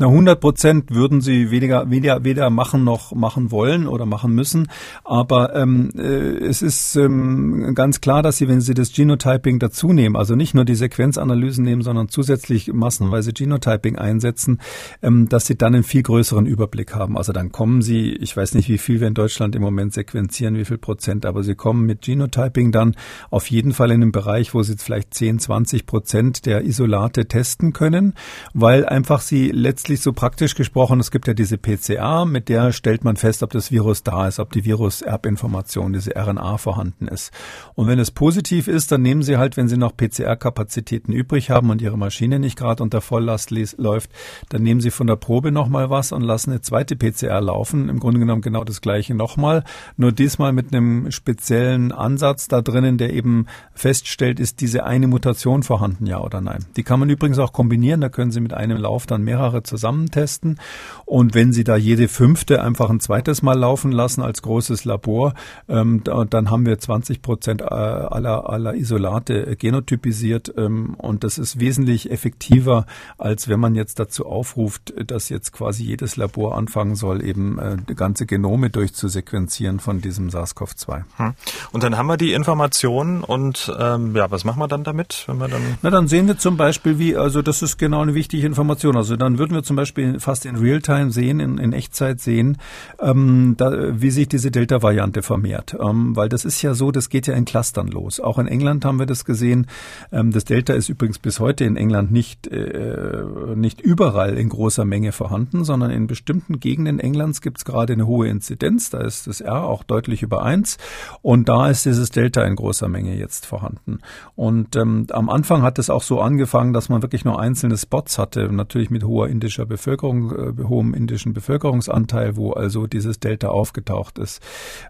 Na, 0.00 0.06
100 0.06 0.40
Prozent 0.40 0.94
würden 0.94 1.20
sie 1.20 1.50
weniger, 1.50 1.90
weder, 1.90 2.22
weder 2.22 2.50
machen 2.50 2.84
noch 2.84 3.16
machen 3.16 3.50
wollen 3.50 3.88
oder 3.88 4.06
machen 4.06 4.32
müssen. 4.32 4.68
Aber 5.02 5.56
ähm, 5.56 5.90
äh, 5.96 6.02
es 6.46 6.62
ist 6.62 6.94
ähm, 6.94 7.72
ganz 7.74 8.00
klar, 8.00 8.22
dass 8.22 8.36
sie, 8.36 8.46
wenn 8.46 8.60
sie 8.60 8.74
das 8.74 8.92
Genotyping 8.92 9.58
dazu 9.58 9.92
nehmen, 9.92 10.14
also 10.14 10.36
nicht 10.36 10.54
nur 10.54 10.64
die 10.64 10.76
Sequenzanalysen 10.76 11.64
nehmen, 11.64 11.82
sondern 11.82 12.08
zusätzlich 12.08 12.72
massenweise 12.72 13.32
Genotyping 13.32 13.96
einsetzen, 13.96 14.60
ähm, 15.02 15.28
dass 15.28 15.46
sie 15.46 15.56
dann 15.56 15.74
einen 15.74 15.82
viel 15.82 16.04
größeren 16.04 16.46
Überblick 16.46 16.94
haben. 16.94 17.18
Also 17.18 17.32
dann 17.32 17.50
kommen 17.50 17.82
sie, 17.82 18.12
ich 18.12 18.36
weiß 18.36 18.54
nicht, 18.54 18.68
wie 18.68 18.78
viel 18.78 19.00
wir 19.00 19.08
in 19.08 19.14
Deutschland 19.14 19.56
im 19.56 19.62
Moment 19.62 19.94
sequenzieren, 19.94 20.56
wie 20.56 20.64
viel 20.64 20.78
Prozent, 20.78 21.26
aber 21.26 21.42
sie 21.42 21.56
kommen 21.56 21.86
mit 21.86 22.02
Genotyping 22.02 22.70
dann 22.70 22.94
auf 23.30 23.50
jeden 23.50 23.72
Fall 23.72 23.90
in 23.90 24.02
einen 24.02 24.12
Bereich, 24.12 24.54
wo 24.54 24.62
sie 24.62 24.76
vielleicht 24.76 25.12
10, 25.12 25.40
20 25.40 25.86
Prozent 25.86 26.46
der 26.46 26.64
Isolate 26.64 27.26
testen 27.26 27.72
können, 27.72 28.14
weil 28.54 28.86
einfach 28.86 29.22
sie 29.22 29.50
letztlich 29.50 29.87
so 29.96 30.12
praktisch 30.12 30.54
gesprochen, 30.54 31.00
es 31.00 31.10
gibt 31.10 31.26
ja 31.26 31.34
diese 31.34 31.58
PCA, 31.58 32.24
mit 32.24 32.48
der 32.48 32.72
stellt 32.72 33.02
man 33.02 33.16
fest, 33.16 33.42
ob 33.42 33.50
das 33.50 33.72
Virus 33.72 34.04
da 34.04 34.28
ist, 34.28 34.38
ob 34.38 34.52
die 34.52 34.64
Virus-Erbinformation, 34.64 35.92
diese 35.92 36.14
RNA 36.14 36.58
vorhanden 36.58 37.08
ist. 37.08 37.32
Und 37.74 37.88
wenn 37.88 37.98
es 37.98 38.12
positiv 38.12 38.68
ist, 38.68 38.92
dann 38.92 39.02
nehmen 39.02 39.22
Sie 39.22 39.36
halt, 39.36 39.56
wenn 39.56 39.66
Sie 39.66 39.76
noch 39.76 39.96
PCR-Kapazitäten 39.96 41.12
übrig 41.12 41.50
haben 41.50 41.70
und 41.70 41.82
Ihre 41.82 41.98
Maschine 41.98 42.38
nicht 42.38 42.56
gerade 42.56 42.82
unter 42.82 43.00
Volllast 43.00 43.50
läuft, 43.50 44.10
dann 44.48 44.62
nehmen 44.62 44.80
Sie 44.80 44.90
von 44.90 45.08
der 45.08 45.16
Probe 45.16 45.50
nochmal 45.50 45.90
was 45.90 46.12
und 46.12 46.22
lassen 46.22 46.50
eine 46.50 46.60
zweite 46.60 46.94
PCR 46.94 47.40
laufen. 47.40 47.88
Im 47.88 47.98
Grunde 47.98 48.20
genommen 48.20 48.42
genau 48.42 48.64
das 48.64 48.80
gleiche 48.80 49.14
nochmal, 49.14 49.64
nur 49.96 50.12
diesmal 50.12 50.52
mit 50.52 50.72
einem 50.72 51.10
speziellen 51.10 51.90
Ansatz 51.90 52.48
da 52.48 52.62
drinnen, 52.62 52.98
der 52.98 53.12
eben 53.12 53.46
feststellt, 53.74 54.38
ist 54.38 54.60
diese 54.60 54.84
eine 54.84 55.08
Mutation 55.08 55.62
vorhanden, 55.62 56.06
ja 56.06 56.20
oder 56.20 56.40
nein. 56.40 56.64
Die 56.76 56.84
kann 56.84 57.00
man 57.00 57.10
übrigens 57.10 57.38
auch 57.38 57.52
kombinieren, 57.52 58.00
da 58.00 58.08
können 58.08 58.30
Sie 58.30 58.40
mit 58.40 58.54
einem 58.54 58.76
Lauf 58.76 59.06
dann 59.06 59.22
mehrere 59.22 59.48
mehrere 59.48 59.62
zusammentesten. 59.78 60.58
Und 61.04 61.34
wenn 61.34 61.52
Sie 61.52 61.64
da 61.64 61.76
jede 61.76 62.08
fünfte 62.08 62.62
einfach 62.62 62.90
ein 62.90 63.00
zweites 63.00 63.42
Mal 63.42 63.56
laufen 63.58 63.92
lassen 63.92 64.22
als 64.22 64.42
großes 64.42 64.84
Labor, 64.84 65.34
ähm, 65.68 66.02
da, 66.04 66.24
dann 66.24 66.50
haben 66.50 66.66
wir 66.66 66.78
20 66.78 67.22
Prozent 67.22 67.62
äh, 67.62 67.64
aller, 67.64 68.50
aller 68.50 68.74
Isolate 68.74 69.56
genotypisiert. 69.56 70.52
Ähm, 70.56 70.94
und 70.94 71.24
das 71.24 71.38
ist 71.38 71.60
wesentlich 71.60 72.10
effektiver, 72.10 72.86
als 73.16 73.48
wenn 73.48 73.60
man 73.60 73.74
jetzt 73.74 73.98
dazu 74.00 74.26
aufruft, 74.26 74.92
dass 75.10 75.28
jetzt 75.28 75.52
quasi 75.52 75.84
jedes 75.84 76.16
Labor 76.16 76.56
anfangen 76.56 76.96
soll, 76.96 77.24
eben 77.24 77.58
äh, 77.58 77.94
ganze 77.94 78.26
Genome 78.26 78.70
durchzusequenzieren 78.70 79.80
von 79.80 80.00
diesem 80.00 80.28
SARS-CoV-2. 80.28 81.04
Hm. 81.16 81.34
Und 81.72 81.82
dann 81.82 81.96
haben 81.96 82.06
wir 82.08 82.16
die 82.16 82.32
Informationen 82.32 83.22
und 83.22 83.72
ähm, 83.78 84.14
ja, 84.16 84.30
was 84.30 84.44
machen 84.44 84.58
wir 84.58 84.68
dann 84.68 84.84
damit, 84.84 85.24
wenn 85.26 85.38
wir 85.38 85.48
dann? 85.48 85.62
Na, 85.82 85.90
dann 85.90 86.08
sehen 86.08 86.26
wir 86.26 86.38
zum 86.38 86.56
Beispiel, 86.56 86.98
wie, 86.98 87.16
also 87.16 87.42
das 87.42 87.62
ist 87.62 87.78
genau 87.78 88.02
eine 88.02 88.14
wichtige 88.14 88.46
Information. 88.46 88.96
Also 88.96 89.16
dann 89.16 89.38
würden 89.38 89.54
wir 89.54 89.62
zum 89.68 89.76
Beispiel 89.76 90.18
fast 90.18 90.46
in 90.46 90.56
Realtime 90.56 91.10
sehen, 91.10 91.40
in, 91.40 91.58
in 91.58 91.74
Echtzeit 91.74 92.20
sehen, 92.20 92.56
ähm, 93.00 93.54
da, 93.58 94.00
wie 94.00 94.10
sich 94.10 94.26
diese 94.26 94.50
Delta-Variante 94.50 95.22
vermehrt. 95.22 95.76
Ähm, 95.78 96.16
weil 96.16 96.30
das 96.30 96.46
ist 96.46 96.62
ja 96.62 96.72
so, 96.72 96.90
das 96.90 97.10
geht 97.10 97.26
ja 97.26 97.34
in 97.34 97.44
Clustern 97.44 97.88
los. 97.88 98.18
Auch 98.18 98.38
in 98.38 98.48
England 98.48 98.86
haben 98.86 98.98
wir 98.98 99.04
das 99.04 99.26
gesehen. 99.26 99.66
Ähm, 100.10 100.32
das 100.32 100.44
Delta 100.44 100.72
ist 100.72 100.88
übrigens 100.88 101.18
bis 101.18 101.38
heute 101.38 101.64
in 101.64 101.76
England 101.76 102.10
nicht, 102.10 102.46
äh, 102.46 103.22
nicht 103.54 103.82
überall 103.82 104.38
in 104.38 104.48
großer 104.48 104.86
Menge 104.86 105.12
vorhanden, 105.12 105.64
sondern 105.64 105.90
in 105.90 106.06
bestimmten 106.06 106.60
Gegenden 106.60 106.98
Englands 106.98 107.42
gibt 107.42 107.58
es 107.58 107.66
gerade 107.66 107.92
eine 107.92 108.06
hohe 108.06 108.26
Inzidenz. 108.26 108.88
Da 108.88 109.02
ist 109.02 109.26
das 109.26 109.42
R 109.42 109.64
auch 109.64 109.82
deutlich 109.82 110.22
über 110.22 110.42
eins 110.42 110.78
Und 111.20 111.50
da 111.50 111.68
ist 111.68 111.84
dieses 111.84 112.10
Delta 112.10 112.42
in 112.42 112.56
großer 112.56 112.88
Menge 112.88 113.14
jetzt 113.16 113.44
vorhanden. 113.44 113.98
Und 114.34 114.76
ähm, 114.76 115.06
am 115.10 115.28
Anfang 115.28 115.60
hat 115.60 115.78
es 115.78 115.90
auch 115.90 116.02
so 116.02 116.22
angefangen, 116.22 116.72
dass 116.72 116.88
man 116.88 117.02
wirklich 117.02 117.26
nur 117.26 117.38
einzelne 117.38 117.76
Spots 117.76 118.16
hatte, 118.16 118.50
natürlich 118.50 118.88
mit 118.88 119.04
hoher 119.04 119.18
hoher 119.18 119.28
indischer 119.58 119.66
Bevölkerung, 119.66 120.32
äh, 120.32 120.64
hohem 120.64 120.94
indischen 120.94 121.32
Bevölkerungsanteil, 121.32 122.36
wo 122.36 122.52
also 122.52 122.86
dieses 122.86 123.18
Delta 123.18 123.48
aufgetaucht 123.48 124.18
ist. 124.18 124.40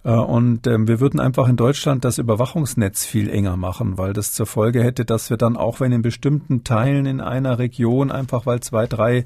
Äh, 0.05 0.13
und 0.13 0.67
äh, 0.67 0.87
wir 0.87 1.01
würden 1.01 1.21
einfach 1.21 1.49
in 1.49 1.57
Deutschland 1.57 2.05
das 2.05 2.19
Überwachungsnetz 2.19 3.05
viel 3.05 3.31
enger 3.31 3.57
machen, 3.57 3.99
weil 3.99 4.13
das 4.13 4.33
zur 4.33 4.47
Folge 4.47 4.83
hätte, 4.83 5.05
dass 5.05 5.31
wir 5.31 5.37
dann 5.37 5.57
auch 5.57 5.81
wenn 5.81 5.93
in 5.93 6.03
bestimmten 6.03 6.65
Teilen 6.65 7.07
in 7.07 7.21
einer 7.21 7.59
Region 7.59 8.11
einfach 8.11 8.47
weil 8.47 8.61
zwei, 8.61 8.87
drei 8.87 9.25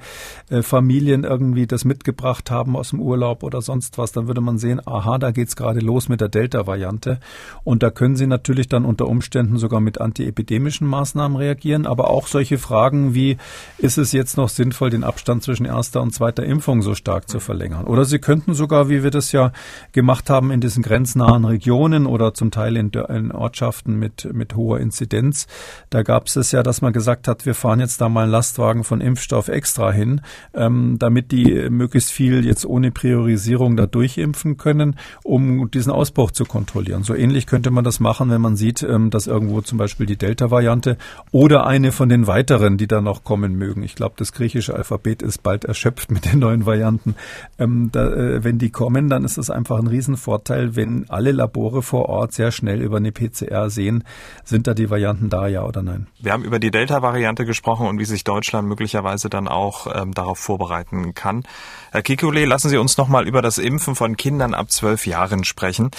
äh, 0.51 0.63
Familien 0.63 1.25
irgendwie 1.25 1.67
das 1.67 1.85
mitgebracht 1.85 2.51
haben 2.51 2.77
aus 2.77 2.91
dem 2.91 3.01
Urlaub 3.01 3.43
oder 3.43 3.61
sonst 3.63 3.99
was, 3.99 4.13
dann 4.13 4.27
würde 4.27 4.41
man 4.41 4.59
sehen, 4.59 4.81
aha, 4.85 5.19
da 5.19 5.31
geht's 5.31 5.57
gerade 5.57 5.81
los 5.81 6.09
mit 6.09 6.21
der 6.21 6.29
Delta-Variante. 6.29 7.19
Und 7.65 7.83
da 7.83 7.91
können 7.91 8.17
Sie 8.17 8.27
natürlich 8.27 8.69
dann 8.69 8.85
unter 8.85 9.09
Umständen 9.09 9.57
sogar 9.59 9.81
mit 9.81 10.01
antiepidemischen 10.01 10.87
Maßnahmen 10.87 11.37
reagieren, 11.37 11.87
aber 11.87 12.11
auch 12.11 12.27
solche 12.27 12.59
Fragen 12.59 13.15
wie, 13.15 13.39
ist 13.79 13.99
es 13.99 14.13
jetzt 14.13 14.37
noch 14.37 14.49
sinnvoll, 14.49 14.91
den 14.91 15.05
Abstand 15.05 15.32
zwischen 15.41 15.67
erster 15.67 16.03
und 16.03 16.13
zweiter 16.13 16.45
Impfung 16.45 16.83
so 16.83 16.95
stark 16.95 17.29
zu 17.29 17.41
verlängern. 17.41 17.87
Oder 17.87 18.05
Sie 18.05 18.19
könnten 18.19 18.55
sogar, 18.55 18.89
wie 18.89 19.03
wir 19.03 19.11
das 19.11 19.33
ja 19.33 19.53
gemacht 19.93 20.31
haben, 20.31 20.51
in 20.51 20.61
diesen 20.61 20.83
grenznahen 20.83 21.45
Regionen 21.45 22.07
oder 22.07 22.35
zum 22.35 22.51
Teil 22.51 22.77
in, 22.77 22.91
in 22.91 23.33
Ortschaften 23.33 23.99
mit, 23.99 24.29
mit 24.33 24.57
hoher 24.57 24.81
Inzidenz, 24.81 25.47
da 25.91 26.03
gab 26.03 26.27
es 26.27 26.37
es 26.37 26.53
ja, 26.53 26.63
dass 26.63 26.83
man 26.83 26.93
gesagt 26.93 27.29
hat, 27.29 27.47
wir 27.47 27.55
fahren 27.55 27.81
jetzt 27.81 28.01
da 28.01 28.09
mal 28.09 28.25
einen 28.25 28.33
Lastwagen 28.33 28.85
von 28.85 29.01
Impfstoff 29.01 29.49
extra 29.49 29.93
hin, 29.93 30.21
ähm, 30.55 30.97
damit 30.99 31.33
die 31.33 31.69
möglichst 31.71 32.11
viel 32.11 32.45
jetzt 32.45 32.65
ohne 32.65 32.91
Priorisierung 32.91 33.77
da 33.77 33.87
durchimpfen 33.87 34.57
können, 34.57 34.97
um 35.23 35.71
diesen 35.71 35.93
Ausbruch 35.93 36.31
zu 36.31 36.45
kontrollieren. 36.45 37.03
So 37.03 37.15
ähnlich 37.15 37.47
könnte 37.47 37.71
man 37.71 37.85
das 37.85 38.01
machen, 38.01 38.31
wenn 38.31 38.41
man 38.41 38.57
sieht, 38.57 38.83
ähm, 38.83 39.11
dass 39.11 39.27
irgendwo 39.27 39.61
zum 39.61 39.79
Beispiel 39.79 40.07
die 40.07 40.17
Delta-Variante 40.17 40.97
oder 41.31 41.67
eine 41.67 41.93
von 41.93 42.09
den 42.09 42.27
weiteren, 42.27 42.77
die 42.77 42.87
da 42.87 43.01
noch 43.01 43.25
kommen 43.25 43.57
mögen. 43.57 43.83
Ich 43.83 43.95
glaube, 43.95 44.15
das 44.17 44.33
griechische 44.33 44.75
Alphabet 44.75 45.12
ist 45.21 45.43
bald 45.43 45.67
erschöpft 45.67 46.11
mit 46.11 46.25
den 46.25 46.39
neuen 46.39 46.65
Varianten. 46.65 47.17
Ähm, 47.59 47.91
da, 47.93 48.11
äh, 48.11 48.45
wenn 48.45 48.59
die 48.59 48.71
kommen, 48.71 49.11
dann 49.11 49.25
ist 49.25 49.37
es 49.37 49.51
einfach 49.51 49.79
ein 49.79 49.87
Riesenvorteil, 49.87 50.77
wenn 50.77 51.11
alle 51.11 51.33
Labore 51.33 51.83
vor 51.83 52.09
Ort 52.09 52.33
sehr 52.33 52.53
schnell 52.53 52.81
über 52.81 52.97
eine 52.97 53.13
PCR 53.13 53.69
sehen, 53.69 54.05
sind 54.45 54.67
da 54.67 54.75
die 54.75 54.89
Varianten 54.89 55.29
da, 55.29 55.47
ja 55.49 55.65
oder 55.65 55.83
nein. 55.83 56.07
Wir 56.21 56.33
haben 56.33 56.45
über 56.45 56.59
die 56.59 56.71
Delta-Variante 56.71 57.45
gesprochen 57.45 57.87
und 57.87 57.99
wie 57.99 58.05
sich 58.05 58.25
Deutschland 58.25 58.69
möglicherweise 58.69 59.29
dann 59.29 59.49
auch 59.49 59.87
ähm, 59.93 60.15
darauf 60.15 60.39
vorbereiten 60.39 61.15
kann. 61.15 61.43
Herr 61.91 62.03
Kikule, 62.03 62.45
lassen 62.47 62.71
Sie 62.71 62.79
uns 62.79 62.97
noch 62.97 63.09
mal 63.09 63.27
über 63.29 63.43
das 63.43 63.59
Impfen 63.59 63.95
von 63.95 64.17
Kindern 64.17 64.55
ab 64.55 64.71
zwölf 64.71 65.07
Jahren 65.07 65.45
sprechen. 65.45 65.91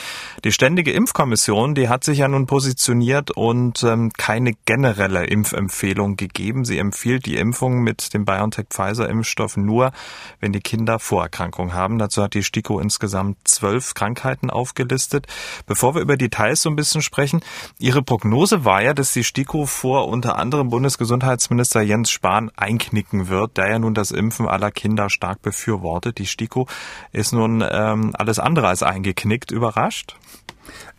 Die 0.43 0.51
Ständige 0.51 0.91
Impfkommission, 0.91 1.75
die 1.75 1.89
hat 1.89 2.03
sich 2.03 2.19
ja 2.19 2.27
nun 2.27 2.47
positioniert 2.47 3.31
und 3.31 3.83
ähm, 3.83 4.11
keine 4.17 4.53
generelle 4.65 5.25
Impfempfehlung 5.25 6.15
gegeben. 6.15 6.65
Sie 6.65 6.77
empfiehlt 6.77 7.25
die 7.25 7.35
Impfung 7.35 7.81
mit 7.83 8.13
dem 8.13 8.25
BioNTech 8.25 8.67
Pfizer-Impfstoff 9.03 9.57
nur, 9.57 9.91
wenn 10.39 10.53
die 10.53 10.61
Kinder 10.61 10.99
Vorerkrankungen 10.99 11.73
haben. 11.73 11.99
Dazu 11.99 12.23
hat 12.23 12.33
die 12.33 12.43
STIKO 12.43 12.79
insgesamt 12.79 13.37
zwölf 13.43 13.93
Krankheiten 13.93 14.49
aufgelistet. 14.49 15.27
Bevor 15.65 15.95
wir 15.95 16.01
über 16.01 16.17
Details 16.17 16.61
so 16.61 16.69
ein 16.69 16.75
bisschen 16.75 17.01
sprechen, 17.01 17.41
Ihre 17.79 18.01
Prognose 18.01 18.65
war 18.65 18.81
ja, 18.81 18.93
dass 18.93 19.13
die 19.13 19.23
STIKO 19.23 19.65
vor 19.65 20.07
unter 20.07 20.37
anderem 20.37 20.69
Bundesgesundheitsminister 20.69 21.81
Jens 21.81 22.11
Spahn 22.11 22.51
einknicken 22.55 23.27
wird, 23.27 23.57
der 23.57 23.69
ja 23.69 23.79
nun 23.79 23.93
das 23.93 24.11
Impfen 24.11 24.47
aller 24.47 24.71
Kinder 24.71 25.09
stark 25.09 25.41
befürwortet. 25.41 26.17
Die 26.17 26.27
STIKO 26.27 26.67
ist 27.11 27.33
nun 27.33 27.63
ähm, 27.69 28.11
alles 28.17 28.39
andere 28.39 28.67
als 28.67 28.83
eingeknickt. 28.83 29.51
Überrascht? 29.51 30.15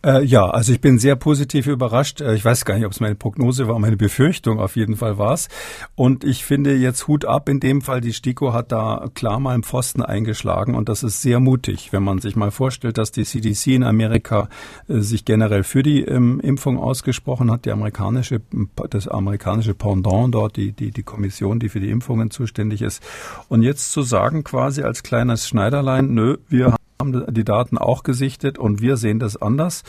Äh, 0.04 0.24
ja, 0.24 0.46
also 0.50 0.72
ich 0.72 0.80
bin 0.80 0.98
sehr 0.98 1.16
positiv 1.16 1.66
überrascht. 1.66 2.20
Äh, 2.20 2.34
ich 2.34 2.44
weiß 2.44 2.64
gar 2.64 2.74
nicht, 2.74 2.84
ob 2.84 2.92
es 2.92 3.00
meine 3.00 3.14
Prognose 3.14 3.68
war, 3.68 3.78
meine 3.78 3.96
Befürchtung 3.96 4.60
auf 4.60 4.76
jeden 4.76 4.96
Fall 4.96 5.18
war 5.18 5.32
es. 5.32 5.48
Und 5.94 6.24
ich 6.24 6.44
finde 6.44 6.74
jetzt 6.74 7.08
Hut 7.08 7.24
ab 7.24 7.48
in 7.48 7.60
dem 7.60 7.80
Fall, 7.80 8.00
die 8.00 8.12
STIKO 8.12 8.52
hat 8.52 8.70
da 8.70 9.08
klar 9.14 9.40
mal 9.40 9.54
im 9.54 9.62
Pfosten 9.62 10.02
eingeschlagen 10.02 10.74
und 10.74 10.88
das 10.88 11.02
ist 11.02 11.22
sehr 11.22 11.40
mutig, 11.40 11.92
wenn 11.92 12.02
man 12.02 12.18
sich 12.18 12.36
mal 12.36 12.50
vorstellt, 12.50 12.98
dass 12.98 13.12
die 13.12 13.24
CDC 13.24 13.68
in 13.68 13.82
Amerika 13.82 14.48
äh, 14.88 14.98
sich 14.98 15.24
generell 15.24 15.62
für 15.62 15.82
die 15.82 16.02
ähm, 16.02 16.40
Impfung 16.40 16.78
ausgesprochen 16.78 17.50
hat, 17.50 17.64
die 17.64 17.70
amerikanische, 17.70 18.42
das 18.90 19.08
amerikanische 19.08 19.74
Pendant 19.74 20.34
dort, 20.34 20.56
die, 20.56 20.72
die, 20.72 20.90
die 20.90 21.02
Kommission, 21.02 21.60
die 21.60 21.70
für 21.70 21.80
die 21.80 21.90
Impfungen 21.90 22.30
zuständig 22.30 22.82
ist. 22.82 23.02
Und 23.48 23.62
jetzt 23.62 23.92
zu 23.92 24.02
sagen 24.02 24.44
quasi 24.44 24.82
als 24.82 25.02
kleines 25.02 25.48
Schneiderlein, 25.48 26.12
nö, 26.12 26.36
wir 26.48 26.66
haben 26.66 26.83
haben 27.00 27.24
die 27.34 27.44
Daten 27.44 27.78
auch 27.78 28.02
gesichtet 28.02 28.58
und 28.58 28.80
wir 28.80 28.96
sehen 28.96 29.18
das 29.18 29.40
anders 29.40 29.82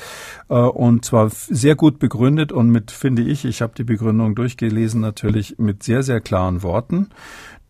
äh, 0.50 0.56
und 0.56 1.06
zwar 1.06 1.30
sehr 1.30 1.76
gut 1.76 2.00
begründet 2.00 2.52
und 2.52 2.70
mit, 2.70 2.92
finde 2.92 3.22
ich, 3.22 3.46
ich 3.46 3.62
habe 3.62 3.74
die 3.78 3.84
Begründung 3.84 4.36
durchgelesen, 4.36 5.02
natürlich 5.02 5.58
mit 5.58 5.84
sehr, 5.84 6.04
sehr 6.04 6.22
klaren 6.22 6.64
Worten. 6.64 7.10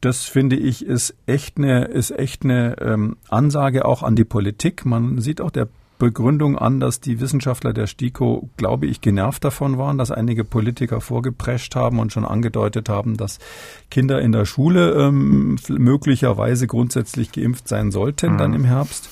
Das 0.02 0.26
finde 0.26 0.56
ich 0.56 0.86
ist 0.86 1.16
echt 1.26 1.58
eine 1.58 1.86
ist 1.86 2.12
echt 2.12 2.44
eine 2.44 2.80
ähm, 2.80 3.18
Ansage 3.30 3.86
auch 3.86 4.04
an 4.04 4.16
die 4.16 4.26
Politik. 4.26 4.86
Man 4.86 5.20
sieht 5.20 5.42
auch 5.42 5.52
der 5.52 5.68
Begründung 5.98 6.58
an, 6.58 6.80
dass 6.80 7.00
die 7.00 7.20
Wissenschaftler 7.22 7.72
der 7.72 7.88
STIKO, 7.88 8.50
glaube 8.58 8.86
ich, 8.86 9.02
genervt 9.02 9.44
davon 9.44 9.78
waren, 9.78 9.98
dass 9.98 10.12
einige 10.12 10.44
Politiker 10.44 11.00
vorgeprescht 11.00 11.76
haben 11.76 12.00
und 12.00 12.12
schon 12.12 12.26
angedeutet 12.26 12.90
haben, 12.90 13.16
dass 13.18 13.40
Kinder 13.90 14.22
in 14.22 14.32
der 14.32 14.46
Schule 14.46 14.92
ähm, 14.94 15.58
möglicherweise 15.70 16.68
grundsätzlich 16.68 17.32
geimpft 17.32 17.68
sein 17.68 17.92
sollten 17.92 18.34
mhm. 18.34 18.38
dann 18.38 18.54
im 18.54 18.66
Herbst. 18.66 19.10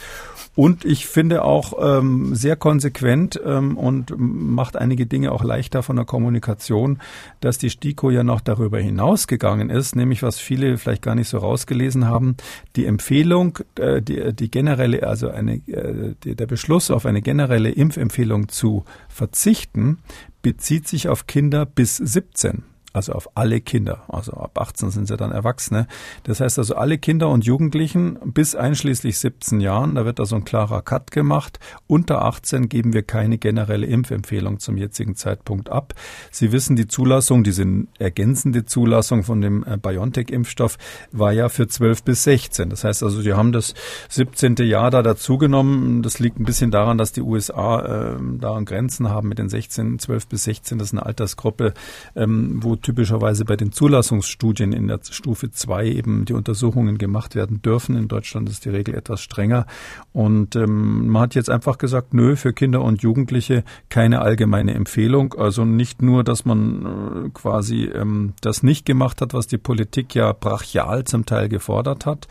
Und 0.55 0.85
ich 0.85 1.07
finde 1.07 1.43
auch 1.43 1.73
ähm, 1.81 2.35
sehr 2.35 2.55
konsequent 2.55 3.41
ähm, 3.43 3.75
und 3.75 4.13
macht 4.17 4.77
einige 4.77 5.07
Dinge 5.07 5.31
auch 5.31 5.43
leichter 5.43 5.81
von 5.81 5.95
der 5.95 6.05
Kommunikation, 6.05 6.99
dass 7.39 7.57
die 7.57 7.71
STIKO 7.71 8.11
ja 8.11 8.23
noch 8.23 8.39
darüber 8.39 8.79
hinausgegangen 8.79 9.71
ist, 9.71 9.95
nämlich 9.95 10.21
was 10.21 10.39
viele 10.39 10.77
vielleicht 10.77 11.01
gar 11.01 11.15
nicht 11.15 11.29
so 11.29 11.39
rausgelesen 11.39 12.07
haben, 12.07 12.37
die 12.75 12.85
Empfehlung, 12.85 13.59
äh, 13.79 14.01
die, 14.01 14.33
die 14.33 14.51
generelle, 14.51 15.07
also 15.07 15.29
eine, 15.29 15.55
äh, 15.67 16.13
die, 16.23 16.35
der 16.35 16.45
Beschluss 16.45 16.91
auf 16.91 17.07
eine 17.07 17.23
generelle 17.23 17.71
Impfempfehlung 17.71 18.47
zu 18.49 18.85
verzichten, 19.09 19.99
bezieht 20.43 20.87
sich 20.87 21.09
auf 21.09 21.25
Kinder 21.25 21.65
bis 21.65 21.97
17 21.97 22.63
also 22.93 23.13
auf 23.13 23.29
alle 23.35 23.59
Kinder. 23.59 24.03
Also 24.07 24.33
ab 24.33 24.59
18 24.59 24.91
sind 24.91 25.07
sie 25.07 25.17
dann 25.17 25.31
Erwachsene. 25.31 25.87
Das 26.23 26.39
heißt 26.39 26.59
also 26.59 26.75
alle 26.75 26.97
Kinder 26.97 27.29
und 27.29 27.45
Jugendlichen 27.45 28.19
bis 28.23 28.55
einschließlich 28.55 29.17
17 29.17 29.59
Jahren, 29.59 29.95
da 29.95 30.05
wird 30.05 30.19
also 30.19 30.35
ein 30.35 30.45
klarer 30.45 30.81
Cut 30.81 31.11
gemacht. 31.11 31.59
Unter 31.87 32.23
18 32.23 32.69
geben 32.69 32.93
wir 32.93 33.03
keine 33.03 33.37
generelle 33.37 33.85
Impfempfehlung 33.87 34.59
zum 34.59 34.77
jetzigen 34.77 35.15
Zeitpunkt 35.15 35.69
ab. 35.69 35.93
Sie 36.31 36.51
wissen, 36.51 36.75
die 36.75 36.87
Zulassung, 36.87 37.43
diese 37.43 37.65
ergänzende 37.97 38.65
Zulassung 38.65 39.23
von 39.23 39.41
dem 39.41 39.63
äh, 39.63 39.77
BioNTech-Impfstoff 39.77 40.77
war 41.11 41.31
ja 41.31 41.49
für 41.49 41.67
12 41.67 42.03
bis 42.03 42.23
16. 42.23 42.69
Das 42.69 42.83
heißt 42.83 43.03
also, 43.03 43.21
die 43.21 43.33
haben 43.33 43.51
das 43.51 43.73
17. 44.09 44.55
Jahr 44.57 44.91
da 44.91 45.01
dazugenommen. 45.01 46.03
Das 46.03 46.19
liegt 46.19 46.39
ein 46.39 46.45
bisschen 46.45 46.71
daran, 46.71 46.97
dass 46.97 47.11
die 47.11 47.21
USA 47.21 48.13
äh, 48.13 48.17
da 48.39 48.59
Grenzen 48.61 49.09
haben 49.09 49.29
mit 49.29 49.39
den 49.39 49.49
16, 49.49 49.99
12 49.99 50.27
bis 50.27 50.43
16. 50.43 50.77
Das 50.77 50.89
ist 50.89 50.93
eine 50.93 51.05
Altersgruppe, 51.05 51.73
ähm, 52.15 52.59
wo 52.61 52.75
typischerweise 52.83 53.45
bei 53.45 53.55
den 53.55 53.71
Zulassungsstudien 53.71 54.73
in 54.73 54.87
der 54.87 54.99
Stufe 55.09 55.49
2 55.49 55.87
eben 55.87 56.25
die 56.25 56.33
Untersuchungen 56.33 56.97
gemacht 56.97 57.35
werden 57.35 57.61
dürfen. 57.61 57.95
In 57.95 58.07
Deutschland 58.07 58.49
ist 58.49 58.65
die 58.65 58.69
Regel 58.69 58.93
etwas 58.93 59.21
strenger. 59.21 59.65
Und 60.11 60.55
ähm, 60.55 61.07
man 61.07 61.23
hat 61.23 61.35
jetzt 61.35 61.49
einfach 61.49 61.77
gesagt, 61.77 62.13
nö, 62.13 62.35
für 62.35 62.53
Kinder 62.53 62.81
und 62.81 63.01
Jugendliche 63.01 63.63
keine 63.89 64.21
allgemeine 64.21 64.73
Empfehlung. 64.73 65.33
Also 65.33 65.65
nicht 65.65 66.01
nur, 66.01 66.23
dass 66.23 66.45
man 66.45 67.25
äh, 67.25 67.29
quasi 67.33 67.85
ähm, 67.85 68.33
das 68.41 68.61
nicht 68.61 68.85
gemacht 68.85 69.21
hat, 69.21 69.33
was 69.33 69.47
die 69.47 69.57
Politik 69.57 70.13
ja 70.13 70.33
brachial 70.33 71.05
zum 71.05 71.25
Teil 71.25 71.49
gefordert 71.49 72.05
hat, 72.05 72.27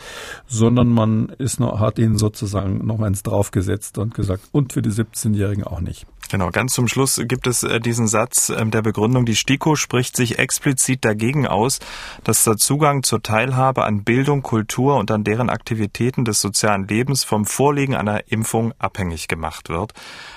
sondern 0.46 0.88
man 0.88 1.30
ist 1.38 1.58
noch, 1.58 1.80
hat 1.80 1.98
ihnen 1.98 2.18
sozusagen 2.18 2.86
noch 2.86 3.00
eins 3.00 3.22
draufgesetzt 3.22 3.98
und 3.98 4.14
gesagt, 4.14 4.44
und 4.52 4.72
für 4.72 4.82
die 4.82 4.90
17-Jährigen 4.90 5.64
auch 5.64 5.80
nicht. 5.80 6.06
Genau, 6.30 6.50
ganz 6.50 6.72
zum 6.72 6.88
Schluss 6.88 7.20
gibt 7.24 7.46
es 7.46 7.62
äh, 7.62 7.80
diesen 7.80 8.06
Satz 8.06 8.48
äh, 8.48 8.64
der 8.66 8.82
Begründung, 8.82 9.26
die 9.26 9.36
STIKO 9.36 9.76
spricht 9.76 10.16
sich 10.16 10.38
explizit 10.38 11.04
dagegen 11.04 11.46
aus, 11.46 11.78
dass 12.24 12.44
der 12.44 12.56
Zugang 12.56 13.02
zur 13.02 13.22
Teilhabe 13.22 13.84
an 13.84 14.04
Bildung, 14.04 14.42
Kultur 14.42 14.96
und 14.96 15.10
an 15.10 15.24
deren 15.24 15.50
Aktivitäten 15.50 16.24
des 16.24 16.40
sozialen 16.40 16.88
Lebens 16.88 17.24
vom 17.24 17.44
Vorliegen 17.44 17.94
einer 17.94 18.30
Impfung 18.30 18.72
abhängig 18.78 19.28
gemacht 19.28 19.68
wird. 19.68 19.92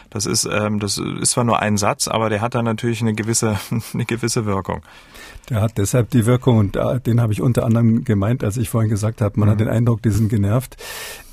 Das 0.10 0.26
ist, 0.26 0.48
ähm, 0.52 0.80
das 0.80 0.98
ist 0.98 1.32
zwar 1.32 1.44
nur 1.44 1.60
ein 1.60 1.78
Satz, 1.78 2.08
aber 2.08 2.30
der 2.30 2.42
hat 2.42 2.56
da 2.56 2.62
natürlich 2.62 3.02
eine 3.02 3.14
gewisse, 3.14 3.58
eine 3.94 4.06
gewisse 4.06 4.46
Wirkung. 4.46 4.82
Der 5.50 5.62
hat 5.62 5.78
deshalb 5.78 6.10
die 6.10 6.26
Wirkung, 6.26 6.58
und 6.58 6.76
den 7.06 7.22
habe 7.22 7.32
ich 7.32 7.42
unter 7.42 7.66
anderem 7.66 8.04
gemeint, 8.04 8.44
als 8.44 8.58
ich 8.58 8.68
vorhin 8.68 8.90
gesagt 8.90 9.22
habe, 9.22 9.40
man 9.40 9.48
mhm. 9.48 9.52
hat 9.52 9.60
den 9.60 9.70
Eindruck, 9.70 10.02
die 10.02 10.10
sind 10.10 10.30
genervt. 10.30 10.76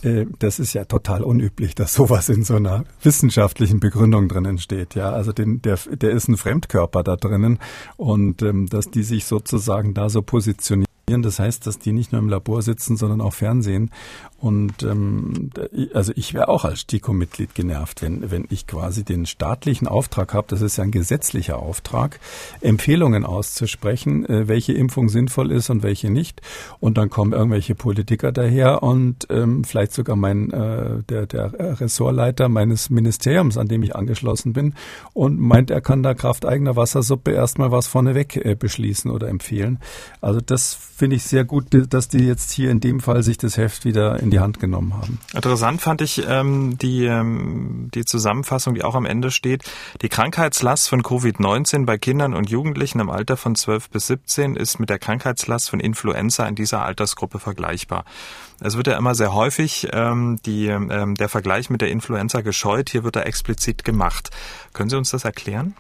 Äh, 0.03 0.27
das 0.39 0.59
ist 0.59 0.73
ja 0.73 0.85
total 0.85 1.23
unüblich, 1.23 1.75
dass 1.75 1.95
sowas 1.95 2.29
in 2.29 2.45
so 2.45 2.57
einer 2.57 2.85
wissenschaftlichen 3.03 3.81
Begründung 3.81 4.29
drinnen 4.29 4.59
steht. 4.59 4.95
Ja, 4.95 5.11
also 5.13 5.33
den, 5.33 5.63
der, 5.63 5.79
der 5.91 6.11
ist 6.11 6.29
ein 6.29 6.37
Fremdkörper 6.37 7.03
da 7.03 7.17
drinnen 7.17 7.59
und 7.97 8.43
ähm, 8.43 8.69
dass 8.69 8.91
die 8.91 9.03
sich 9.03 9.25
sozusagen 9.25 9.95
da 9.95 10.09
so 10.09 10.23
positionieren. 10.23 10.92
Das 11.07 11.39
heißt, 11.39 11.67
dass 11.67 11.79
die 11.79 11.93
nicht 11.93 12.13
nur 12.13 12.21
im 12.21 12.29
Labor 12.29 12.63
sitzen, 12.63 12.97
sondern 12.97 13.21
auch 13.21 13.35
Fernsehen 13.35 13.91
und 14.43 14.83
ähm, 14.83 15.51
also 15.95 16.13
ich 16.17 16.35
wäre 16.35 16.49
auch 16.49 16.65
als 16.65 16.81
STIKO-Mitglied 16.81 17.55
genervt, 17.55 18.03
wenn, 18.03 18.33
wenn 18.33 18.45
ich 18.51 18.67
quasi 18.67 19.05
den 19.05 19.25
staatlichen 19.25 19.87
Auftrag 19.87 20.35
habe, 20.35 20.49
das 20.51 20.63
ist 20.63 20.79
ja 20.79 20.83
ein 20.83 20.91
gesetzlicher 20.91 21.61
Auftrag, 21.61 22.19
Empfehlungen 22.61 23.25
auszusprechen, 23.25 24.27
äh, 24.29 24.49
welche 24.49 24.73
Impfung 24.73 25.09
sinnvoll 25.09 25.53
ist 25.53 25.71
und 25.71 25.85
welche 25.85 26.11
nicht. 26.11 26.43
Und 26.81 26.99
dann 26.99 27.09
kommen 27.09 27.33
irgendwelche 27.33 27.77
Politiker 27.77 28.33
daher 28.33 28.83
und 28.83 29.29
ähm, 29.31 29.63
vielleicht 29.63 29.93
sogar 29.93 30.17
mein 30.17 30.51
äh, 30.51 31.05
der, 31.05 31.27
der 31.27 31.81
Ressortleiter 31.81 32.49
meines 32.49 32.91
Ministeriums, 32.91 33.57
an 33.57 33.69
dem 33.69 33.85
ich 33.85 33.95
angeschlossen 33.95 34.53
bin, 34.53 34.75
und 35.13 35.39
meint, 35.39 35.71
er 35.71 35.81
kann 35.81 36.03
da 36.03 36.15
Kraft 36.15 36.47
eigener 36.47 36.75
Wassersuppe 36.75 37.31
erstmal 37.31 37.71
was 37.71 37.87
vorneweg 37.87 38.35
äh, 38.45 38.57
beschließen 38.57 39.09
oder 39.09 39.29
empfehlen. 39.29 39.79
Also 40.21 40.41
das 40.41 40.77
finde 40.95 41.17
ich 41.17 41.25
sehr 41.25 41.45
gut, 41.45 41.67
dass 41.71 42.09
die 42.09 42.27
jetzt 42.27 42.53
hier 42.53 42.71
in 42.71 42.81
dem 42.81 43.01
Fall 43.01 43.23
sich 43.23 43.39
das 43.39 43.57
Heft 43.57 43.85
wieder 43.85 44.21
in 44.21 44.31
die 44.31 44.41
Hand 44.41 44.61
genommen 44.61 44.95
haben. 44.95 45.19
Interessant 45.35 45.81
fand 45.81 46.01
ich 46.01 46.23
ähm, 46.29 46.79
die, 46.79 47.07
ähm, 47.07 47.91
die 47.95 48.05
Zusammenfassung, 48.05 48.75
die 48.75 48.85
auch 48.85 48.95
am 48.95 49.07
Ende 49.07 49.31
steht. 49.31 49.65
Die 50.03 50.09
Krankheitslast 50.09 50.89
von 50.89 51.03
Covid-19 51.03 51.87
bei 51.87 51.99
Kindern 51.99 52.35
und 52.35 52.51
Jugendlichen 52.51 53.01
im 53.01 53.11
Alter 53.11 53.37
von 53.37 53.55
12 53.55 53.91
bis 53.91 54.07
17 54.09 54.57
ist 54.57 54.79
mit 54.79 54.91
der 54.91 54.99
Krankheitslast 54.99 55.71
von 55.71 55.81
Influenza 55.81 56.47
in 56.47 56.55
dieser 56.55 56.85
Altersgruppe 56.85 57.39
vergleichbar. 57.39 58.05
Es 58.61 58.77
wird 58.77 58.87
ja 58.87 58.97
immer 58.97 59.15
sehr 59.15 59.35
häufig 59.35 59.89
ähm, 59.93 60.39
die, 60.47 60.67
ähm, 60.67 61.15
der 61.15 61.29
Vergleich 61.29 61.71
mit 61.71 61.81
der 61.81 61.91
Influenza 61.91 62.43
gescheut. 62.43 62.91
Hier 62.91 63.03
wird 63.03 63.17
er 63.17 63.27
explizit 63.27 63.85
gemacht. 63.85 64.31
Können 64.73 64.91
Sie 64.91 64.97
uns 64.97 65.11
das 65.11 65.25
erklären? 65.25 65.75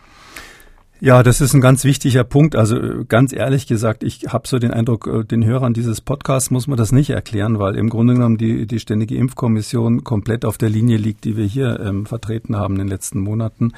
Ja, 1.05 1.24
das 1.24 1.40
ist 1.40 1.53
ein 1.53 1.61
ganz 1.61 1.82
wichtiger 1.82 2.22
Punkt. 2.22 2.55
Also 2.55 2.76
äh, 2.76 3.05
ganz 3.05 3.32
ehrlich 3.32 3.66
gesagt, 3.66 4.05
ich 4.05 4.28
habe 4.28 4.46
so 4.46 4.61
den 4.61 4.70
Eindruck, 4.70 5.09
äh, 5.09 5.24
den 5.24 5.44
Hörern 5.44 5.74
dieses 5.74 6.00
Podcasts 6.00 6.53
muss 6.53 6.68
man 6.68 6.76
das 6.76 6.92
nicht 6.92 7.11
erklären, 7.11 7.59
weil 7.59 7.74
im 7.74 7.88
Grunde 7.88 8.14
genommen 8.14 8.38
die, 8.38 8.68
die 8.68 8.78
Ständige 8.78 9.16
Impfkommission 9.16 10.05
komplett 10.05 10.44
auf 10.44 10.59
der 10.59 10.70
Linie 10.70 10.98
liegt, 10.98 11.24
die 11.24 11.36
wir 11.36 11.44
hier 11.44 11.80
ähm, 11.80 12.07
vertreten 12.07 12.55
haben 12.55 12.74
in 12.74 12.82
den 12.82 12.88
letzten 12.88 13.18
Monaten. 13.18 13.72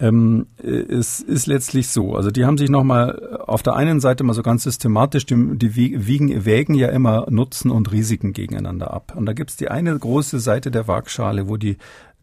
Ähm, 0.00 0.48
äh, 0.60 0.70
es 0.70 1.20
ist 1.20 1.46
letztlich 1.46 1.90
so, 1.90 2.16
also 2.16 2.32
die 2.32 2.44
haben 2.44 2.58
sich 2.58 2.70
nochmal 2.70 3.38
auf 3.46 3.62
der 3.62 3.76
einen 3.76 4.00
Seite 4.00 4.24
mal 4.24 4.34
so 4.34 4.42
ganz 4.42 4.64
systematisch, 4.64 5.26
die, 5.26 5.36
die 5.56 5.76
wiegen, 5.76 6.44
wägen 6.44 6.74
ja 6.74 6.88
immer 6.88 7.30
Nutzen 7.30 7.70
und 7.70 7.92
Risiken 7.92 8.32
gegeneinander 8.32 8.92
ab. 8.92 9.12
Und 9.14 9.26
da 9.26 9.32
gibt's 9.32 9.54
die 9.56 9.68
eine 9.68 9.96
große 9.96 10.40
Seite 10.40 10.72
der 10.72 10.88
Waagschale, 10.88 11.46
wo 11.46 11.56
die 11.56 11.76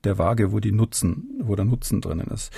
der 0.06 0.18
Waage, 0.18 0.52
wo 0.52 0.60
die 0.60 0.72
Nutzen, 0.72 1.40
wo 1.42 1.56
der 1.56 1.66
Nutzen 1.66 2.02
drinnen 2.02 2.28
ist. 2.28 2.52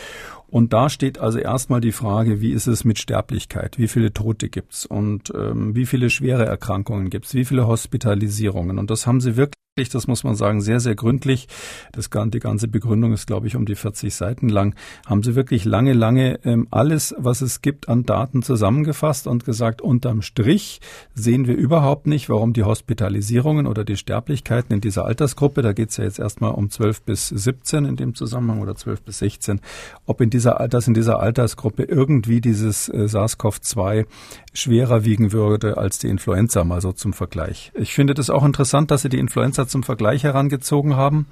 Und 0.48 0.74
da 0.74 0.90
steht 0.90 1.18
also 1.18 1.40
erstmal 1.40 1.82
die 1.82 1.92
Frage, 1.92 2.42
wie 2.42 2.52
ist 2.52 2.68
es 2.68 2.84
mit 2.84 3.00
Sterblichkeit? 3.00 3.78
Wie 3.80 3.88
viele 3.88 4.14
Tote 4.14 4.50
gibt's 4.50 4.86
und 4.86 5.34
ähm, 5.36 5.76
wie 5.76 5.86
viele 5.86 6.10
schwere 6.10 6.46
Erkrankungen 6.46 7.10
gibt's? 7.10 7.34
Wie 7.34 7.46
viele 7.46 7.68
Hospitalisierungen? 7.68 8.78
Und 8.78 8.92
das 8.92 9.08
haben 9.08 9.22
sie 9.22 9.36
wirklich 9.36 9.63
das 9.76 10.06
muss 10.06 10.24
man 10.24 10.36
sagen, 10.36 10.62
sehr, 10.62 10.80
sehr 10.80 10.94
gründlich. 10.94 11.48
Das, 11.94 12.08
die 12.12 12.40
ganze 12.40 12.68
Begründung 12.68 13.12
ist, 13.12 13.26
glaube 13.26 13.48
ich, 13.48 13.56
um 13.56 13.66
die 13.66 13.74
40 13.74 14.14
Seiten 14.14 14.48
lang. 14.48 14.76
Haben 15.08 15.24
sie 15.24 15.34
wirklich 15.34 15.66
lange, 15.66 15.94
lange 15.94 16.40
ähm, 16.46 16.68
alles, 16.70 17.16
was 17.18 17.42
es 17.42 17.64
gibt 17.64 17.90
an 17.90 18.06
Daten 18.06 18.44
zusammengefasst 18.44 19.26
und 19.26 19.46
gesagt, 19.46 19.82
unterm 19.82 20.22
Strich 20.22 20.80
sehen 21.16 21.48
wir 21.48 21.56
überhaupt 21.56 22.06
nicht, 22.06 22.30
warum 22.30 22.54
die 22.54 22.62
Hospitalisierungen 22.64 23.66
oder 23.66 23.84
die 23.84 23.98
Sterblichkeiten 23.98 24.76
in 24.76 24.82
dieser 24.82 25.06
Altersgruppe, 25.06 25.64
da 25.64 25.74
geht 25.74 25.90
es 25.90 25.98
ja 25.98 26.04
jetzt 26.04 26.20
erstmal 26.20 26.52
um 26.52 26.70
12 26.70 27.02
bis 27.02 27.30
17 27.30 27.86
in 27.86 27.96
dem 27.96 28.14
Zusammenhang 28.14 28.62
oder 28.62 28.76
12 28.76 29.02
bis 29.02 29.18
16, 29.20 29.60
ob 30.06 30.22
in 30.22 30.30
dieser, 30.30 30.68
dass 30.68 30.88
in 30.88 30.94
dieser 30.94 31.20
Altersgruppe 31.20 31.82
irgendwie 31.82 32.42
dieses 32.42 32.90
äh, 32.90 33.08
SARS-CoV-2 33.08 34.06
schwerer 34.54 35.04
wiegen 35.04 35.32
würde 35.32 35.78
als 35.78 35.98
die 35.98 36.08
Influenza, 36.08 36.64
mal 36.64 36.82
so 36.82 36.92
zum 36.92 37.14
Vergleich. 37.14 37.72
Ich 37.76 37.94
finde 37.94 38.14
das 38.14 38.30
auch 38.30 38.46
interessant, 38.46 38.92
dass 38.92 39.02
sie 39.02 39.10
die 39.10 39.20
Influenza 39.20 39.68
zum 39.68 39.84
Vergleich 39.84 40.24
herangezogen 40.24 40.96
haben. 40.96 41.28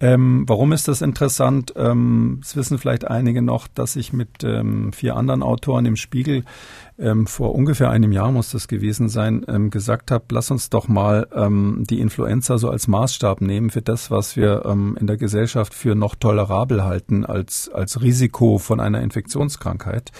Ähm, 0.00 0.44
warum 0.46 0.72
ist 0.72 0.86
das 0.86 1.02
interessant? 1.02 1.74
Ähm, 1.76 2.40
es 2.42 2.54
wissen 2.54 2.78
vielleicht 2.78 3.06
einige 3.06 3.42
noch, 3.42 3.66
dass 3.66 3.96
ich 3.96 4.12
mit 4.12 4.44
ähm, 4.44 4.92
vier 4.92 5.16
anderen 5.16 5.42
Autoren 5.42 5.86
im 5.86 5.96
Spiegel 5.96 6.44
ähm, 6.98 7.26
vor 7.26 7.54
ungefähr 7.54 7.90
einem 7.90 8.12
Jahr 8.12 8.32
muss 8.32 8.50
das 8.50 8.66
gewesen 8.66 9.08
sein, 9.08 9.44
ähm, 9.48 9.70
gesagt 9.70 10.10
habe, 10.10 10.24
lass 10.30 10.50
uns 10.50 10.68
doch 10.68 10.88
mal 10.88 11.28
ähm, 11.32 11.84
die 11.88 12.00
Influenza 12.00 12.58
so 12.58 12.70
als 12.70 12.88
Maßstab 12.88 13.40
nehmen 13.40 13.70
für 13.70 13.82
das, 13.82 14.10
was 14.10 14.36
wir 14.36 14.64
ähm, 14.64 14.96
in 15.00 15.06
der 15.06 15.16
Gesellschaft 15.16 15.74
für 15.74 15.94
noch 15.94 16.16
tolerabel 16.16 16.84
halten 16.84 17.24
als, 17.24 17.68
als 17.68 18.02
Risiko 18.02 18.58
von 18.58 18.80
einer 18.80 19.00
Infektionskrankheit. 19.02 20.10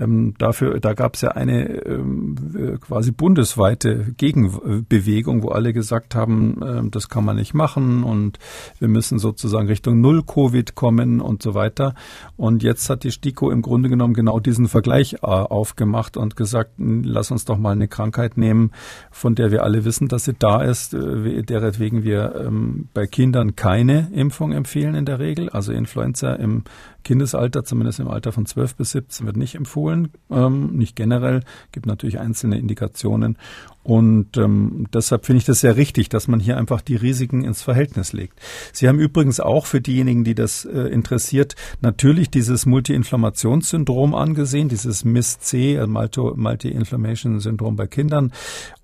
Ähm, 0.00 0.34
dafür, 0.38 0.80
da 0.80 0.94
gab 0.94 1.14
es 1.14 1.20
ja 1.20 1.32
eine 1.32 1.84
ähm, 1.84 2.78
quasi 2.80 3.12
bundesweite 3.12 4.14
Gegenbewegung, 4.16 5.42
wo 5.42 5.48
alle 5.48 5.72
gesagt 5.74 6.14
haben, 6.14 6.62
äh, 6.62 6.90
das 6.90 7.08
kann 7.10 7.24
man 7.24 7.36
nicht 7.36 7.52
machen 7.52 8.02
und 8.02 8.38
wir 8.78 8.88
müssen 8.88 9.18
sozusagen 9.18 9.66
Richtung 9.68 10.00
Null-Covid 10.00 10.74
kommen 10.74 11.20
und 11.20 11.42
so 11.42 11.54
weiter. 11.54 11.94
Und 12.36 12.62
jetzt 12.62 12.88
hat 12.88 13.04
die 13.04 13.12
STIKO 13.12 13.50
im 13.50 13.60
Grunde 13.60 13.90
genommen 13.90 14.14
genau 14.14 14.40
diesen 14.40 14.68
Vergleich 14.68 15.14
äh, 15.14 15.26
aufgemacht 15.26 16.09
und 16.16 16.36
gesagt, 16.36 16.72
lass 16.78 17.30
uns 17.30 17.44
doch 17.44 17.58
mal 17.58 17.72
eine 17.72 17.88
Krankheit 17.88 18.36
nehmen, 18.36 18.72
von 19.10 19.34
der 19.34 19.50
wir 19.50 19.62
alle 19.62 19.84
wissen, 19.84 20.08
dass 20.08 20.24
sie 20.24 20.34
da 20.34 20.62
ist, 20.62 20.94
äh, 20.94 21.42
deretwegen 21.42 22.04
wir 22.04 22.34
ähm, 22.36 22.88
bei 22.94 23.06
Kindern 23.06 23.56
keine 23.56 24.10
Impfung 24.12 24.52
empfehlen 24.52 24.94
in 24.94 25.04
der 25.04 25.18
Regel. 25.18 25.50
Also 25.50 25.72
Influenza 25.72 26.34
im 26.34 26.64
Kindesalter, 27.04 27.64
zumindest 27.64 28.00
im 28.00 28.08
Alter 28.08 28.32
von 28.32 28.46
12 28.46 28.76
bis 28.76 28.90
17, 28.92 29.26
wird 29.26 29.36
nicht 29.36 29.54
empfohlen, 29.54 30.08
ähm, 30.30 30.76
nicht 30.76 30.96
generell, 30.96 31.42
gibt 31.72 31.86
natürlich 31.86 32.18
einzelne 32.18 32.58
Indikationen. 32.58 33.36
Und 33.82 34.36
ähm, 34.36 34.88
deshalb 34.92 35.24
finde 35.24 35.38
ich 35.38 35.46
das 35.46 35.60
sehr 35.60 35.76
richtig, 35.76 36.10
dass 36.10 36.28
man 36.28 36.38
hier 36.38 36.58
einfach 36.58 36.82
die 36.82 36.96
Risiken 36.96 37.44
ins 37.44 37.62
Verhältnis 37.62 38.12
legt. 38.12 38.38
Sie 38.74 38.86
haben 38.86 39.00
übrigens 39.00 39.40
auch 39.40 39.64
für 39.64 39.80
diejenigen, 39.80 40.22
die 40.22 40.34
das 40.34 40.66
äh, 40.66 40.80
interessiert, 40.80 41.56
natürlich 41.80 42.30
dieses 42.30 42.66
Multi-Inflammationssyndrom 42.66 44.14
angesehen, 44.14 44.68
dieses 44.68 45.06
MIS-C, 45.06 45.76
äh, 45.76 45.86
Multi-Inflammation-Syndrom 45.86 47.76
bei 47.76 47.86
Kindern 47.86 48.32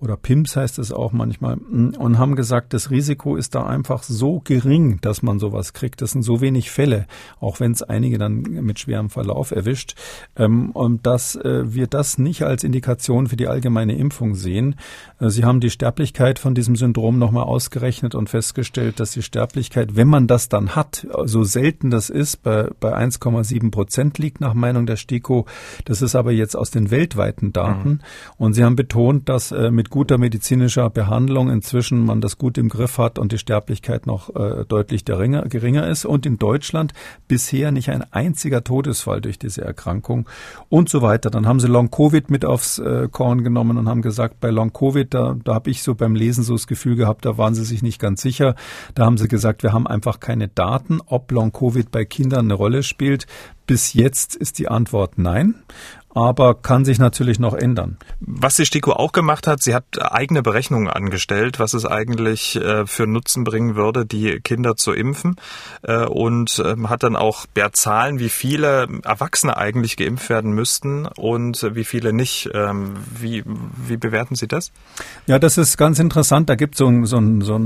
oder 0.00 0.16
PIMS 0.16 0.56
heißt 0.56 0.78
es 0.78 0.92
auch 0.92 1.12
manchmal, 1.12 1.56
mm, 1.56 1.96
und 1.98 2.18
haben 2.18 2.34
gesagt, 2.34 2.72
das 2.72 2.90
Risiko 2.90 3.36
ist 3.36 3.54
da 3.54 3.66
einfach 3.66 4.02
so 4.02 4.40
gering, 4.40 4.98
dass 5.02 5.22
man 5.22 5.38
sowas 5.38 5.74
kriegt. 5.74 6.00
Das 6.00 6.12
sind 6.12 6.22
so 6.22 6.40
wenig 6.40 6.70
Fälle, 6.70 7.06
auch 7.38 7.60
wenn 7.60 7.72
es 7.72 7.82
einige 7.82 8.05
dann 8.12 8.42
mit 8.42 8.78
schwerem 8.78 9.10
Verlauf 9.10 9.50
erwischt, 9.50 9.94
ähm, 10.36 10.70
und 10.70 11.06
dass 11.06 11.36
äh, 11.36 11.74
wir 11.74 11.86
das 11.86 12.18
nicht 12.18 12.42
als 12.42 12.64
Indikation 12.64 13.26
für 13.26 13.36
die 13.36 13.48
allgemeine 13.48 13.96
Impfung 13.96 14.34
sehen. 14.34 14.76
Äh, 15.20 15.30
Sie 15.30 15.44
haben 15.44 15.60
die 15.60 15.70
Sterblichkeit 15.70 16.38
von 16.38 16.54
diesem 16.54 16.76
Syndrom 16.76 17.18
nochmal 17.18 17.44
ausgerechnet 17.44 18.14
und 18.14 18.30
festgestellt, 18.30 19.00
dass 19.00 19.12
die 19.12 19.22
Sterblichkeit, 19.22 19.96
wenn 19.96 20.08
man 20.08 20.26
das 20.26 20.48
dann 20.48 20.76
hat, 20.76 21.06
so 21.24 21.44
selten 21.44 21.90
das 21.90 22.10
ist, 22.10 22.42
bei, 22.42 22.70
bei 22.80 22.96
1,7 22.96 23.70
Prozent 23.70 24.18
liegt 24.18 24.40
nach 24.40 24.54
Meinung 24.54 24.86
der 24.86 24.96
STIKO. 24.96 25.46
Das 25.84 26.02
ist 26.02 26.14
aber 26.14 26.32
jetzt 26.32 26.56
aus 26.56 26.70
den 26.70 26.90
weltweiten 26.90 27.52
Daten. 27.52 27.88
Mhm. 27.88 28.00
Und 28.38 28.52
Sie 28.54 28.64
haben 28.64 28.76
betont, 28.76 29.28
dass 29.28 29.52
äh, 29.52 29.70
mit 29.70 29.90
guter 29.90 30.18
medizinischer 30.18 30.90
Behandlung 30.90 31.50
inzwischen 31.50 32.04
man 32.04 32.20
das 32.20 32.38
gut 32.38 32.58
im 32.58 32.68
Griff 32.68 32.98
hat 32.98 33.18
und 33.18 33.32
die 33.32 33.38
Sterblichkeit 33.38 34.06
noch 34.06 34.30
deutlich 34.68 35.04
geringer, 35.04 35.42
geringer 35.42 35.88
ist. 35.88 36.04
Und 36.04 36.26
in 36.26 36.38
Deutschland 36.38 36.92
bisher 37.28 37.72
nicht 37.72 37.90
ein 37.90 37.95
einziger 38.12 38.62
Todesfall 38.62 39.20
durch 39.20 39.38
diese 39.38 39.62
Erkrankung 39.62 40.28
und 40.68 40.88
so 40.88 41.02
weiter. 41.02 41.30
Dann 41.30 41.46
haben 41.46 41.60
Sie 41.60 41.68
Long-Covid 41.68 42.30
mit 42.30 42.44
aufs 42.44 42.78
äh, 42.78 43.08
Korn 43.10 43.42
genommen 43.42 43.78
und 43.78 43.88
haben 43.88 44.02
gesagt, 44.02 44.40
bei 44.40 44.50
Long 44.50 44.66
Long-Covid, 44.66 45.14
da, 45.14 45.36
da 45.42 45.54
habe 45.54 45.70
ich 45.70 45.82
so 45.82 45.94
beim 45.94 46.14
Lesen 46.14 46.44
so 46.44 46.54
das 46.54 46.66
Gefühl 46.66 46.96
gehabt, 46.96 47.24
da 47.24 47.38
waren 47.38 47.54
sie 47.54 47.64
sich 47.64 47.82
nicht 47.82 48.00
ganz 48.00 48.22
sicher. 48.22 48.54
Da 48.94 49.04
haben 49.04 49.18
sie 49.18 49.28
gesagt, 49.28 49.62
wir 49.62 49.72
haben 49.72 49.86
einfach 49.86 50.20
keine 50.20 50.48
Daten, 50.48 51.00
ob 51.06 51.30
Long-Covid 51.30 51.90
bei 51.90 52.04
Kindern 52.04 52.46
eine 52.46 52.54
Rolle 52.54 52.82
spielt. 52.82 53.26
Bis 53.66 53.94
jetzt 53.94 54.36
ist 54.36 54.58
die 54.58 54.68
Antwort 54.68 55.18
nein 55.18 55.54
aber 56.16 56.54
kann 56.54 56.86
sich 56.86 56.98
natürlich 56.98 57.38
noch 57.38 57.52
ändern. 57.52 57.98
Was 58.20 58.56
die 58.56 58.64
STIKO 58.64 58.92
auch 58.92 59.12
gemacht 59.12 59.46
hat, 59.46 59.62
sie 59.62 59.74
hat 59.74 59.84
eigene 60.00 60.42
Berechnungen 60.42 60.88
angestellt, 60.88 61.58
was 61.58 61.74
es 61.74 61.84
eigentlich 61.84 62.56
äh, 62.56 62.86
für 62.86 63.06
Nutzen 63.06 63.44
bringen 63.44 63.76
würde, 63.76 64.06
die 64.06 64.40
Kinder 64.40 64.76
zu 64.76 64.94
impfen 64.94 65.36
äh, 65.82 66.06
und 66.06 66.58
äh, 66.58 66.74
hat 66.84 67.02
dann 67.02 67.16
auch 67.16 67.44
ja, 67.54 67.70
Zahlen, 67.70 68.18
wie 68.18 68.30
viele 68.30 68.88
Erwachsene 69.04 69.58
eigentlich 69.58 69.98
geimpft 69.98 70.30
werden 70.30 70.52
müssten 70.52 71.04
und 71.04 71.62
wie 71.74 71.84
viele 71.84 72.14
nicht. 72.14 72.48
Ähm, 72.54 72.94
wie, 73.14 73.44
wie 73.44 73.98
bewerten 73.98 74.36
Sie 74.36 74.48
das? 74.48 74.72
Ja, 75.26 75.38
das 75.38 75.58
ist 75.58 75.76
ganz 75.76 75.98
interessant. 75.98 76.48
Da 76.48 76.54
gibt 76.54 76.76
es 76.76 76.78
so, 76.78 77.04
so, 77.04 77.20
so 77.40 77.60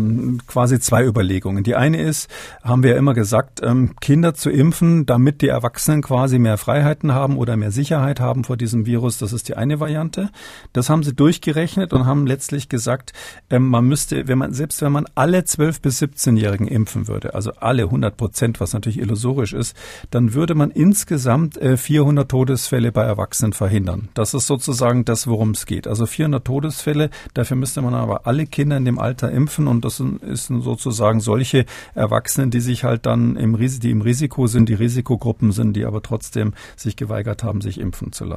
quasi 0.49 0.81
zwei 0.81 1.05
Überlegungen. 1.05 1.63
Die 1.63 1.77
eine 1.77 2.03
ist, 2.03 2.29
haben 2.65 2.83
wir 2.83 2.91
ja 2.91 2.97
immer 2.97 3.15
gesagt, 3.15 3.61
ähm, 3.63 3.95
Kinder 4.01 4.35
zu 4.35 4.51
impfen, 4.51 5.07
damit 5.07 5.41
die 5.41 5.49
Erwachsenen 5.49 6.03
quasi 6.03 6.41
mehr 6.41 6.59
Freiheiten 6.59 7.15
haben 7.15 7.37
oder 7.37 7.57
mehr 7.57 7.71
Sicherheit 7.71 8.19
haben 8.19 8.40
haben 8.41 8.45
vor 8.45 8.57
diesem 8.57 8.87
Virus. 8.87 9.19
Das 9.19 9.33
ist 9.33 9.49
die 9.49 9.57
eine 9.57 9.81
Variante. 9.81 10.31
Das 10.73 10.89
haben 10.89 11.03
sie 11.03 11.15
durchgerechnet 11.15 11.93
und 11.93 12.07
haben 12.07 12.27
letztlich 12.27 12.69
gesagt, 12.69 13.13
ähm, 13.51 13.67
man 13.67 13.85
müsste, 13.85 14.29
wenn 14.29 14.39
man, 14.39 14.53
selbst 14.53 14.83
wenn 14.83 14.93
man 14.93 15.07
alle 15.15 15.41
12- 15.41 15.83
bis 15.83 16.03
17-Jährigen 16.03 16.67
impfen 16.67 17.09
würde, 17.09 17.35
also 17.35 17.53
alle 17.61 17.85
100 17.85 18.17
Prozent, 18.17 18.61
was 18.61 18.73
natürlich 18.73 18.99
illusorisch 18.99 19.53
ist, 19.53 19.77
dann 20.11 20.35
würde 20.35 20.55
man 20.55 20.71
insgesamt 20.71 21.57
äh, 21.59 21.77
400 21.77 22.29
Todesfälle 22.29 22.93
bei 22.93 23.03
Erwachsenen 23.03 23.53
verhindern. 23.53 24.09
Das 24.15 24.35
ist 24.35 24.47
sozusagen 24.47 25.05
das, 25.05 25.27
worum 25.27 25.51
es 25.51 25.67
geht. 25.67 25.87
Also 25.87 26.07
400 26.07 26.45
Todesfälle, 26.45 27.11
dafür 27.35 27.57
müsste 27.57 27.83
man 27.83 27.95
aber 27.95 28.27
alle 28.27 28.47
Kinder 28.47 28.77
in 28.77 28.85
dem 28.85 28.99
Alter 28.99 29.31
impfen 29.31 29.67
und 29.67 29.85
das 29.85 29.99
sind, 29.99 30.23
ist 30.23 30.47
sozusagen 30.47 31.21
solche 31.21 31.67
Erwachsenen, 31.95 32.51
die 32.51 32.61
sich 32.61 32.85
halt 32.85 33.07
dann 33.07 33.37
im, 33.37 33.57
die 33.59 33.91
im 33.91 34.01
Risiko 34.01 34.47
sind, 34.47 34.69
die 34.69 34.75
Risikogruppen 34.75 35.53
sind, 35.53 35.75
die 35.75 35.85
aber 35.85 36.03
trotzdem 36.03 36.55
sich 36.77 36.97
geweigert 36.97 37.43
haben, 37.43 37.61
sich 37.61 37.79
impfen 37.79 38.13
zu 38.13 38.25
lassen. 38.25 38.30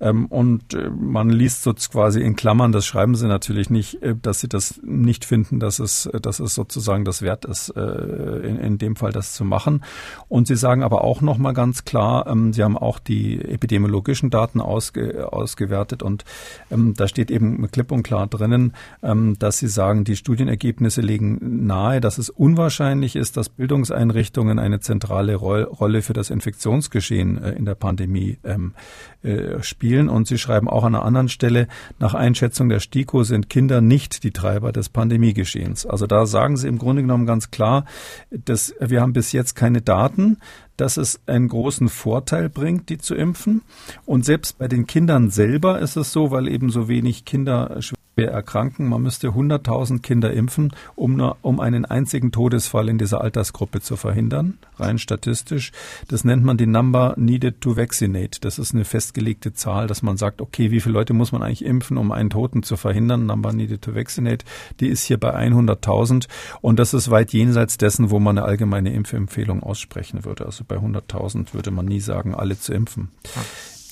Ähm, 0.00 0.26
und 0.26 0.74
äh, 0.74 0.90
man 0.90 1.30
liest 1.30 1.62
so 1.62 1.72
quasi 1.74 2.20
in 2.20 2.36
Klammern, 2.36 2.72
das 2.72 2.86
schreiben 2.86 3.14
sie 3.14 3.26
natürlich 3.26 3.70
nicht, 3.70 4.02
äh, 4.02 4.14
dass 4.20 4.40
sie 4.40 4.48
das 4.48 4.80
nicht 4.84 5.24
finden, 5.24 5.60
dass 5.60 5.78
es, 5.78 6.10
dass 6.20 6.40
es 6.40 6.54
sozusagen 6.54 7.04
das 7.04 7.22
wert 7.22 7.44
ist, 7.44 7.70
äh, 7.70 7.80
in, 7.80 8.58
in 8.58 8.78
dem 8.78 8.96
Fall 8.96 9.12
das 9.12 9.32
zu 9.32 9.44
machen. 9.44 9.84
Und 10.28 10.46
sie 10.46 10.56
sagen 10.56 10.82
aber 10.82 11.04
auch 11.04 11.20
nochmal 11.20 11.54
ganz 11.54 11.84
klar, 11.84 12.26
ähm, 12.26 12.52
sie 12.52 12.62
haben 12.62 12.76
auch 12.76 12.98
die 12.98 13.40
epidemiologischen 13.40 14.30
Daten 14.30 14.60
ausge, 14.60 15.32
ausgewertet 15.32 16.02
und 16.02 16.24
ähm, 16.70 16.94
da 16.94 17.08
steht 17.08 17.30
eben 17.30 17.70
klipp 17.70 17.92
und 17.92 18.02
klar 18.02 18.26
drinnen, 18.26 18.72
dass 19.00 19.58
sie 19.58 19.68
sagen, 19.68 20.04
die 20.04 20.16
Studienergebnisse 20.16 21.00
legen 21.00 21.66
nahe, 21.66 22.00
dass 22.00 22.18
es 22.18 22.30
unwahrscheinlich 22.30 23.16
ist, 23.16 23.36
dass 23.36 23.48
Bildungseinrichtungen 23.48 24.58
eine 24.58 24.80
zentrale 24.80 25.34
Rolle 25.36 26.02
für 26.02 26.12
das 26.12 26.30
Infektionsgeschehen 26.30 27.42
äh, 27.42 27.52
in 27.52 27.64
der 27.64 27.74
Pandemie 27.74 28.38
ähm, 28.44 28.74
äh, 29.22 29.62
spielen. 29.62 30.08
Und 30.08 30.26
Sie 30.26 30.38
schreiben 30.38 30.68
auch 30.68 30.84
an 30.84 30.94
einer 30.94 31.04
anderen 31.04 31.28
Stelle, 31.28 31.68
nach 31.98 32.14
Einschätzung 32.14 32.68
der 32.68 32.80
STIKO 32.80 33.24
sind 33.24 33.48
Kinder 33.48 33.80
nicht 33.80 34.22
die 34.24 34.30
Treiber 34.30 34.72
des 34.72 34.88
Pandemiegeschehens. 34.88 35.86
Also 35.86 36.06
da 36.06 36.26
sagen 36.26 36.56
Sie 36.56 36.68
im 36.68 36.78
Grunde 36.78 37.02
genommen 37.02 37.26
ganz 37.26 37.50
klar, 37.50 37.84
dass 38.30 38.74
wir 38.80 39.00
haben 39.00 39.12
bis 39.12 39.32
jetzt 39.32 39.54
keine 39.54 39.80
Daten, 39.80 40.38
dass 40.76 40.96
es 40.96 41.20
einen 41.26 41.48
großen 41.48 41.88
Vorteil 41.88 42.48
bringt, 42.48 42.88
die 42.88 42.98
zu 42.98 43.14
impfen. 43.14 43.62
Und 44.04 44.24
selbst 44.24 44.58
bei 44.58 44.68
den 44.68 44.86
Kindern 44.86 45.30
selber 45.30 45.78
ist 45.78 45.96
es 45.96 46.12
so, 46.12 46.30
weil 46.30 46.48
eben 46.48 46.70
so 46.70 46.88
wenig 46.88 47.24
Kinder 47.24 47.80
schwer 47.80 48.03
erkranken. 48.22 48.88
Man 48.88 49.02
müsste 49.02 49.28
100.000 49.28 50.00
Kinder 50.00 50.32
impfen, 50.32 50.72
um, 50.94 51.16
nur, 51.16 51.36
um 51.42 51.60
einen 51.60 51.84
einzigen 51.84 52.32
Todesfall 52.32 52.88
in 52.88 52.98
dieser 52.98 53.20
Altersgruppe 53.20 53.80
zu 53.80 53.96
verhindern, 53.96 54.58
rein 54.78 54.98
statistisch. 54.98 55.72
Das 56.08 56.24
nennt 56.24 56.44
man 56.44 56.56
die 56.56 56.66
Number 56.66 57.14
needed 57.16 57.60
to 57.60 57.76
vaccinate. 57.76 58.40
Das 58.40 58.58
ist 58.58 58.74
eine 58.74 58.84
festgelegte 58.84 59.52
Zahl, 59.52 59.86
dass 59.86 60.02
man 60.02 60.16
sagt, 60.16 60.40
okay, 60.40 60.70
wie 60.70 60.80
viele 60.80 60.94
Leute 60.94 61.12
muss 61.12 61.32
man 61.32 61.42
eigentlich 61.42 61.64
impfen, 61.64 61.96
um 61.96 62.12
einen 62.12 62.30
Toten 62.30 62.62
zu 62.62 62.76
verhindern? 62.76 63.26
Number 63.26 63.52
needed 63.52 63.82
to 63.82 63.94
vaccinate. 63.94 64.44
Die 64.80 64.88
ist 64.88 65.04
hier 65.04 65.18
bei 65.18 65.36
100.000 65.36 66.28
und 66.60 66.78
das 66.78 66.94
ist 66.94 67.10
weit 67.10 67.32
jenseits 67.32 67.78
dessen, 67.78 68.10
wo 68.10 68.20
man 68.20 68.38
eine 68.38 68.46
allgemeine 68.46 68.92
Impfempfehlung 68.92 69.62
aussprechen 69.62 70.24
würde. 70.24 70.46
Also 70.46 70.64
bei 70.66 70.76
100.000 70.76 71.54
würde 71.54 71.70
man 71.70 71.86
nie 71.86 72.00
sagen, 72.00 72.34
alle 72.34 72.58
zu 72.58 72.72
impfen. 72.72 73.08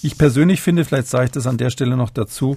Ich 0.04 0.18
persönlich 0.18 0.60
finde, 0.60 0.84
vielleicht 0.84 1.06
sage 1.06 1.26
ich 1.26 1.30
das 1.30 1.46
an 1.46 1.58
der 1.58 1.70
Stelle 1.70 1.96
noch 1.96 2.10
dazu, 2.10 2.56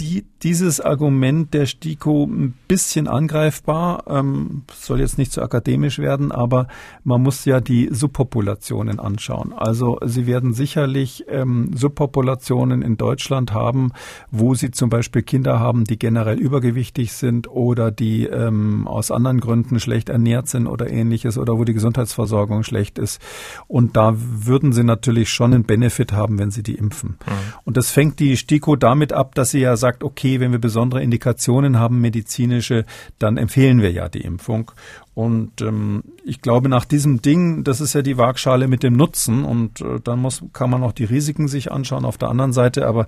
die, 0.00 0.24
dieses 0.42 0.80
Argument 0.80 1.52
der 1.54 1.66
STIKO 1.66 2.24
ein 2.24 2.54
bisschen 2.68 3.08
angreifbar. 3.08 4.04
Ähm, 4.08 4.62
soll 4.72 5.00
jetzt 5.00 5.18
nicht 5.18 5.32
zu 5.32 5.42
akademisch 5.42 5.98
werden, 5.98 6.32
aber 6.32 6.68
man 7.04 7.22
muss 7.22 7.44
ja 7.44 7.60
die 7.60 7.88
Subpopulationen 7.90 9.00
anschauen. 9.00 9.52
Also 9.52 9.98
Sie 10.04 10.26
werden 10.26 10.54
sicherlich 10.54 11.24
ähm, 11.28 11.70
Subpopulationen 11.74 12.82
in 12.82 12.96
Deutschland 12.96 13.52
haben, 13.52 13.92
wo 14.30 14.54
Sie 14.54 14.70
zum 14.70 14.90
Beispiel 14.90 15.22
Kinder 15.22 15.58
haben, 15.58 15.84
die 15.84 15.98
generell 15.98 16.38
übergewichtig 16.38 17.12
sind 17.12 17.48
oder 17.48 17.90
die 17.90 18.24
ähm, 18.26 18.86
aus 18.86 19.10
anderen 19.10 19.40
Gründen 19.40 19.80
schlecht 19.80 20.08
ernährt 20.08 20.48
sind 20.48 20.66
oder 20.66 20.90
ähnliches 20.90 21.38
oder 21.38 21.58
wo 21.58 21.64
die 21.64 21.74
Gesundheitsversorgung 21.74 22.62
schlecht 22.62 22.98
ist. 22.98 23.20
Und 23.66 23.96
da 23.96 24.14
würden 24.16 24.72
Sie 24.72 24.84
natürlich 24.84 25.30
schon 25.30 25.54
einen 25.54 25.64
Benefit 25.64 26.12
haben, 26.12 26.38
wenn 26.38 26.50
Sie 26.50 26.62
die 26.62 26.74
impfen. 26.74 27.16
Mhm. 27.26 27.32
Und 27.64 27.76
das 27.76 27.90
fängt 27.90 28.20
die 28.20 28.36
STIKO 28.36 28.76
damit 28.76 29.12
ab, 29.12 29.34
dass 29.34 29.50
sie 29.50 29.60
ja 29.60 29.76
sagt, 29.76 29.85
okay, 30.02 30.40
wenn 30.40 30.52
wir 30.52 30.58
besondere 30.58 31.02
Indikationen 31.02 31.78
haben, 31.78 32.00
medizinische, 32.00 32.84
dann 33.18 33.36
empfehlen 33.36 33.80
wir 33.82 33.92
ja 33.92 34.08
die 34.08 34.20
Impfung. 34.20 34.70
Und 35.14 35.62
ähm, 35.62 36.02
ich 36.24 36.42
glaube, 36.42 36.68
nach 36.68 36.84
diesem 36.84 37.22
Ding, 37.22 37.64
das 37.64 37.80
ist 37.80 37.94
ja 37.94 38.02
die 38.02 38.18
Waagschale 38.18 38.68
mit 38.68 38.82
dem 38.82 38.94
Nutzen 38.96 39.44
und 39.44 39.80
äh, 39.80 39.98
dann 40.02 40.18
muss, 40.18 40.44
kann 40.52 40.70
man 40.70 40.82
auch 40.82 40.92
die 40.92 41.04
Risiken 41.04 41.48
sich 41.48 41.72
anschauen 41.72 42.04
auf 42.04 42.18
der 42.18 42.28
anderen 42.28 42.52
Seite. 42.52 42.86
Aber 42.86 43.06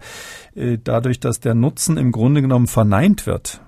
äh, 0.55 0.79
dadurch, 0.83 1.21
dass 1.21 1.41
der 1.41 1.55
Nutzen 1.55 1.99
im 1.99 2.13
Grunde 2.13 2.41
genommen 2.41 2.67
verneint 2.67 3.27
wird, 3.27 3.61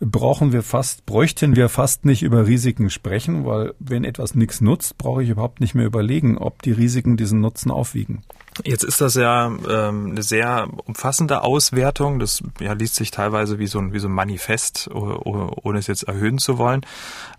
brauchen 0.00 0.52
wir 0.52 0.62
fast, 0.62 1.06
bräuchten 1.06 1.56
wir 1.56 1.68
fast 1.68 2.04
nicht 2.04 2.22
über 2.22 2.46
Risiken 2.46 2.90
sprechen, 2.90 3.44
weil 3.44 3.74
wenn 3.78 4.04
etwas 4.04 4.34
nichts 4.34 4.60
nutzt, 4.60 4.98
brauche 4.98 5.22
ich 5.22 5.30
überhaupt 5.30 5.60
nicht 5.60 5.74
mehr 5.74 5.86
überlegen, 5.86 6.38
ob 6.38 6.62
die 6.62 6.72
Risiken 6.72 7.16
diesen 7.16 7.40
Nutzen 7.40 7.70
aufwiegen. 7.70 8.22
Jetzt 8.64 8.84
ist 8.84 9.00
das 9.00 9.14
ja 9.14 9.46
ähm, 9.46 10.10
eine 10.10 10.22
sehr 10.22 10.68
umfassende 10.84 11.42
Auswertung. 11.42 12.18
Das 12.18 12.42
ja, 12.60 12.72
liest 12.72 12.96
sich 12.96 13.10
teilweise 13.10 13.58
wie 13.58 13.66
so 13.66 13.78
ein, 13.78 13.92
wie 13.92 13.98
so 13.98 14.08
ein 14.08 14.12
Manifest, 14.12 14.88
ohne 14.92 15.78
es 15.78 15.86
jetzt 15.86 16.04
erhöhen 16.04 16.38
zu 16.38 16.58
wollen. 16.58 16.82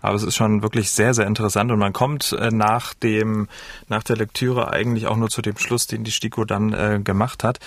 Aber 0.00 0.14
es 0.14 0.22
ist 0.22 0.36
schon 0.36 0.62
wirklich 0.62 0.90
sehr, 0.90 1.12
sehr 1.12 1.26
interessant 1.26 1.70
und 1.70 1.78
man 1.78 1.92
kommt 1.92 2.32
äh, 2.32 2.50
nach 2.50 2.94
dem, 2.94 3.48
nach 3.88 4.02
der 4.02 4.16
Lektüre 4.16 4.72
eigentlich 4.72 5.06
auch 5.06 5.16
nur 5.16 5.28
zu 5.28 5.42
dem 5.42 5.58
Schluss, 5.58 5.86
den 5.86 6.04
die 6.04 6.10
STIKO 6.10 6.44
dann 6.44 6.72
äh, 6.72 7.00
gemacht 7.02 7.44
hat. 7.44 7.58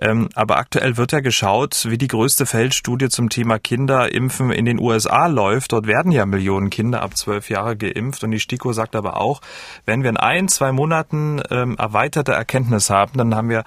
Ähm, 0.00 0.28
aber 0.34 0.56
aktuell 0.56 0.96
wird 0.96 1.12
ja 1.12 1.20
geschaut, 1.20 1.86
wie 1.88 1.98
die 1.98 2.08
größte 2.08 2.46
Feldstudie 2.46 3.10
zum 3.10 3.28
Thema 3.28 3.58
Kinderimpfen 3.58 4.50
in 4.50 4.64
den 4.64 4.80
USA 4.80 5.26
läuft. 5.26 5.72
Dort 5.72 5.86
werden 5.86 6.10
ja 6.10 6.24
Millionen 6.24 6.70
Kinder 6.70 7.02
ab 7.02 7.16
zwölf 7.16 7.50
Jahre 7.50 7.76
geimpft 7.76 8.24
und 8.24 8.30
die 8.30 8.40
STIKO 8.40 8.72
sagt 8.72 8.96
aber 8.96 9.18
auch, 9.18 9.42
wenn 9.84 10.02
wir 10.02 10.10
in 10.10 10.16
ein, 10.16 10.48
zwei 10.48 10.72
Monaten 10.72 11.42
ähm, 11.50 11.76
erweiterte 11.76 12.32
Erkenntnisse 12.32 12.93
haben, 12.94 13.18
dann 13.18 13.34
haben 13.34 13.48
wir 13.48 13.64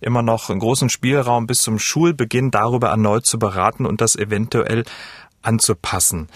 immer 0.00 0.22
noch 0.22 0.50
einen 0.50 0.60
großen 0.60 0.88
Spielraum 0.88 1.46
bis 1.46 1.62
zum 1.62 1.78
Schulbeginn 1.78 2.50
darüber 2.50 2.88
erneut 2.88 3.26
zu 3.26 3.38
beraten 3.38 3.86
und 3.86 4.00
das 4.00 4.16
eventuell 4.16 4.84
anzupassen. 5.42 6.28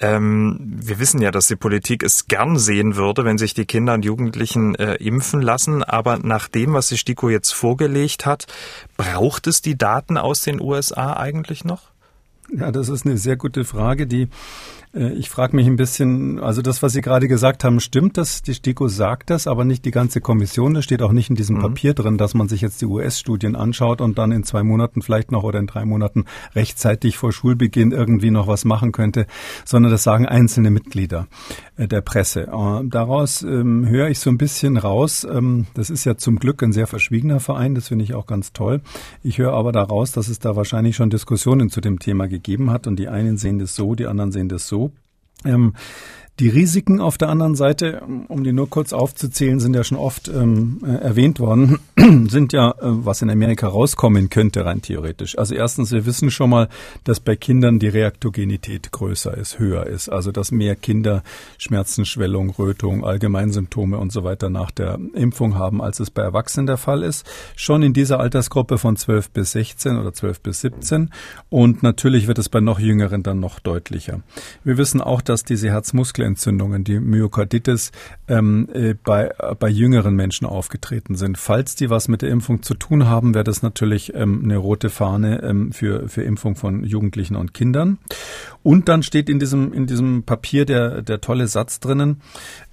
Ähm, 0.00 0.56
wir 0.60 1.00
wissen 1.00 1.20
ja, 1.20 1.30
dass 1.30 1.48
die 1.48 1.56
Politik 1.56 2.02
es 2.02 2.26
gern 2.26 2.56
sehen 2.56 2.96
würde, 2.96 3.24
wenn 3.24 3.38
sich 3.38 3.54
die 3.54 3.66
Kinder 3.66 3.94
und 3.94 4.04
Jugendlichen 4.04 4.74
äh, 4.76 4.94
impfen 4.94 5.42
lassen. 5.42 5.82
Aber 5.82 6.18
nach 6.18 6.48
dem, 6.48 6.74
was 6.74 6.88
die 6.88 6.98
STIKO 6.98 7.30
jetzt 7.30 7.52
vorgelegt 7.52 8.24
hat, 8.24 8.46
braucht 8.96 9.46
es 9.46 9.60
die 9.60 9.76
Daten 9.76 10.16
aus 10.16 10.42
den 10.42 10.60
USA 10.60 11.14
eigentlich 11.14 11.64
noch? 11.64 11.90
Ja, 12.50 12.70
das 12.70 12.88
ist 12.88 13.04
eine 13.04 13.18
sehr 13.18 13.36
gute 13.36 13.64
Frage, 13.64 14.06
die 14.06 14.28
ich 14.94 15.28
frage 15.28 15.54
mich 15.54 15.66
ein 15.66 15.76
bisschen, 15.76 16.40
also 16.40 16.62
das, 16.62 16.82
was 16.82 16.92
Sie 16.92 17.00
gerade 17.00 17.28
gesagt 17.28 17.64
haben, 17.64 17.80
stimmt 17.80 18.16
das? 18.16 18.42
Die 18.42 18.54
STIKO 18.54 18.88
sagt 18.88 19.30
das, 19.30 19.46
aber 19.46 19.64
nicht 19.64 19.84
die 19.84 19.90
ganze 19.90 20.20
Kommission. 20.20 20.74
Das 20.74 20.84
steht 20.84 21.02
auch 21.02 21.12
nicht 21.12 21.30
in 21.30 21.36
diesem 21.36 21.56
mhm. 21.56 21.62
Papier 21.62 21.94
drin, 21.94 22.18
dass 22.18 22.34
man 22.34 22.48
sich 22.48 22.60
jetzt 22.60 22.80
die 22.80 22.86
US-Studien 22.86 23.56
anschaut 23.56 24.00
und 24.00 24.18
dann 24.18 24.32
in 24.32 24.44
zwei 24.44 24.62
Monaten 24.62 25.02
vielleicht 25.02 25.30
noch 25.30 25.42
oder 25.42 25.58
in 25.58 25.66
drei 25.66 25.84
Monaten 25.84 26.24
rechtzeitig 26.54 27.16
vor 27.16 27.32
Schulbeginn 27.32 27.92
irgendwie 27.92 28.30
noch 28.30 28.46
was 28.46 28.64
machen 28.64 28.92
könnte, 28.92 29.26
sondern 29.64 29.92
das 29.92 30.02
sagen 30.02 30.26
einzelne 30.26 30.70
Mitglieder 30.70 31.26
äh, 31.76 31.88
der 31.88 32.00
Presse. 32.00 32.48
Äh, 32.48 32.88
daraus 32.88 33.42
ähm, 33.42 33.86
höre 33.88 34.08
ich 34.08 34.18
so 34.18 34.30
ein 34.30 34.38
bisschen 34.38 34.76
raus, 34.76 35.26
ähm, 35.30 35.66
das 35.74 35.90
ist 35.90 36.04
ja 36.04 36.16
zum 36.16 36.38
Glück 36.38 36.62
ein 36.62 36.72
sehr 36.72 36.86
verschwiegener 36.86 37.40
Verein, 37.40 37.74
das 37.74 37.88
finde 37.88 38.04
ich 38.04 38.14
auch 38.14 38.26
ganz 38.26 38.52
toll. 38.52 38.80
Ich 39.22 39.38
höre 39.38 39.52
aber 39.52 39.72
daraus, 39.72 40.12
dass 40.12 40.28
es 40.28 40.38
da 40.38 40.56
wahrscheinlich 40.56 40.96
schon 40.96 41.10
Diskussionen 41.10 41.70
zu 41.70 41.80
dem 41.80 41.98
Thema 41.98 42.28
gegeben 42.28 42.70
hat 42.70 42.86
und 42.86 42.98
die 42.98 43.08
einen 43.08 43.36
sehen 43.36 43.58
das 43.58 43.74
so, 43.74 43.94
die 43.94 44.06
anderen 44.06 44.32
sehen 44.32 44.48
das 44.48 44.66
so. 44.68 44.87
Ähm, 45.44 45.74
die 46.40 46.48
Risiken 46.48 47.00
auf 47.00 47.18
der 47.18 47.30
anderen 47.30 47.56
Seite, 47.56 48.02
um 48.28 48.44
die 48.44 48.52
nur 48.52 48.70
kurz 48.70 48.92
aufzuzählen, 48.92 49.58
sind 49.58 49.74
ja 49.74 49.82
schon 49.82 49.98
oft 49.98 50.28
ähm, 50.28 50.80
äh, 50.86 50.90
erwähnt 50.90 51.40
worden, 51.40 51.80
sind 52.28 52.52
ja, 52.52 52.70
äh, 52.70 52.74
was 52.80 53.22
in 53.22 53.30
Amerika 53.30 53.66
rauskommen 53.66 54.30
könnte, 54.30 54.64
rein 54.64 54.80
theoretisch. 54.80 55.36
Also 55.36 55.56
erstens, 55.56 55.90
wir 55.90 56.06
wissen 56.06 56.30
schon 56.30 56.50
mal, 56.50 56.68
dass 57.02 57.18
bei 57.18 57.34
Kindern 57.34 57.80
die 57.80 57.88
Reaktogenität 57.88 58.92
größer 58.92 59.36
ist, 59.36 59.58
höher 59.58 59.86
ist. 59.86 60.08
Also 60.08 60.30
dass 60.30 60.52
mehr 60.52 60.76
Kinder 60.76 61.24
Schmerzen, 61.58 62.04
Schwellung, 62.04 62.50
Rötung, 62.50 63.04
Allgemeinsymptome 63.04 63.98
und 63.98 64.12
so 64.12 64.22
weiter 64.22 64.48
nach 64.48 64.70
der 64.70 64.98
Impfung 65.14 65.56
haben, 65.56 65.82
als 65.82 65.98
es 65.98 66.10
bei 66.10 66.22
Erwachsenen 66.22 66.68
der 66.68 66.76
Fall 66.76 67.02
ist. 67.02 67.26
Schon 67.56 67.82
in 67.82 67.92
dieser 67.92 68.20
Altersgruppe 68.20 68.78
von 68.78 68.96
12 68.96 69.30
bis 69.30 69.52
16 69.52 69.98
oder 69.98 70.12
12 70.12 70.40
bis 70.40 70.60
17. 70.60 71.10
Und 71.48 71.82
natürlich 71.82 72.28
wird 72.28 72.38
es 72.38 72.48
bei 72.48 72.60
noch 72.60 72.78
Jüngeren 72.78 73.24
dann 73.24 73.40
noch 73.40 73.58
deutlicher. 73.58 74.20
Wir 74.62 74.78
wissen 74.78 75.00
auch, 75.00 75.20
dass 75.20 75.42
diese 75.42 75.70
Herzmuskel 75.70 76.27
Entzündungen, 76.28 76.84
die 76.84 77.00
Myokarditis, 77.00 77.90
ähm, 78.28 78.68
äh, 78.72 78.94
bei, 78.94 79.34
bei 79.58 79.68
jüngeren 79.68 80.14
Menschen 80.14 80.46
aufgetreten 80.46 81.16
sind. 81.16 81.38
Falls 81.38 81.74
die 81.74 81.90
was 81.90 82.08
mit 82.08 82.22
der 82.22 82.30
Impfung 82.30 82.62
zu 82.62 82.74
tun 82.74 83.06
haben, 83.06 83.34
wäre 83.34 83.44
das 83.44 83.62
natürlich 83.62 84.14
ähm, 84.14 84.42
eine 84.44 84.56
rote 84.56 84.90
Fahne 84.90 85.42
ähm, 85.42 85.72
für, 85.72 86.08
für 86.08 86.22
Impfung 86.22 86.54
von 86.54 86.84
Jugendlichen 86.84 87.36
und 87.36 87.54
Kindern. 87.54 87.98
Und 88.62 88.88
dann 88.88 89.02
steht 89.02 89.28
in 89.28 89.38
diesem, 89.38 89.72
in 89.72 89.86
diesem 89.86 90.22
Papier 90.22 90.64
der, 90.64 91.02
der 91.02 91.20
tolle 91.20 91.48
Satz 91.48 91.80
drinnen, 91.80 92.20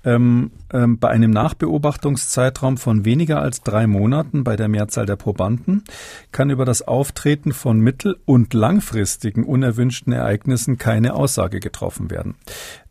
ähm, 0.06 0.52
ähm, 0.72 1.00
bei 1.00 1.10
einem 1.10 1.32
Nachbeobachtungszeitraum 1.32 2.78
von 2.78 3.06
weniger 3.06 3.42
als 3.42 3.62
drei 3.62 3.88
Monaten 3.88 4.44
bei 4.44 4.56
der 4.56 4.68
Mehrzahl 4.68 5.06
der 5.06 5.16
Probanden 5.16 5.84
kann 6.32 6.50
über 6.50 6.66
das 6.66 6.84
Auftreten 6.84 7.54
von 7.54 7.80
mittel- 7.80 8.18
und 8.26 8.54
langfristigen 8.54 9.44
unerwünschten 9.44 10.14
Ereignissen 10.14 10.78
keine 10.78 11.16
Aussage 11.16 11.60
getroffen 11.60 12.12
werden. 12.12 12.36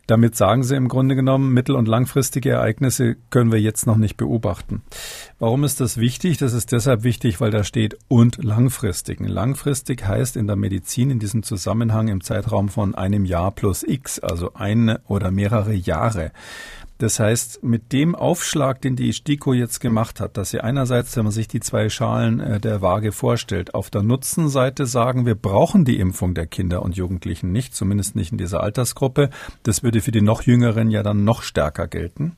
Damit 0.07 0.35
sagen 0.35 0.63
sie 0.63 0.75
im 0.75 0.87
Grunde 0.87 1.15
genommen, 1.15 1.53
mittel- 1.53 1.75
und 1.75 1.87
langfristige 1.87 2.51
Ereignisse 2.51 3.15
können 3.29 3.51
wir 3.51 3.59
jetzt 3.59 3.87
noch 3.87 3.97
nicht 3.97 4.17
beobachten. 4.17 4.83
Warum 5.39 5.63
ist 5.63 5.81
das 5.81 5.97
wichtig? 5.97 6.37
Das 6.37 6.53
ist 6.53 6.71
deshalb 6.71 7.03
wichtig, 7.03 7.41
weil 7.41 7.51
da 7.51 7.63
steht 7.63 7.97
und 8.07 8.43
langfristigen. 8.43 9.27
Langfristig 9.27 10.07
heißt 10.07 10.37
in 10.37 10.47
der 10.47 10.55
Medizin 10.55 11.09
in 11.09 11.19
diesem 11.19 11.43
Zusammenhang 11.43 12.07
im 12.07 12.21
Zeitraum 12.21 12.69
von 12.69 12.93
einem 12.95 13.25
Jahr 13.25 13.51
plus 13.51 13.83
X, 13.83 14.19
also 14.19 14.53
eine 14.53 15.01
oder 15.07 15.31
mehrere 15.31 15.73
Jahre. 15.73 16.31
Das 16.97 17.19
heißt, 17.19 17.61
mit 17.61 17.91
dem 17.91 18.15
Aufschlag, 18.15 18.81
den 18.81 18.95
die 18.95 19.11
STIKO 19.11 19.53
jetzt 19.53 19.79
gemacht 19.79 20.21
hat, 20.21 20.37
dass 20.37 20.51
sie 20.51 20.61
einerseits, 20.61 21.15
wenn 21.17 21.25
man 21.25 21.33
sich 21.33 21.49
die 21.49 21.59
zwei 21.59 21.89
Schalen 21.89 22.39
äh, 22.39 22.59
der 22.59 22.81
Waage 22.81 23.11
vorstellt, 23.11 23.73
auf 23.73 23.89
der 23.89 24.01
Nutzenseite 24.01 24.85
sagen, 24.85 25.25
wir 25.25 25.35
brauchen 25.35 25.83
die 25.83 25.99
Impfung 25.99 26.33
der 26.33 26.47
Kinder 26.47 26.81
und 26.81 26.95
Jugendlichen 26.95 27.51
nicht, 27.51 27.75
zumindest 27.75 28.15
nicht 28.15 28.31
in 28.31 28.37
dieser 28.37 28.63
Altersgruppe. 28.63 29.29
Das 29.63 29.83
würde 29.83 29.99
für 29.99 30.11
die 30.11 30.21
noch 30.21 30.43
Jüngeren 30.43 30.89
ja 30.89 31.03
dann 31.03 31.25
noch 31.25 31.41
stärker 31.41 31.87
gelten. 31.87 32.37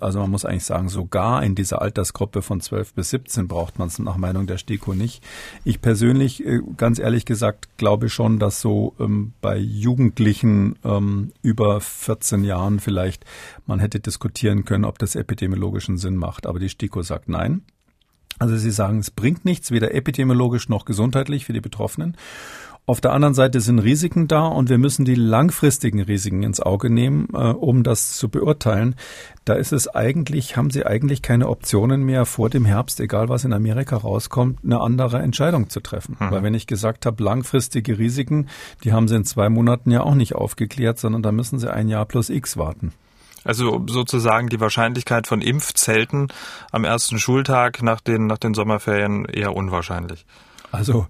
Also 0.00 0.20
man 0.20 0.30
muss 0.30 0.44
eigentlich 0.44 0.64
sagen, 0.64 0.88
sogar 0.88 1.42
in 1.42 1.54
dieser 1.54 1.82
Altersgruppe 1.82 2.42
von 2.42 2.60
12 2.60 2.94
bis 2.94 3.10
17 3.10 3.48
braucht 3.48 3.78
man 3.78 3.88
es 3.88 3.98
nach 3.98 4.16
Meinung 4.16 4.46
der 4.46 4.58
STIKO 4.58 4.94
nicht. 4.94 5.22
Ich 5.64 5.80
persönlich, 5.80 6.44
äh, 6.44 6.60
ganz 6.76 6.98
ehrlich 6.98 7.24
gesagt, 7.24 7.76
glaube 7.76 8.08
schon, 8.08 8.38
dass 8.38 8.60
so 8.60 8.94
ähm, 9.00 9.32
bei 9.40 9.56
Jugendlichen 9.56 10.76
ähm, 10.84 11.32
über 11.42 11.80
14 11.80 12.44
Jahren 12.44 12.80
vielleicht 12.80 13.24
man 13.66 13.80
hätte 13.80 14.00
diskutieren 14.00 14.64
können, 14.64 14.84
ob 14.84 14.98
das 14.98 15.14
epidemiologischen 15.14 15.98
Sinn 15.98 16.16
macht. 16.16 16.46
Aber 16.46 16.58
die 16.58 16.68
STIKO 16.68 17.02
sagt 17.02 17.28
nein. 17.28 17.62
Also 18.38 18.56
sie 18.56 18.70
sagen, 18.70 19.00
es 19.00 19.10
bringt 19.10 19.44
nichts, 19.44 19.72
weder 19.72 19.94
epidemiologisch 19.94 20.68
noch 20.68 20.84
gesundheitlich 20.84 21.44
für 21.44 21.52
die 21.52 21.60
Betroffenen. 21.60 22.16
Auf 22.88 23.02
der 23.02 23.12
anderen 23.12 23.34
Seite 23.34 23.60
sind 23.60 23.80
Risiken 23.80 24.28
da 24.28 24.46
und 24.46 24.70
wir 24.70 24.78
müssen 24.78 25.04
die 25.04 25.14
langfristigen 25.14 26.00
Risiken 26.00 26.42
ins 26.42 26.58
Auge 26.58 26.88
nehmen, 26.88 27.28
äh, 27.34 27.36
um 27.36 27.82
das 27.82 28.16
zu 28.16 28.30
beurteilen. 28.30 28.94
Da 29.44 29.56
ist 29.56 29.72
es 29.72 29.88
eigentlich, 29.88 30.56
haben 30.56 30.70
Sie 30.70 30.86
eigentlich 30.86 31.20
keine 31.20 31.50
Optionen 31.50 32.02
mehr 32.02 32.24
vor 32.24 32.48
dem 32.48 32.64
Herbst, 32.64 32.98
egal 33.00 33.28
was 33.28 33.44
in 33.44 33.52
Amerika 33.52 33.98
rauskommt, 33.98 34.60
eine 34.64 34.80
andere 34.80 35.18
Entscheidung 35.18 35.68
zu 35.68 35.80
treffen. 35.80 36.16
Mhm. 36.18 36.30
Weil 36.30 36.42
wenn 36.42 36.54
ich 36.54 36.66
gesagt 36.66 37.04
habe, 37.04 37.22
langfristige 37.22 37.98
Risiken, 37.98 38.48
die 38.84 38.94
haben 38.94 39.06
Sie 39.06 39.16
in 39.16 39.26
zwei 39.26 39.50
Monaten 39.50 39.90
ja 39.90 40.02
auch 40.02 40.14
nicht 40.14 40.34
aufgeklärt, 40.34 40.98
sondern 40.98 41.22
da 41.22 41.30
müssen 41.30 41.58
Sie 41.58 41.70
ein 41.70 41.88
Jahr 41.88 42.06
plus 42.06 42.30
X 42.30 42.56
warten. 42.56 42.94
Also 43.44 43.84
sozusagen 43.86 44.48
die 44.48 44.60
Wahrscheinlichkeit 44.60 45.26
von 45.26 45.42
Impfzelten 45.42 46.28
am 46.72 46.84
ersten 46.84 47.18
Schultag 47.18 47.82
nach 47.82 48.00
den, 48.00 48.26
nach 48.26 48.38
den 48.38 48.54
Sommerferien 48.54 49.26
eher 49.26 49.54
unwahrscheinlich. 49.54 50.24
Also 50.72 51.06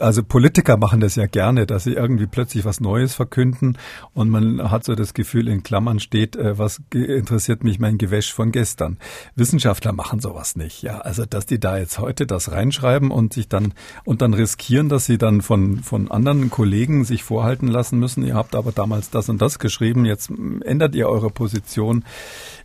also 0.00 0.22
Politiker 0.24 0.76
machen 0.76 1.00
das 1.00 1.14
ja 1.14 1.26
gerne, 1.26 1.66
dass 1.66 1.84
sie 1.84 1.92
irgendwie 1.92 2.26
plötzlich 2.26 2.64
was 2.64 2.80
Neues 2.80 3.14
verkünden 3.14 3.78
und 4.12 4.30
man 4.30 4.70
hat 4.70 4.84
so 4.84 4.94
das 4.94 5.14
Gefühl, 5.14 5.48
in 5.48 5.62
Klammern 5.62 6.00
steht, 6.00 6.36
äh, 6.36 6.58
was 6.58 6.82
interessiert 6.92 7.62
mich 7.62 7.78
mein 7.78 7.98
Gewäsch 7.98 8.32
von 8.32 8.52
gestern. 8.52 8.98
Wissenschaftler 9.36 9.92
machen 9.92 10.20
sowas 10.20 10.56
nicht, 10.56 10.82
ja. 10.82 10.98
Also 10.98 11.24
dass 11.24 11.46
die 11.46 11.60
da 11.60 11.78
jetzt 11.78 11.98
heute 11.98 12.26
das 12.26 12.50
reinschreiben 12.50 13.10
und 13.10 13.32
sich 13.32 13.48
dann 13.48 13.74
und 14.04 14.22
dann 14.22 14.34
riskieren, 14.34 14.88
dass 14.88 15.06
sie 15.06 15.18
dann 15.18 15.42
von 15.42 15.82
von 15.82 16.10
anderen 16.10 16.50
Kollegen 16.50 17.04
sich 17.04 17.22
vorhalten 17.22 17.68
lassen 17.68 17.98
müssen. 17.98 18.24
Ihr 18.24 18.34
habt 18.34 18.54
aber 18.54 18.72
damals 18.72 19.10
das 19.10 19.28
und 19.28 19.40
das 19.40 19.58
geschrieben, 19.58 20.04
jetzt 20.04 20.30
ändert 20.64 20.94
ihr 20.94 21.08
eure 21.08 21.30
Position. 21.30 22.04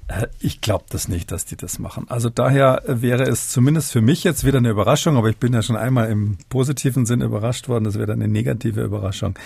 Äh, 0.10 0.28
ich 0.40 0.62
glaube 0.62 0.86
das 0.90 1.08
nicht, 1.08 1.32
dass 1.32 1.46
die 1.46 1.56
das 1.56 1.80
machen. 1.80 2.06
Also 2.10 2.30
daher 2.30 2.82
wäre 2.86 3.24
es 3.24 3.50
zumindest 3.50 3.92
für 3.92 4.02
mich 4.02 4.24
jetzt 4.24 4.46
wieder 4.46 4.58
eine 4.58 4.70
Überraschung, 4.70 5.18
aber 5.18 5.30
ich 5.30 5.38
bin 5.38 5.54
ja 5.54 5.62
schon 5.62 5.78
einmal 5.78 5.99
im 6.08 6.38
positiven 6.50 7.06
Sinn 7.06 7.22
überrascht 7.22 7.68
worden. 7.68 7.84
Das 7.84 7.96
wäre 7.96 8.08
dann 8.08 8.22
eine 8.22 8.32
negative 8.32 8.84
Überraschung, 8.84 9.38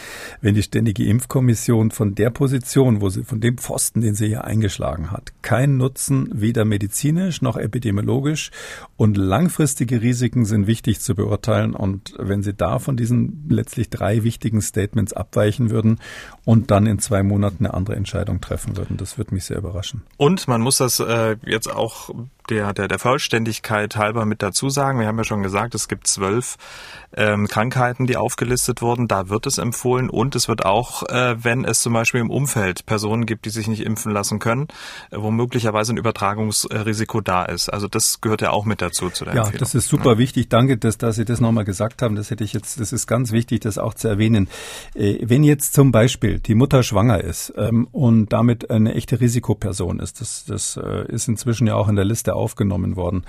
wenn 0.41 0.55
die 0.55 0.63
Ständige 0.63 1.05
Impfkommission 1.05 1.91
von 1.91 2.15
der 2.15 2.29
Position, 2.29 3.01
wo 3.01 3.09
sie, 3.09 3.23
von 3.23 3.41
dem 3.41 3.57
Pfosten, 3.57 4.01
den 4.01 4.15
sie 4.15 4.27
hier 4.27 4.43
eingeschlagen 4.43 5.11
hat, 5.11 5.31
keinen 5.41 5.77
Nutzen, 5.77 6.29
weder 6.33 6.65
medizinisch 6.65 7.41
noch 7.41 7.57
epidemiologisch 7.57 8.51
und 8.97 9.17
langfristige 9.17 10.01
Risiken 10.01 10.45
sind 10.45 10.67
wichtig 10.67 10.99
zu 10.99 11.15
beurteilen. 11.15 11.73
Und 11.73 12.13
wenn 12.17 12.43
sie 12.43 12.53
da 12.53 12.79
von 12.79 12.97
diesen 12.97 13.45
letztlich 13.49 13.89
drei 13.89 14.23
wichtigen 14.23 14.61
Statements 14.61 15.13
abweichen 15.13 15.69
würden 15.69 15.99
und 16.45 16.71
dann 16.71 16.85
in 16.85 16.99
zwei 16.99 17.23
Monaten 17.23 17.65
eine 17.65 17.73
andere 17.73 17.95
Entscheidung 17.95 18.41
treffen 18.41 18.77
würden, 18.77 18.97
das 18.97 19.17
würde 19.17 19.33
mich 19.33 19.45
sehr 19.45 19.57
überraschen. 19.57 20.03
Und 20.17 20.47
man 20.47 20.61
muss 20.61 20.77
das 20.77 20.99
äh, 20.99 21.37
jetzt 21.45 21.73
auch 21.73 22.09
der, 22.49 22.73
der, 22.73 22.87
der 22.87 22.99
Vollständigkeit 22.99 23.95
halber 23.95 24.25
mit 24.25 24.41
dazu 24.41 24.69
sagen. 24.69 24.99
Wir 24.99 25.07
haben 25.07 25.17
ja 25.17 25.23
schon 25.23 25.43
gesagt, 25.43 25.75
es 25.75 25.87
gibt 25.87 26.07
zwölf 26.07 26.57
ähm, 27.15 27.47
Krankheiten, 27.47 28.07
die 28.07 28.17
aufgelistet 28.17 28.81
wurden. 28.81 29.07
Da 29.07 29.29
wird 29.29 29.45
es 29.45 29.57
empfohlen 29.57 30.09
und 30.09 30.35
es 30.35 30.47
wird 30.47 30.65
auch, 30.65 31.03
äh, 31.03 31.35
wenn 31.43 31.65
es 31.65 31.81
zum 31.81 31.93
Beispiel 31.93 32.21
im 32.21 32.29
Umfeld 32.29 32.85
Personen 32.85 33.25
gibt, 33.25 33.45
die 33.45 33.49
sich 33.49 33.67
nicht 33.67 33.81
impfen 33.81 34.11
lassen 34.11 34.39
können, 34.39 34.67
äh, 35.11 35.17
wo 35.17 35.31
möglicherweise 35.31 35.93
ein 35.93 35.97
Übertragungsrisiko 35.97 37.21
da 37.21 37.45
ist. 37.45 37.69
Also 37.69 37.87
das 37.87 38.21
gehört 38.21 38.41
ja 38.41 38.51
auch 38.51 38.65
mit 38.65 38.81
dazu 38.81 39.09
zu 39.09 39.25
der 39.25 39.35
ja, 39.35 39.41
Empfehlung. 39.41 39.59
das 39.59 39.75
ist 39.75 39.87
super 39.87 40.13
ja. 40.13 40.17
wichtig. 40.17 40.49
Danke, 40.49 40.77
dass, 40.77 40.97
dass 40.97 41.15
Sie 41.15 41.25
das 41.25 41.39
nochmal 41.39 41.65
gesagt 41.65 42.01
haben. 42.01 42.15
Das 42.15 42.31
hätte 42.31 42.43
ich 42.43 42.53
jetzt, 42.53 42.79
das 42.79 42.91
ist 42.91 43.07
ganz 43.07 43.31
wichtig, 43.31 43.61
das 43.61 43.77
auch 43.77 43.93
zu 43.93 44.07
erwähnen. 44.07 44.49
Äh, 44.95 45.19
wenn 45.21 45.43
jetzt 45.43 45.73
zum 45.73 45.91
Beispiel 45.91 46.39
die 46.39 46.55
Mutter 46.55 46.83
schwanger 46.83 47.21
ist 47.21 47.53
ähm, 47.57 47.87
und 47.91 48.33
damit 48.33 48.69
eine 48.69 48.95
echte 48.95 49.19
Risikoperson 49.19 49.99
ist, 49.99 50.21
das, 50.21 50.45
das 50.45 50.77
äh, 50.77 51.05
ist 51.07 51.27
inzwischen 51.27 51.67
ja 51.67 51.75
auch 51.75 51.87
in 51.87 51.95
der 51.95 52.05
Liste 52.05 52.32
aufgenommen 52.35 52.95
worden. 52.95 53.25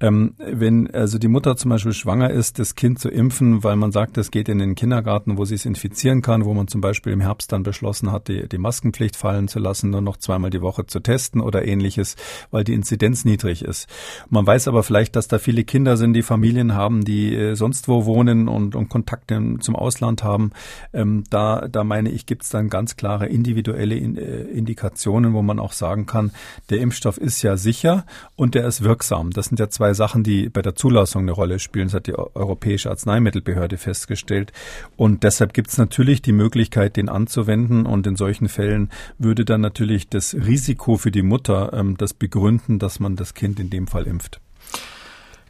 Ähm, 0.00 0.34
wenn 0.38 0.90
also 0.92 1.18
die 1.18 1.28
Mutter 1.28 1.56
zum 1.56 1.70
Beispiel 1.70 1.92
schwanger 1.92 2.30
ist, 2.30 2.58
das 2.58 2.74
Kind 2.74 2.98
zu 2.98 3.08
impfen, 3.08 3.64
weil 3.64 3.76
man 3.76 3.92
sagt, 3.92 4.18
es 4.18 4.30
geht 4.30 4.48
in 4.48 4.58
den 4.58 4.74
Kindergarten, 4.74 5.38
wo 5.38 5.44
sie 5.44 5.54
es 5.54 5.64
infizieren 5.64 6.22
kann, 6.22 6.44
wo 6.44 6.54
man 6.54 6.68
zum 6.68 6.80
Beispiel 6.80 7.12
im 7.12 7.20
Herbst 7.20 7.52
dann 7.52 7.62
beschlossen 7.62 8.12
hat, 8.12 8.28
die, 8.28 8.48
die 8.48 8.58
Maskenpflicht 8.58 9.16
fallen 9.16 9.48
zu 9.48 9.58
lassen, 9.58 9.90
nur 9.90 10.00
noch 10.00 10.16
zweimal 10.16 10.50
die 10.50 10.60
Woche 10.60 10.86
zu 10.86 11.00
testen 11.00 11.40
oder 11.40 11.64
ähnliches, 11.66 12.16
weil 12.50 12.64
die 12.64 12.74
Inzidenz 12.74 13.24
niedrig 13.24 13.62
ist. 13.62 13.88
Man 14.28 14.46
weiß 14.46 14.68
aber 14.68 14.82
vielleicht, 14.82 15.16
dass 15.16 15.28
da 15.28 15.38
viele 15.38 15.64
Kinder 15.64 15.96
sind, 15.96 16.12
die 16.12 16.22
Familien 16.22 16.74
haben, 16.74 17.04
die 17.04 17.34
äh, 17.34 17.54
sonst 17.54 17.88
wo 17.88 18.04
wohnen 18.04 18.48
und, 18.48 18.74
und 18.74 18.88
Kontakte 18.88 19.40
zum 19.60 19.76
Ausland 19.76 20.22
haben. 20.22 20.52
Ähm, 20.92 21.24
da, 21.30 21.66
da 21.68 21.84
meine 21.84 22.10
ich, 22.10 22.26
gibt 22.26 22.42
es 22.42 22.50
dann 22.50 22.68
ganz 22.68 22.96
klare 22.96 23.26
individuelle 23.26 23.96
in, 23.96 24.16
äh, 24.16 24.42
Indikationen, 24.42 25.32
wo 25.32 25.42
man 25.42 25.58
auch 25.58 25.72
sagen 25.72 26.06
kann, 26.06 26.32
der 26.70 26.78
Impfstoff 26.78 27.18
ist 27.18 27.42
ja 27.42 27.56
sicher 27.56 28.04
und 28.36 28.43
der 28.52 28.66
ist 28.66 28.82
wirksam. 28.82 29.30
Das 29.30 29.46
sind 29.46 29.58
ja 29.58 29.70
zwei 29.70 29.94
Sachen, 29.94 30.22
die 30.22 30.48
bei 30.48 30.60
der 30.60 30.74
Zulassung 30.74 31.22
eine 31.22 31.32
Rolle 31.32 31.58
spielen. 31.58 31.86
Das 31.86 31.94
hat 31.94 32.06
die 32.06 32.14
Europäische 32.14 32.90
Arzneimittelbehörde 32.90 33.78
festgestellt. 33.78 34.52
Und 34.96 35.22
deshalb 35.22 35.54
gibt 35.54 35.68
es 35.68 35.78
natürlich 35.78 36.20
die 36.20 36.32
Möglichkeit, 36.32 36.96
den 36.96 37.08
anzuwenden. 37.08 37.86
Und 37.86 38.06
in 38.06 38.16
solchen 38.16 38.48
Fällen 38.48 38.90
würde 39.18 39.44
dann 39.44 39.60
natürlich 39.60 40.08
das 40.08 40.34
Risiko 40.34 40.96
für 40.96 41.10
die 41.10 41.22
Mutter 41.22 41.72
ähm, 41.72 41.96
das 41.96 42.12
begründen, 42.12 42.78
dass 42.78 43.00
man 43.00 43.16
das 43.16 43.34
Kind 43.34 43.58
in 43.60 43.70
dem 43.70 43.86
Fall 43.86 44.06
impft. 44.06 44.40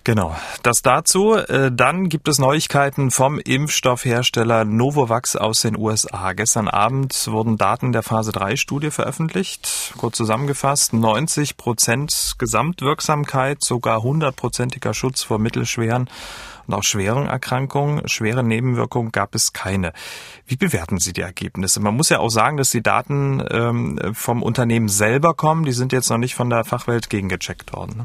Genau, 0.05 0.37
das 0.63 0.83
dazu. 0.83 1.33
Äh, 1.33 1.73
dann 1.73 2.11
gibt 2.11 2.29
es 2.29 2.39
Neuigkeiten 2.39 3.11
vom 3.11 3.39
Impfstoffhersteller 3.39 4.67
Novavax 4.67 5.35
aus 5.35 5.63
den 5.63 5.79
USA. 5.79 6.35
Gestern 6.35 6.69
Abend 6.69 7.27
wurden 7.27 7.57
Daten 7.57 7.93
der 7.93 8.03
Phase 8.03 8.31
3 8.31 8.57
Studie 8.57 8.91
veröffentlicht. 8.91 9.95
Kurz 9.97 10.19
zusammengefasst, 10.19 10.93
90 10.93 11.57
Prozent 11.57 12.35
Gesamtwirksamkeit, 12.37 13.65
sogar 13.65 14.01
100-prozentiger 14.01 14.93
Schutz 14.93 15.23
vor 15.23 15.39
mittelschweren 15.39 16.11
und 16.67 16.75
auch 16.75 16.85
schweren 16.85 17.27
Erkrankungen. 17.27 18.07
Schwere 18.07 18.45
Nebenwirkungen 18.45 19.11
gab 19.11 19.35
es 19.35 19.55
keine. 19.55 19.95
Wie 20.47 20.57
bewerten 20.57 20.99
Sie 20.99 21.15
die 21.15 21.23
Ergebnisse? 21.23 21.81
Man 21.81 21.97
muss 21.97 22.11
ja 22.11 22.19
auch 22.19 22.29
sagen, 22.29 22.59
dass 22.59 22.71
die 22.71 22.83
Daten 22.83 23.43
ähm, 23.51 23.99
vom 24.13 24.43
Unternehmen 24.43 24.89
selber 24.89 25.33
kommen. 25.33 25.65
Die 25.65 25.73
sind 25.73 25.93
jetzt 25.93 26.11
noch 26.11 26.19
nicht 26.19 26.35
von 26.35 26.51
der 26.51 26.65
Fachwelt 26.65 27.09
gegengecheckt 27.09 27.73
worden. 27.73 28.05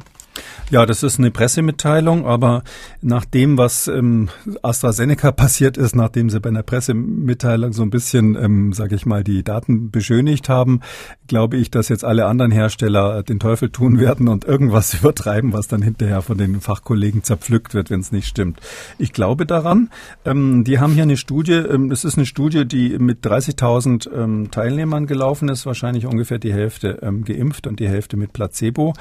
Ja, 0.72 0.86
das 0.86 1.02
ist 1.02 1.18
eine 1.18 1.32
Pressemitteilung, 1.32 2.26
aber 2.26 2.64
nach 3.02 3.26
dem, 3.26 3.58
was 3.58 3.88
ähm, 3.88 4.30
AstraZeneca 4.62 5.32
passiert 5.40 5.78
ist, 5.78 5.96
nachdem 5.96 6.30
sie 6.30 6.40
bei 6.40 6.50
einer 6.50 6.64
Pressemitteilung 6.64 7.74
so 7.74 7.82
ein 7.82 7.90
bisschen, 7.90 8.36
ähm, 8.36 8.74
sage 8.74 8.96
ich 8.96 9.06
mal, 9.06 9.24
die 9.24 9.44
Daten 9.44 9.90
beschönigt 9.90 10.48
haben, 10.48 10.82
glaube 11.28 11.58
ich, 11.58 11.72
dass 11.72 11.90
jetzt 11.90 12.06
alle 12.06 12.26
anderen 12.26 12.52
Hersteller 12.52 13.24
den 13.24 13.40
Teufel 13.40 13.70
tun 13.70 14.00
werden 14.00 14.28
und 14.28 14.46
irgendwas 14.46 14.94
übertreiben, 15.00 15.54
was 15.54 15.68
dann 15.68 15.82
hinterher 15.82 16.22
von 16.22 16.38
den 16.38 16.62
Fachkollegen 16.62 17.24
zerpflückt 17.24 17.74
wird, 17.74 17.90
wenn 17.90 18.02
es 18.02 18.12
nicht 18.12 18.28
stimmt. 18.28 18.60
Ich 18.98 19.14
glaube 19.14 19.46
daran. 19.46 19.90
Ähm, 20.26 20.64
die 20.64 20.80
haben 20.80 20.94
hier 20.94 21.04
eine 21.04 21.18
Studie, 21.18 21.54
ähm, 21.54 21.90
das 21.90 22.06
ist 22.06 22.18
eine 22.18 22.26
Studie, 22.26 22.66
die 22.66 22.98
mit 23.00 23.26
30.000 23.26 24.14
ähm, 24.14 24.52
Teilnehmern 24.52 25.08
gelaufen 25.08 25.50
ist, 25.50 25.66
wahrscheinlich 25.66 26.06
ungefähr 26.06 26.38
die 26.40 26.54
Hälfte 26.54 27.00
ähm, 27.02 27.24
geimpft 27.24 27.66
und 27.66 27.80
die 27.80 27.88
Hälfte 27.88 28.18
mit 28.18 28.34
Placebo 28.34 28.94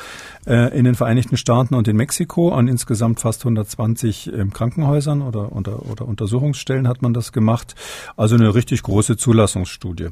äh, 0.47 0.76
in 0.76 0.84
den 0.84 0.95
Vereinigten 0.95 1.28
Staaten 1.37 1.59
Staaten 1.68 1.74
und 1.74 1.89
in 1.89 1.97
Mexiko. 1.97 2.53
An 2.53 2.68
insgesamt 2.68 3.20
fast 3.20 3.43
120 3.43 4.33
ähm, 4.33 4.53
Krankenhäusern 4.53 5.22
oder, 5.22 5.53
oder, 5.57 5.91
oder 5.91 6.07
Untersuchungsstellen 6.07 6.87
hat 6.87 7.03
man 7.03 7.12
das 7.12 7.33
gemacht. 7.33 7.74
Also 8.16 8.37
eine 8.37 8.55
richtig 8.55 8.83
große 8.83 9.16
Zulassungsstudie. 9.16 10.11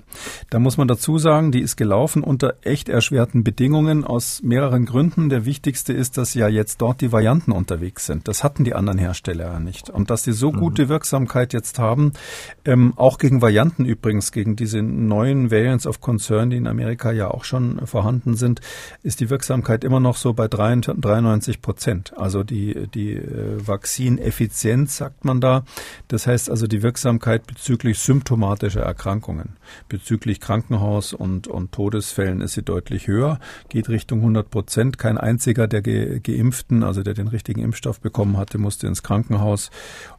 Da 0.50 0.58
muss 0.58 0.76
man 0.76 0.88
dazu 0.88 1.18
sagen, 1.18 1.52
die 1.52 1.60
ist 1.60 1.76
gelaufen 1.76 2.22
unter 2.22 2.56
echt 2.62 2.88
erschwerten 2.88 3.44
Bedingungen 3.44 4.04
aus 4.04 4.42
mehreren 4.42 4.86
Gründen. 4.86 5.28
Der 5.28 5.44
wichtigste 5.44 5.92
ist, 5.92 6.18
dass 6.18 6.34
ja 6.34 6.48
jetzt 6.48 6.80
dort 6.82 7.00
die 7.00 7.12
Varianten 7.12 7.52
unterwegs 7.52 8.06
sind. 8.06 8.28
Das 8.28 8.42
hatten 8.42 8.64
die 8.64 8.74
anderen 8.74 8.98
Hersteller 8.98 9.52
ja 9.52 9.60
nicht. 9.60 9.88
Und 9.90 10.10
dass 10.10 10.22
die 10.22 10.32
so 10.32 10.52
mhm. 10.52 10.58
gute 10.58 10.88
Wirksamkeit 10.88 11.52
jetzt 11.52 11.78
haben, 11.78 12.12
ähm, 12.64 12.92
auch 12.96 13.18
gegen 13.18 13.40
Varianten 13.40 13.84
übrigens, 13.84 14.32
gegen 14.32 14.56
diese 14.56 14.82
neuen 14.82 15.50
Variants 15.50 15.86
of 15.86 16.00
Concern, 16.00 16.50
die 16.50 16.56
in 16.56 16.66
Amerika 16.66 17.12
ja 17.12 17.30
auch 17.30 17.44
schon 17.44 17.86
vorhanden 17.86 18.34
sind, 18.34 18.60
ist 19.02 19.20
die 19.20 19.30
Wirksamkeit 19.30 19.84
immer 19.84 20.00
noch 20.00 20.16
so 20.16 20.32
bei 20.32 20.48
93 20.96 21.46
92 21.46 21.62
Prozent. 21.62 22.12
Also 22.16 22.42
die, 22.42 22.88
die 22.88 23.12
äh, 23.14 23.66
Vakzineffizienz, 23.66 24.96
sagt 24.96 25.24
man 25.24 25.40
da. 25.40 25.64
Das 26.08 26.26
heißt 26.26 26.50
also 26.50 26.66
die 26.66 26.82
Wirksamkeit 26.82 27.46
bezüglich 27.46 27.98
symptomatischer 27.98 28.82
Erkrankungen. 28.82 29.56
Bezüglich 29.88 30.40
Krankenhaus 30.40 31.12
und, 31.12 31.48
und 31.48 31.72
Todesfällen 31.72 32.40
ist 32.40 32.54
sie 32.54 32.62
deutlich 32.62 33.06
höher, 33.06 33.38
geht 33.68 33.88
Richtung 33.88 34.20
100 34.20 34.50
Prozent. 34.50 34.98
Kein 34.98 35.18
einziger 35.18 35.66
der 35.66 35.82
Ge 35.82 36.20
Geimpften, 36.20 36.82
also 36.82 37.02
der 37.02 37.14
den 37.14 37.28
richtigen 37.28 37.60
Impfstoff 37.60 38.00
bekommen 38.00 38.36
hatte, 38.36 38.58
musste 38.58 38.86
ins 38.86 39.02
Krankenhaus. 39.02 39.70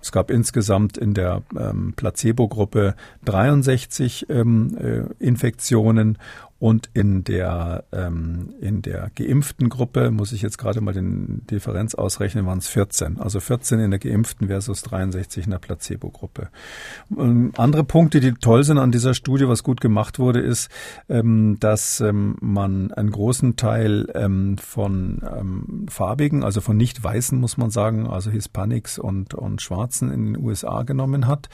Es 0.02 0.12
gab 0.12 0.32
insgesamt 0.32 0.98
in 0.98 1.14
der 1.14 1.44
ähm, 1.58 1.94
Placebo-Gruppe 1.96 2.96
63 3.26 4.30
ähm, 4.30 4.78
äh, 4.78 5.24
Infektionen 5.24 6.18
und 6.60 6.90
in 6.94 7.24
der, 7.24 7.84
ähm, 7.92 8.54
in 8.60 8.82
der 8.82 9.12
geimpften 9.14 9.70
Gruppe, 9.70 10.10
muss 10.10 10.32
ich 10.32 10.42
jetzt 10.42 10.58
gerade 10.58 10.82
mal 10.82 10.94
den 10.94 11.46
Differenz 11.48 11.94
ausrechnen, 11.94 12.48
waren 12.48 12.58
es 12.58 12.68
14. 12.68 13.20
Also 13.20 13.40
14 13.40 13.80
in 13.80 13.92
der 13.92 14.00
geimpften 14.00 14.48
versus 14.48 14.82
63 14.82 15.46
in 15.46 15.52
der 15.52 15.60
Placebo-Gruppe. 15.60 16.50
Ähm, 17.16 17.52
andere 17.58 17.84
Punkte, 17.84 18.20
die 18.22 18.34
toll 18.34 18.64
sind 18.64 18.80
an 18.80 18.92
dieser 18.92 19.14
Studie, 19.14 19.48
was 19.48 19.62
gut 19.62 19.82
gemacht 19.82 20.18
wurde, 20.18 20.40
ist, 20.40 20.70
ähm, 21.10 21.58
dass 21.60 22.02
ähm, 22.02 22.38
man 22.42 22.92
einen 22.92 23.12
großen 23.12 23.56
Teil 23.56 24.08
ähm, 24.16 24.58
von 24.58 25.22
ähm, 25.32 25.86
Farbigen, 25.90 26.44
also 26.44 26.62
von 26.62 26.76
nicht 26.76 27.04
Weißen, 27.04 27.40
muss 27.40 27.58
man 27.58 27.70
sagen, 27.70 28.08
also 28.08 28.32
Hispanics 28.32 28.98
und, 28.98 29.36
und 29.36 29.62
Schwarzen 29.62 30.12
in 30.12 30.34
den 30.34 30.44
USA 30.44 30.82
genommen 30.82 31.28
hat 31.28 31.50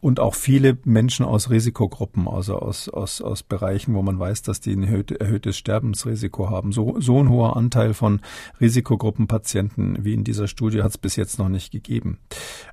und 0.00 0.20
auch 0.20 0.36
viele 0.36 0.78
Menschen 0.84 1.26
aus 1.26 1.50
Risikogruppen, 1.50 2.28
also 2.28 2.56
aus, 2.58 2.88
aus, 2.88 3.20
aus 3.20 3.42
Bereichen, 3.42 3.94
wo 3.94 4.02
man 4.02 4.18
weiß, 4.18 4.43
dass 4.48 4.60
die 4.60 4.74
ein 4.74 4.84
erhöhtes 4.84 5.56
Sterbensrisiko 5.56 6.50
haben. 6.50 6.72
So, 6.72 7.00
so 7.00 7.18
ein 7.18 7.28
hoher 7.28 7.56
Anteil 7.56 7.94
von 7.94 8.20
Risikogruppenpatienten 8.60 10.04
wie 10.04 10.14
in 10.14 10.24
dieser 10.24 10.48
Studie 10.48 10.82
hat 10.82 10.90
es 10.90 10.98
bis 10.98 11.16
jetzt 11.16 11.38
noch 11.38 11.48
nicht 11.48 11.70
gegeben. 11.70 12.18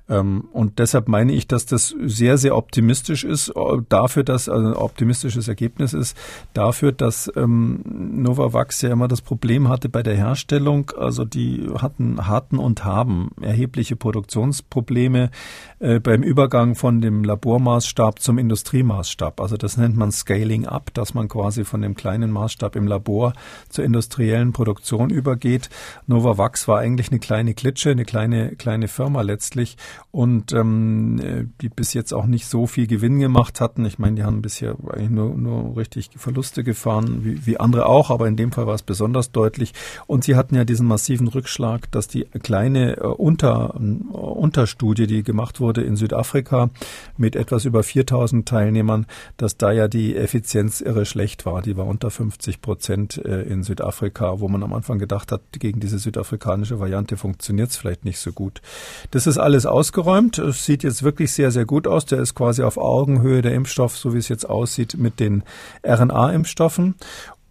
Ähm, 0.08 0.44
und 0.52 0.78
deshalb 0.78 1.08
meine 1.08 1.32
ich, 1.32 1.46
dass 1.46 1.66
das 1.66 1.94
sehr, 2.04 2.38
sehr 2.38 2.56
optimistisch 2.56 3.24
ist, 3.24 3.48
äh, 3.50 3.60
dafür, 3.88 4.24
dass 4.24 4.48
also 4.48 4.68
ein 4.68 4.74
optimistisches 4.74 5.48
Ergebnis 5.48 5.92
ist, 5.92 6.16
dafür, 6.54 6.92
dass 6.92 7.30
ähm, 7.36 7.80
Novavax 7.84 8.82
ja 8.82 8.90
immer 8.90 9.08
das 9.08 9.20
Problem 9.20 9.68
hatte 9.68 9.88
bei 9.88 10.02
der 10.02 10.16
Herstellung. 10.16 10.90
Also 10.96 11.24
die 11.24 11.68
hatten, 11.78 12.26
hatten 12.26 12.58
und 12.58 12.84
haben 12.84 13.30
erhebliche 13.40 13.96
Produktionsprobleme 13.96 15.30
äh, 15.78 16.00
beim 16.00 16.22
Übergang 16.22 16.74
von 16.74 17.00
dem 17.00 17.24
Labormaßstab 17.24 18.20
zum 18.20 18.38
Industriemaßstab. 18.38 19.40
Also 19.40 19.56
das 19.56 19.76
nennt 19.76 19.96
man 19.96 20.12
Scaling 20.12 20.66
Up, 20.66 20.92
dass 20.94 21.14
man 21.14 21.28
quasi 21.28 21.61
von 21.64 21.82
dem 21.82 21.94
kleinen 21.94 22.30
Maßstab 22.30 22.76
im 22.76 22.86
Labor 22.86 23.32
zur 23.68 23.84
industriellen 23.84 24.52
Produktion 24.52 25.10
übergeht. 25.10 25.68
Novavax 26.06 26.68
war 26.68 26.78
eigentlich 26.78 27.10
eine 27.10 27.20
kleine 27.20 27.54
Klitsche, 27.54 27.90
eine 27.90 28.04
kleine, 28.04 28.56
kleine 28.56 28.88
Firma 28.88 29.22
letztlich 29.22 29.76
und 30.10 30.52
ähm, 30.52 31.52
die 31.60 31.68
bis 31.68 31.94
jetzt 31.94 32.12
auch 32.12 32.26
nicht 32.26 32.46
so 32.46 32.66
viel 32.66 32.86
Gewinn 32.86 33.18
gemacht 33.18 33.60
hatten. 33.60 33.84
Ich 33.84 33.98
meine, 33.98 34.16
die 34.16 34.24
haben 34.24 34.42
bisher 34.42 34.76
eigentlich 34.90 35.10
nur, 35.10 35.34
nur 35.34 35.76
richtig 35.76 36.10
Verluste 36.16 36.64
gefahren, 36.64 37.24
wie, 37.24 37.46
wie 37.46 37.58
andere 37.58 37.86
auch, 37.86 38.10
aber 38.10 38.28
in 38.28 38.36
dem 38.36 38.52
Fall 38.52 38.66
war 38.66 38.74
es 38.74 38.82
besonders 38.82 39.32
deutlich. 39.32 39.72
Und 40.06 40.24
sie 40.24 40.36
hatten 40.36 40.54
ja 40.54 40.64
diesen 40.64 40.86
massiven 40.86 41.28
Rückschlag, 41.28 41.90
dass 41.90 42.08
die 42.08 42.24
kleine 42.24 42.96
äh, 42.96 43.06
Unter, 43.06 43.74
äh, 43.78 44.16
Unterstudie, 44.16 45.06
die 45.06 45.22
gemacht 45.22 45.60
wurde 45.60 45.82
in 45.82 45.96
Südafrika 45.96 46.70
mit 47.16 47.36
etwas 47.36 47.64
über 47.64 47.82
4000 47.82 48.48
Teilnehmern, 48.48 49.06
dass 49.36 49.56
da 49.56 49.72
ja 49.72 49.88
die 49.88 50.16
Effizienz 50.16 50.80
irre 50.80 51.04
schlecht 51.04 51.46
war. 51.46 51.51
Die 51.60 51.76
war 51.76 51.86
unter 51.86 52.10
50 52.10 52.62
Prozent 52.62 53.18
äh, 53.24 53.42
in 53.42 53.62
Südafrika, 53.62 54.40
wo 54.40 54.48
man 54.48 54.62
am 54.62 54.72
Anfang 54.72 54.98
gedacht 54.98 55.32
hat, 55.32 55.42
gegen 55.52 55.80
diese 55.80 55.98
südafrikanische 55.98 56.80
Variante 56.80 57.16
funktioniert 57.16 57.70
es 57.70 57.76
vielleicht 57.76 58.04
nicht 58.04 58.18
so 58.18 58.32
gut. 58.32 58.62
Das 59.10 59.26
ist 59.26 59.38
alles 59.38 59.66
ausgeräumt. 59.66 60.38
Es 60.38 60.64
sieht 60.64 60.82
jetzt 60.82 61.02
wirklich 61.02 61.32
sehr, 61.32 61.50
sehr 61.50 61.66
gut 61.66 61.86
aus. 61.86 62.06
Der 62.06 62.20
ist 62.20 62.34
quasi 62.34 62.62
auf 62.62 62.78
Augenhöhe 62.78 63.42
der 63.42 63.54
Impfstoff, 63.54 63.96
so 63.96 64.14
wie 64.14 64.18
es 64.18 64.28
jetzt 64.28 64.48
aussieht, 64.48 64.96
mit 64.96 65.20
den 65.20 65.42
RNA-Impfstoffen. 65.84 66.94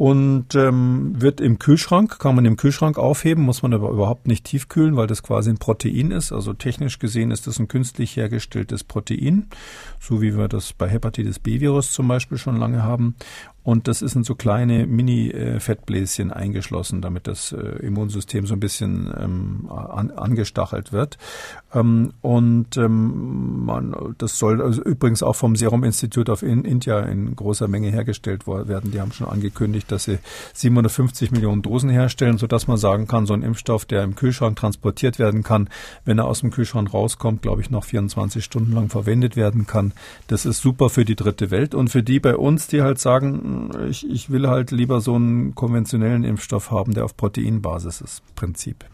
und 0.01 0.55
ähm, 0.55 1.21
wird 1.21 1.39
im 1.39 1.59
Kühlschrank, 1.59 2.17
kann 2.17 2.33
man 2.33 2.45
im 2.45 2.57
Kühlschrank 2.57 2.97
aufheben, 2.97 3.43
muss 3.43 3.61
man 3.61 3.71
aber 3.71 3.91
überhaupt 3.91 4.25
nicht 4.25 4.45
tiefkühlen, 4.45 4.95
weil 4.95 5.05
das 5.05 5.21
quasi 5.21 5.51
ein 5.51 5.59
Protein 5.59 6.09
ist. 6.09 6.31
Also 6.31 6.53
technisch 6.53 6.97
gesehen 6.97 7.29
ist 7.29 7.45
das 7.45 7.59
ein 7.59 7.67
künstlich 7.67 8.15
hergestelltes 8.15 8.83
Protein, 8.83 9.45
so 9.99 10.19
wie 10.19 10.35
wir 10.35 10.47
das 10.47 10.73
bei 10.73 10.89
Hepatitis 10.89 11.37
B-Virus 11.37 11.91
zum 11.91 12.07
Beispiel 12.07 12.39
schon 12.39 12.57
lange 12.57 12.81
haben. 12.81 13.13
Und 13.64 13.88
das 13.88 14.01
ist 14.01 14.16
in 14.16 14.24
so 14.24 14.34
kleine 14.34 14.88
Mini-Fettbläschen 14.88 16.32
eingeschlossen, 16.32 17.01
damit 17.01 17.28
das 17.28 17.51
äh, 17.51 17.57
Immunsystem 17.57 18.47
so 18.47 18.55
ein 18.55 18.59
bisschen 18.59 19.14
ähm, 19.20 19.70
an, 19.70 20.09
angestachelt 20.09 20.91
wird. 20.91 21.20
Ähm, 21.74 22.12
und 22.22 22.76
ähm, 22.78 23.66
man, 23.66 24.16
das 24.18 24.39
soll 24.39 24.62
also 24.62 24.82
übrigens 24.82 25.22
auch 25.22 25.36
vom 25.36 25.55
Serum 25.55 25.84
Institute 25.84 26.32
of 26.32 26.41
India 26.41 27.01
in 27.01 27.36
großer 27.36 27.68
Menge 27.68 27.91
hergestellt 27.91 28.47
werden. 28.47 28.91
Die 28.91 28.99
haben 28.99 29.12
schon 29.12 29.28
angekündigt, 29.28 29.91
dass 29.91 30.05
sie 30.05 30.18
750 30.53 31.32
Millionen 31.32 31.62
Dosen 31.62 31.91
herstellen, 31.91 32.39
sodass 32.39 32.68
man 32.68 32.78
sagen 32.78 33.07
kann, 33.07 33.28
so 33.28 33.34
ein 33.34 33.43
Impfstoff, 33.43 33.86
der 33.86 34.03
im 34.03 34.16
Kühlschrank 34.16 34.55
transportiert 34.55 35.20
werden 35.20 35.43
kann, 35.43 35.70
wenn 36.03 36.18
er 36.18 36.26
aus 36.26 36.39
dem 36.39 36.49
Kühlschrank 36.49 36.93
rauskommt, 36.93 37.43
glaube 37.43 37.62
ich, 37.62 37.70
noch 37.70 37.84
24 37.84 38.43
Stunden 38.43 38.74
lang 38.74 38.89
verwendet 38.89 39.36
werden 39.36 39.68
kann. 39.68 39.93
Das 40.28 40.47
ist 40.47 40.62
super 40.62 40.89
für 40.89 41.05
die 41.05 41.16
dritte 41.16 41.51
Welt 41.51 41.76
und 41.76 41.89
für 41.89 42.01
die 42.01 42.20
bei 42.20 42.36
uns, 42.36 42.68
die 42.68 42.82
halt 42.82 42.99
sagen, 42.99 43.50
ich, 43.89 44.09
ich 44.09 44.29
will 44.29 44.47
halt 44.47 44.71
lieber 44.71 45.01
so 45.01 45.15
einen 45.15 45.55
konventionellen 45.55 46.23
Impfstoff 46.23 46.71
haben, 46.71 46.93
der 46.93 47.05
auf 47.05 47.15
Proteinbasis 47.17 48.01
ist. 48.01 48.23
Prinzip. 48.35 48.85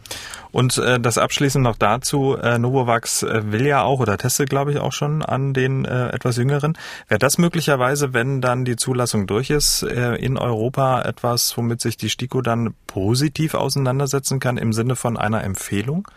Und 0.50 0.78
äh, 0.78 1.00
das 1.00 1.18
abschließend 1.18 1.62
noch 1.62 1.76
dazu, 1.76 2.36
äh, 2.36 2.58
Novavax 2.58 3.22
äh, 3.22 3.52
will 3.52 3.66
ja 3.66 3.82
auch 3.82 4.00
oder 4.00 4.18
testet, 4.18 4.50
glaube 4.50 4.72
ich, 4.72 4.78
auch 4.78 4.92
schon 4.92 5.22
an 5.22 5.54
den 5.54 5.84
äh, 5.84 6.08
etwas 6.08 6.36
jüngeren. 6.36 6.76
Wäre 7.08 7.18
das 7.18 7.38
möglicherweise, 7.38 8.12
wenn 8.14 8.40
dann 8.40 8.64
die 8.64 8.76
Zulassung 8.76 9.26
durch 9.26 9.50
ist, 9.50 9.82
äh, 9.82 10.14
in 10.16 10.38
Europa 10.38 11.02
etwas, 11.02 11.56
womit 11.56 11.80
sich 11.80 11.96
die 11.96 12.10
STIKO 12.10 12.40
dann 12.42 12.74
positiv 12.86 13.54
auseinandersetzen 13.54 14.40
kann 14.40 14.56
im 14.56 14.72
Sinne 14.72 14.96
von 14.96 15.16
einer 15.16 15.44
Empfehlung? 15.44 16.08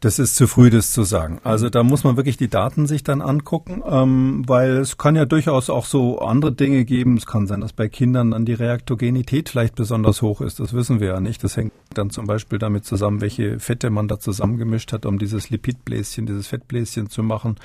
Das 0.00 0.18
ist 0.18 0.36
zu 0.36 0.46
früh, 0.46 0.68
das 0.68 0.92
zu 0.92 1.04
sagen. 1.04 1.40
Also 1.42 1.70
da 1.70 1.82
muss 1.82 2.04
man 2.04 2.16
wirklich 2.18 2.36
die 2.36 2.48
Daten 2.48 2.86
sich 2.86 3.02
dann 3.02 3.22
angucken, 3.22 3.82
ähm, 3.88 4.44
weil 4.46 4.76
es 4.76 4.98
kann 4.98 5.16
ja 5.16 5.24
durchaus 5.24 5.70
auch 5.70 5.86
so 5.86 6.18
andere 6.18 6.52
Dinge 6.52 6.84
geben. 6.84 7.16
Es 7.16 7.24
kann 7.24 7.46
sein, 7.46 7.62
dass 7.62 7.72
bei 7.72 7.88
Kindern 7.88 8.32
dann 8.32 8.44
die 8.44 8.52
Reaktogenität 8.52 9.48
vielleicht 9.48 9.74
besonders 9.74 10.20
hoch 10.20 10.42
ist. 10.42 10.60
Das 10.60 10.74
wissen 10.74 11.00
wir 11.00 11.08
ja 11.08 11.20
nicht. 11.20 11.42
Das 11.42 11.56
hängt 11.56 11.72
dann 11.94 12.10
zum 12.10 12.26
Beispiel 12.26 12.58
damit 12.58 12.84
zusammen, 12.84 13.22
welche 13.22 13.58
Fette 13.58 13.88
man 13.88 14.06
da 14.06 14.18
zusammengemischt 14.18 14.92
hat, 14.92 15.06
um 15.06 15.18
dieses 15.18 15.48
Lipidbläschen, 15.48 16.26
dieses 16.26 16.46
Fettbläschen 16.46 17.08
zu 17.08 17.22
machen. 17.22 17.56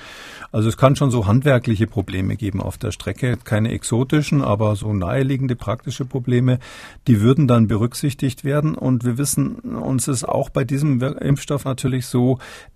Also 0.52 0.70
es 0.70 0.78
kann 0.78 0.96
schon 0.96 1.10
so 1.10 1.26
handwerkliche 1.26 1.86
Probleme 1.86 2.36
geben 2.36 2.62
auf 2.62 2.78
der 2.78 2.92
Strecke. 2.92 3.36
Keine 3.44 3.72
exotischen, 3.72 4.40
aber 4.40 4.74
so 4.74 4.94
naheliegende 4.94 5.54
praktische 5.54 6.06
Probleme. 6.06 6.60
Die 7.08 7.20
würden 7.20 7.46
dann 7.46 7.68
berücksichtigt 7.68 8.42
werden. 8.42 8.74
Und 8.74 9.04
wir 9.04 9.18
wissen, 9.18 9.56
uns 9.56 10.08
ist 10.08 10.26
auch 10.26 10.48
bei 10.48 10.64
diesem 10.64 11.02
Impfstoff 11.02 11.66
natürlich 11.66 12.06
so, 12.06 12.21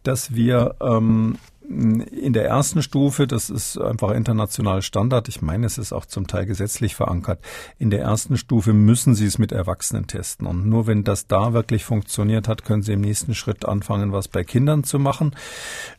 dass 0.03 0.35
wir 0.35 0.77
ähm, 0.81 1.39
in 1.69 2.33
der 2.33 2.47
ersten 2.47 2.83
Stufe, 2.83 3.27
das 3.27 3.51
ist 3.51 3.77
einfach 3.79 4.13
international 4.13 4.83
Standard, 4.83 5.29
ich 5.29 5.43
meine, 5.43 5.67
es 5.67 5.79
ist 5.79 5.93
auch 5.93 6.07
zum 6.07 6.27
Teil 6.29 6.47
gesetzlich 6.47 6.95
verankert, 6.95 7.41
in 7.79 7.91
der 7.91 8.01
ersten 8.01 8.37
Stufe 8.37 8.73
müssen 8.73 9.15
Sie 9.15 9.27
es 9.27 9.39
mit 9.39 9.51
Erwachsenen 9.51 10.07
testen. 10.07 10.47
Und 10.47 10.67
nur 10.67 10.87
wenn 10.87 11.03
das 11.03 11.27
da 11.27 11.53
wirklich 11.53 11.85
funktioniert 11.85 12.47
hat, 12.47 12.65
können 12.65 12.83
Sie 12.83 12.93
im 12.93 13.01
nächsten 13.01 13.35
Schritt 13.35 13.65
anfangen, 13.65 14.13
was 14.13 14.29
bei 14.29 14.45
Kindern 14.45 14.85
zu 14.85 14.99
machen. 14.99 15.35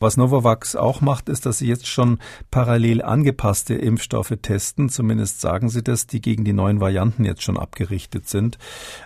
Was 0.00 0.16
Novavax 0.16 0.74
auch 0.74 1.02
macht, 1.02 1.28
ist, 1.28 1.44
dass 1.44 1.58
Sie 1.58 1.66
jetzt 1.66 1.86
schon 1.86 2.18
parallel 2.50 3.02
angepasste 3.02 3.74
Impfstoffe 3.74 4.34
testen. 4.40 4.88
Zumindest 4.88 5.40
sagen 5.40 5.68
Sie 5.68 5.82
das, 5.82 6.06
die 6.06 6.22
gegen 6.22 6.44
die 6.44 6.54
neuen 6.54 6.80
Varianten 6.80 7.24
jetzt 7.24 7.42
schon 7.42 7.58
abgerichtet 7.58 8.28
sind. 8.28 8.58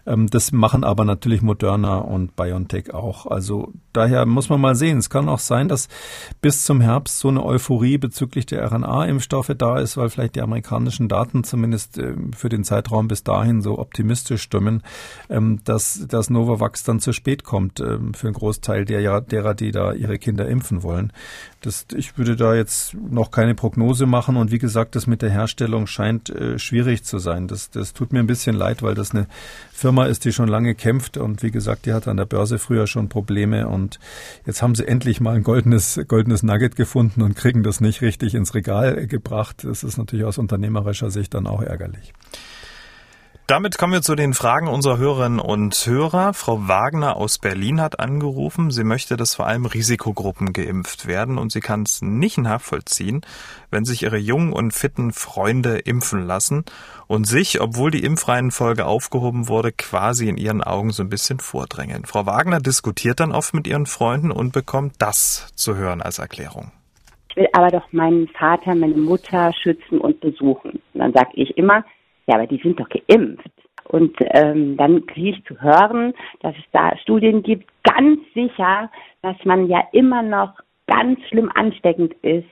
Ähm, 0.06 0.28
das 0.28 0.52
machen 0.52 0.84
aber 0.84 1.04
natürlich 1.04 1.42
Moderna 1.42 1.98
und 1.98 2.36
BioNTech 2.36 2.94
auch. 2.94 3.26
Also 3.26 3.72
daher 3.92 4.26
muss 4.26 4.48
man 4.48 4.60
mal 4.60 4.76
sehen. 4.76 4.98
Es 4.98 5.10
kann 5.10 5.28
auch 5.28 5.40
sein, 5.40 5.68
dass 5.68 5.88
bis 6.40 6.51
bis 6.52 6.64
zum 6.64 6.82
Herbst 6.82 7.18
so 7.18 7.28
eine 7.28 7.42
Euphorie 7.42 7.96
bezüglich 7.96 8.44
der 8.44 8.70
RNA-Impfstoffe 8.70 9.54
da 9.56 9.78
ist, 9.78 9.96
weil 9.96 10.10
vielleicht 10.10 10.36
die 10.36 10.42
amerikanischen 10.42 11.08
Daten 11.08 11.44
zumindest 11.44 11.96
äh, 11.96 12.12
für 12.36 12.50
den 12.50 12.62
Zeitraum 12.62 13.08
bis 13.08 13.24
dahin 13.24 13.62
so 13.62 13.78
optimistisch 13.78 14.42
stimmen, 14.42 14.82
ähm, 15.30 15.60
dass 15.64 16.04
das 16.06 16.28
Novavax 16.28 16.84
dann 16.84 17.00
zu 17.00 17.14
spät 17.14 17.42
kommt 17.42 17.80
ähm, 17.80 18.12
für 18.12 18.26
einen 18.26 18.34
Großteil 18.34 18.84
der, 18.84 19.22
derer, 19.22 19.54
die 19.54 19.70
da 19.70 19.94
ihre 19.94 20.18
Kinder 20.18 20.46
impfen 20.46 20.82
wollen. 20.82 21.14
Das, 21.62 21.86
ich 21.96 22.18
würde 22.18 22.36
da 22.36 22.54
jetzt 22.54 22.94
noch 22.94 23.30
keine 23.30 23.54
Prognose 23.54 24.06
machen 24.06 24.36
und 24.36 24.50
wie 24.50 24.58
gesagt, 24.58 24.96
das 24.96 25.06
mit 25.06 25.22
der 25.22 25.30
Herstellung 25.30 25.86
scheint 25.86 26.28
äh, 26.28 26.58
schwierig 26.58 27.04
zu 27.04 27.18
sein. 27.18 27.46
Das, 27.46 27.70
das 27.70 27.92
tut 27.92 28.12
mir 28.12 28.18
ein 28.18 28.26
bisschen 28.26 28.56
leid, 28.56 28.82
weil 28.82 28.94
das 28.94 29.12
eine 29.12 29.28
Firma 29.72 30.06
ist, 30.06 30.24
die 30.24 30.32
schon 30.32 30.48
lange 30.48 30.74
kämpft 30.74 31.16
und 31.16 31.42
wie 31.42 31.50
gesagt, 31.50 31.86
die 31.86 31.92
hat 31.92 32.08
an 32.08 32.16
der 32.16 32.26
Börse 32.26 32.58
früher 32.58 32.86
schon 32.86 33.08
Probleme 33.08 33.68
und 33.68 34.00
jetzt 34.44 34.60
haben 34.60 34.74
sie 34.74 34.86
endlich 34.86 35.20
mal 35.20 35.36
ein 35.36 35.44
goldenes, 35.44 36.00
goldenes 36.08 36.42
Nugget 36.42 36.74
gefunden 36.74 37.22
und 37.22 37.36
kriegen 37.36 37.62
das 37.62 37.80
nicht 37.80 38.02
richtig 38.02 38.34
ins 38.34 38.54
Regal 38.54 39.06
gebracht. 39.06 39.64
Das 39.64 39.84
ist 39.84 39.98
natürlich 39.98 40.24
aus 40.24 40.38
unternehmerischer 40.38 41.10
Sicht 41.10 41.34
dann 41.34 41.46
auch 41.46 41.62
ärgerlich. 41.62 42.12
Damit 43.52 43.76
kommen 43.76 43.92
wir 43.92 44.00
zu 44.00 44.14
den 44.14 44.32
Fragen 44.32 44.66
unserer 44.66 44.96
Hörerinnen 44.96 45.38
und 45.38 45.74
Hörer. 45.74 46.32
Frau 46.32 46.68
Wagner 46.68 47.18
aus 47.18 47.38
Berlin 47.38 47.82
hat 47.82 48.00
angerufen. 48.00 48.70
Sie 48.70 48.82
möchte, 48.82 49.18
dass 49.18 49.34
vor 49.34 49.46
allem 49.46 49.66
Risikogruppen 49.66 50.54
geimpft 50.54 51.06
werden 51.06 51.36
und 51.36 51.52
sie 51.52 51.60
kann 51.60 51.82
es 51.82 52.00
nicht 52.00 52.38
nachvollziehen, 52.38 53.20
wenn 53.70 53.84
sich 53.84 54.04
ihre 54.04 54.16
jungen 54.16 54.54
und 54.54 54.72
fitten 54.72 55.12
Freunde 55.12 55.76
impfen 55.80 56.26
lassen 56.26 56.64
und 57.08 57.26
sich, 57.26 57.60
obwohl 57.60 57.90
die 57.90 58.04
Impfreihenfolge 58.04 58.86
aufgehoben 58.86 59.48
wurde, 59.48 59.70
quasi 59.70 60.30
in 60.30 60.38
ihren 60.38 60.62
Augen 60.62 60.88
so 60.88 61.02
ein 61.02 61.10
bisschen 61.10 61.38
vordrängeln. 61.38 62.06
Frau 62.06 62.24
Wagner 62.24 62.58
diskutiert 62.58 63.20
dann 63.20 63.32
oft 63.32 63.52
mit 63.52 63.66
ihren 63.66 63.84
Freunden 63.84 64.30
und 64.30 64.54
bekommt 64.54 64.94
das 64.98 65.52
zu 65.56 65.76
hören 65.76 66.00
als 66.00 66.18
Erklärung. 66.18 66.72
Ich 67.28 67.36
will 67.36 67.48
aber 67.52 67.68
doch 67.68 67.92
meinen 67.92 68.28
Vater, 68.28 68.74
meine 68.74 68.96
Mutter 68.96 69.52
schützen 69.62 70.00
und 70.00 70.20
besuchen. 70.20 70.80
Und 70.94 71.00
dann 71.00 71.12
sage 71.12 71.32
ich 71.34 71.58
immer, 71.58 71.84
ja, 72.26 72.36
aber 72.36 72.46
die 72.46 72.58
sind 72.58 72.78
doch 72.78 72.88
geimpft. 72.88 73.50
Und 73.84 74.16
ähm, 74.20 74.76
dann 74.76 75.06
kriege 75.06 75.30
ich 75.30 75.44
zu 75.44 75.60
hören, 75.60 76.14
dass 76.40 76.54
es 76.56 76.64
da 76.72 76.96
Studien 76.98 77.42
gibt, 77.42 77.68
ganz 77.82 78.20
sicher, 78.32 78.90
dass 79.22 79.36
man 79.44 79.68
ja 79.68 79.82
immer 79.92 80.22
noch 80.22 80.54
ganz 80.86 81.20
schlimm 81.28 81.50
ansteckend 81.54 82.14
ist, 82.22 82.48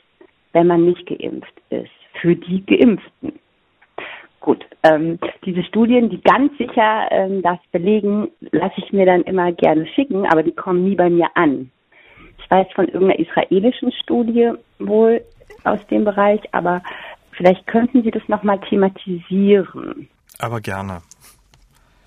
wenn 0.52 0.66
man 0.66 0.86
nicht 0.86 1.06
geimpft 1.06 1.54
ist, 1.70 1.90
für 2.20 2.34
die 2.34 2.64
Geimpften. 2.66 3.38
Gut, 4.40 4.64
ähm, 4.84 5.18
diese 5.44 5.62
Studien, 5.64 6.08
die 6.08 6.20
ganz 6.22 6.56
sicher 6.56 7.08
ähm, 7.10 7.42
das 7.42 7.58
belegen, 7.72 8.28
lasse 8.52 8.74
ich 8.78 8.92
mir 8.92 9.04
dann 9.04 9.22
immer 9.22 9.52
gerne 9.52 9.86
schicken, 9.88 10.26
aber 10.26 10.42
die 10.42 10.54
kommen 10.54 10.84
nie 10.84 10.96
bei 10.96 11.10
mir 11.10 11.28
an. 11.34 11.70
Ich 12.38 12.50
weiß 12.50 12.66
von 12.74 12.86
irgendeiner 12.86 13.18
israelischen 13.18 13.92
Studie 13.92 14.52
wohl 14.78 15.20
aus 15.64 15.86
dem 15.88 16.04
Bereich, 16.04 16.40
aber 16.52 16.82
Vielleicht 17.40 17.66
könnten 17.68 18.02
Sie 18.02 18.10
das 18.10 18.22
nochmal 18.28 18.60
thematisieren. 18.68 20.10
Aber 20.38 20.60
gerne. 20.60 21.00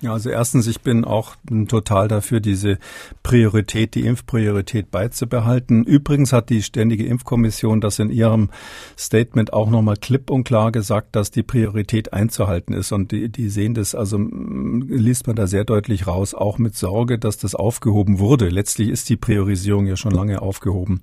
Ja, 0.00 0.12
also 0.12 0.28
erstens, 0.28 0.66
ich 0.66 0.82
bin 0.82 1.04
auch 1.04 1.36
total 1.68 2.08
dafür, 2.08 2.40
diese 2.40 2.78
Priorität, 3.22 3.94
die 3.94 4.04
Impfpriorität 4.04 4.90
beizubehalten. 4.90 5.84
Übrigens 5.84 6.32
hat 6.32 6.50
die 6.50 6.62
Ständige 6.62 7.06
Impfkommission 7.06 7.80
das 7.80 7.98
in 7.98 8.10
ihrem 8.10 8.50
Statement 8.98 9.54
auch 9.54 9.70
nochmal 9.70 9.96
klipp 9.96 10.30
und 10.30 10.44
klar 10.44 10.72
gesagt, 10.72 11.16
dass 11.16 11.30
die 11.30 11.42
Priorität 11.42 12.12
einzuhalten 12.12 12.74
ist. 12.74 12.92
Und 12.92 13.12
die, 13.12 13.30
die 13.30 13.48
sehen 13.48 13.72
das, 13.72 13.94
also 13.94 14.18
liest 14.18 15.26
man 15.26 15.36
da 15.36 15.46
sehr 15.46 15.64
deutlich 15.64 16.06
raus, 16.06 16.34
auch 16.34 16.58
mit 16.58 16.76
Sorge, 16.76 17.18
dass 17.18 17.38
das 17.38 17.54
aufgehoben 17.54 18.18
wurde. 18.18 18.50
Letztlich 18.50 18.90
ist 18.90 19.08
die 19.08 19.16
Priorisierung 19.16 19.86
ja 19.86 19.96
schon 19.96 20.12
lange 20.12 20.42
aufgehoben, 20.42 21.00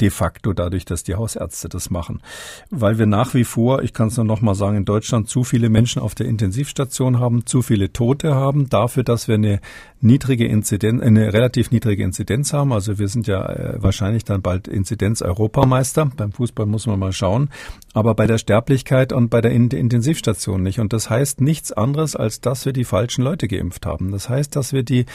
de 0.00 0.08
facto 0.08 0.54
dadurch, 0.54 0.86
dass 0.86 1.02
die 1.02 1.16
Hausärzte 1.16 1.68
das 1.68 1.90
machen. 1.90 2.22
Weil 2.70 2.98
wir 2.98 3.06
nach 3.06 3.34
wie 3.34 3.44
vor, 3.44 3.82
ich 3.82 3.92
kann 3.92 4.08
es 4.08 4.16
nur 4.16 4.24
nochmal 4.24 4.54
sagen, 4.54 4.78
in 4.78 4.84
Deutschland 4.86 5.28
zu 5.28 5.44
viele 5.44 5.68
Menschen 5.68 6.00
auf 6.00 6.14
der 6.14 6.26
Intensivstation 6.26 7.20
haben, 7.20 7.44
zu 7.44 7.60
viele 7.60 7.92
Tote 7.92 8.27
haben, 8.34 8.68
dafür, 8.68 9.02
dass 9.02 9.28
wir 9.28 9.36
eine 9.36 9.60
niedrige 10.00 10.46
Inzidenz, 10.46 11.02
eine 11.02 11.32
relativ 11.32 11.70
niedrige 11.70 12.04
Inzidenz 12.04 12.52
haben. 12.52 12.72
Also 12.72 12.98
wir 12.98 13.08
sind 13.08 13.26
ja 13.26 13.44
äh, 13.46 13.82
wahrscheinlich 13.82 14.24
dann 14.24 14.42
bald 14.42 14.68
Inzidenz-Europameister. 14.68 16.10
Beim 16.16 16.32
Fußball 16.32 16.66
muss 16.66 16.86
man 16.86 16.98
mal 16.98 17.12
schauen. 17.12 17.50
Aber 17.94 18.14
bei 18.14 18.26
der 18.26 18.38
Sterblichkeit 18.38 19.12
und 19.12 19.28
bei 19.28 19.40
der 19.40 19.50
Intensivstation 19.50 20.62
nicht. 20.62 20.78
Und 20.78 20.92
das 20.92 21.10
heißt 21.10 21.40
nichts 21.40 21.72
anderes, 21.72 22.14
als 22.14 22.40
dass 22.40 22.64
wir 22.64 22.72
die 22.72 22.84
falschen 22.84 23.24
Leute 23.24 23.48
geimpft 23.48 23.86
haben. 23.86 24.12
Das 24.12 24.28
heißt, 24.28 24.54
dass 24.54 24.72
wir 24.72 24.82
die 24.82 25.06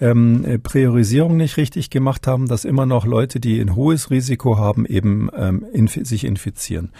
ähm, 0.00 0.60
Priorisierung 0.62 1.36
nicht 1.36 1.56
richtig 1.56 1.88
gemacht 1.90 2.26
haben, 2.26 2.46
dass 2.46 2.64
immer 2.64 2.84
noch 2.84 3.06
Leute, 3.06 3.40
die 3.40 3.60
ein 3.60 3.74
hohes 3.74 4.10
Risiko 4.10 4.58
haben, 4.58 4.84
eben 4.84 5.30
ähm, 5.36 5.64
inf 5.72 5.96
sich 6.02 6.24
infizieren. 6.24 6.90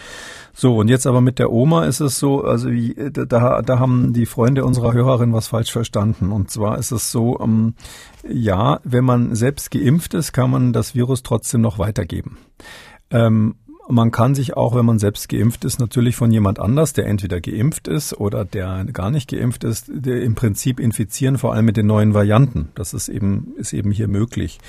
So, 0.53 0.77
und 0.77 0.87
jetzt 0.87 1.05
aber 1.05 1.21
mit 1.21 1.37
der 1.37 1.51
Oma 1.51 1.85
ist 1.85 1.99
es 1.99 2.17
so, 2.17 2.43
also 2.43 2.71
wie, 2.71 2.95
da, 3.11 3.61
da 3.61 3.79
haben 3.79 4.13
die 4.13 4.25
Freunde 4.25 4.65
unserer 4.65 4.93
Hörerin 4.93 5.31
was 5.31 5.49
falsch 5.49 5.71
verstanden. 5.71 6.31
Und 6.31 6.49
zwar 6.49 6.79
ist 6.79 6.91
es 6.91 7.11
so, 7.11 7.26
ähm, 7.39 7.73
ja, 8.27 8.79
wenn 8.83 9.03
man 9.03 9.35
selbst 9.35 9.71
geimpft 9.71 10.13
ist, 10.13 10.31
kann 10.31 10.51
man 10.51 10.73
das 10.73 10.95
Virus 10.95 11.23
trotzdem 11.23 11.61
noch 11.61 11.79
weitergeben. 11.79 12.37
Ähm, 13.09 13.55
man 13.89 14.11
kann 14.11 14.35
sich 14.35 14.57
auch, 14.57 14.75
wenn 14.75 14.85
man 14.85 14.99
selbst 14.99 15.29
geimpft 15.29 15.63
ist, 15.63 15.79
natürlich 15.79 16.15
von 16.15 16.31
jemand 16.31 16.59
anders, 16.59 16.93
der 16.93 17.05
entweder 17.05 17.39
geimpft 17.39 17.87
ist 17.87 18.13
oder 18.13 18.43
der 18.43 18.85
gar 18.85 19.11
nicht 19.11 19.29
geimpft 19.29 19.63
ist, 19.63 19.89
im 19.89 20.35
Prinzip 20.35 20.79
infizieren, 20.79 21.37
vor 21.37 21.53
allem 21.53 21.65
mit 21.65 21.77
den 21.77 21.87
neuen 21.87 22.13
Varianten. 22.13 22.69
Das 22.75 22.93
ist 22.93 23.07
eben, 23.07 23.53
ist 23.57 23.73
eben 23.73 23.91
hier 23.91 24.07
möglich. 24.07 24.59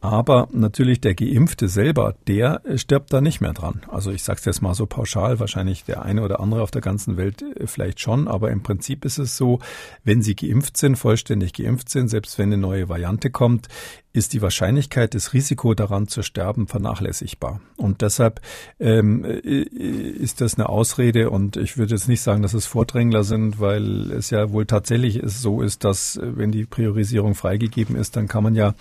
Aber 0.00 0.48
natürlich 0.52 1.00
der 1.00 1.14
Geimpfte 1.14 1.68
selber, 1.68 2.14
der 2.26 2.62
stirbt 2.76 3.12
da 3.12 3.20
nicht 3.20 3.40
mehr 3.40 3.52
dran. 3.52 3.82
Also 3.88 4.10
ich 4.12 4.22
sage 4.22 4.38
es 4.38 4.44
jetzt 4.44 4.62
mal 4.62 4.74
so 4.74 4.86
pauschal, 4.86 5.40
wahrscheinlich 5.40 5.84
der 5.84 6.02
eine 6.02 6.22
oder 6.22 6.40
andere 6.40 6.62
auf 6.62 6.70
der 6.70 6.82
ganzen 6.82 7.16
Welt 7.16 7.42
äh, 7.42 7.66
vielleicht 7.66 8.00
schon, 8.00 8.28
aber 8.28 8.50
im 8.50 8.62
Prinzip 8.62 9.04
ist 9.04 9.18
es 9.18 9.36
so, 9.36 9.58
wenn 10.04 10.22
Sie 10.22 10.36
geimpft 10.36 10.76
sind, 10.76 10.96
vollständig 10.96 11.52
geimpft 11.52 11.88
sind, 11.88 12.08
selbst 12.08 12.38
wenn 12.38 12.52
eine 12.52 12.58
neue 12.58 12.88
Variante 12.88 13.30
kommt, 13.30 13.68
ist 14.12 14.32
die 14.32 14.42
Wahrscheinlichkeit, 14.42 15.14
das 15.14 15.32
Risiko 15.32 15.74
daran 15.74 16.08
zu 16.08 16.22
sterben, 16.22 16.66
vernachlässigbar. 16.66 17.60
Und 17.76 18.00
deshalb 18.02 18.40
ähm, 18.80 19.24
ist 19.24 20.40
das 20.40 20.54
eine 20.54 20.68
Ausrede 20.68 21.30
und 21.30 21.56
ich 21.56 21.76
würde 21.76 21.94
jetzt 21.94 22.08
nicht 22.08 22.22
sagen, 22.22 22.42
dass 22.42 22.54
es 22.54 22.66
Vordrängler 22.66 23.22
sind, 23.22 23.60
weil 23.60 24.10
es 24.12 24.30
ja 24.30 24.50
wohl 24.50 24.66
tatsächlich 24.66 25.20
so 25.24 25.62
ist, 25.62 25.84
dass 25.84 26.18
wenn 26.22 26.50
die 26.50 26.64
Priorisierung 26.64 27.34
freigegeben 27.34 27.96
ist, 27.96 28.16
dann 28.16 28.28
kann 28.28 28.42
man 28.42 28.54
ja 28.54 28.74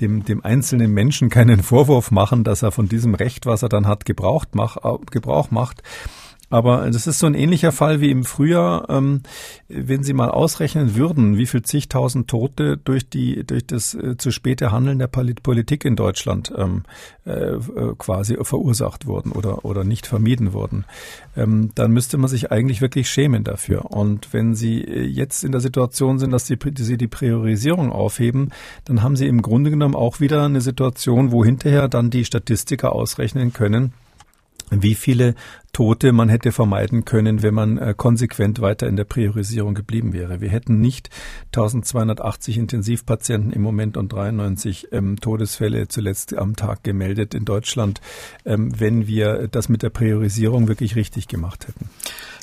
dem, 0.00 0.24
dem 0.24 0.44
einzelnen 0.44 0.92
Menschen 0.92 1.28
keinen 1.28 1.62
Vorwurf 1.62 2.10
machen, 2.10 2.44
dass 2.44 2.62
er 2.62 2.72
von 2.72 2.88
diesem 2.88 3.14
Recht, 3.14 3.46
was 3.46 3.62
er 3.62 3.68
dann 3.68 3.86
hat, 3.86 4.04
Gebrauch, 4.04 4.46
mach, 4.52 4.78
Gebrauch 5.10 5.50
macht. 5.50 5.82
Aber 6.50 6.90
das 6.90 7.06
ist 7.06 7.20
so 7.20 7.26
ein 7.26 7.34
ähnlicher 7.34 7.70
Fall 7.70 8.00
wie 8.00 8.10
im 8.10 8.24
Frühjahr. 8.24 8.90
Ähm, 8.90 9.22
wenn 9.68 10.02
Sie 10.02 10.12
mal 10.12 10.30
ausrechnen 10.30 10.96
würden, 10.96 11.38
wie 11.38 11.46
viel 11.46 11.62
zigtausend 11.62 12.28
Tote 12.28 12.76
durch 12.76 13.08
die 13.08 13.46
durch 13.46 13.66
das 13.66 13.94
äh, 13.94 14.16
zu 14.16 14.32
späte 14.32 14.72
Handeln 14.72 14.98
der 14.98 15.06
Politik 15.06 15.84
in 15.84 15.94
Deutschland 15.94 16.52
ähm, 16.56 16.82
äh, 17.24 17.56
quasi 17.96 18.36
verursacht 18.42 19.06
wurden 19.06 19.30
oder 19.30 19.64
oder 19.64 19.84
nicht 19.84 20.08
vermieden 20.08 20.52
wurden, 20.52 20.84
ähm, 21.36 21.70
dann 21.76 21.92
müsste 21.92 22.18
man 22.18 22.28
sich 22.28 22.50
eigentlich 22.50 22.80
wirklich 22.80 23.08
schämen 23.08 23.44
dafür. 23.44 23.92
Und 23.92 24.32
wenn 24.32 24.56
Sie 24.56 24.82
äh, 24.82 25.06
jetzt 25.06 25.44
in 25.44 25.52
der 25.52 25.60
Situation 25.60 26.18
sind, 26.18 26.32
dass 26.32 26.48
Sie, 26.48 26.58
Sie 26.78 26.96
die 26.96 27.06
Priorisierung 27.06 27.92
aufheben, 27.92 28.50
dann 28.84 29.04
haben 29.04 29.14
Sie 29.14 29.28
im 29.28 29.40
Grunde 29.42 29.70
genommen 29.70 29.94
auch 29.94 30.18
wieder 30.18 30.44
eine 30.46 30.60
Situation, 30.60 31.30
wo 31.30 31.44
hinterher 31.44 31.86
dann 31.86 32.10
die 32.10 32.24
Statistiker 32.24 32.92
ausrechnen 32.92 33.52
können, 33.52 33.92
wie 34.70 34.94
viele 34.94 35.34
Tote 35.72 36.12
man 36.12 36.28
hätte 36.28 36.52
vermeiden 36.52 37.04
können, 37.04 37.42
wenn 37.42 37.54
man 37.54 37.78
äh, 37.78 37.94
konsequent 37.96 38.60
weiter 38.60 38.86
in 38.86 38.96
der 38.96 39.04
Priorisierung 39.04 39.74
geblieben 39.74 40.12
wäre. 40.12 40.40
Wir 40.40 40.48
hätten 40.48 40.80
nicht 40.80 41.10
1280 41.46 42.58
Intensivpatienten 42.58 43.52
im 43.52 43.62
Moment 43.62 43.96
und 43.96 44.12
93 44.12 44.88
ähm, 44.92 45.20
Todesfälle 45.20 45.88
zuletzt 45.88 46.36
am 46.36 46.56
Tag 46.56 46.82
gemeldet 46.82 47.34
in 47.34 47.44
Deutschland, 47.44 48.00
ähm, 48.44 48.72
wenn 48.78 49.06
wir 49.06 49.48
das 49.48 49.68
mit 49.68 49.82
der 49.82 49.90
Priorisierung 49.90 50.68
wirklich 50.68 50.96
richtig 50.96 51.28
gemacht 51.28 51.68
hätten. 51.68 51.88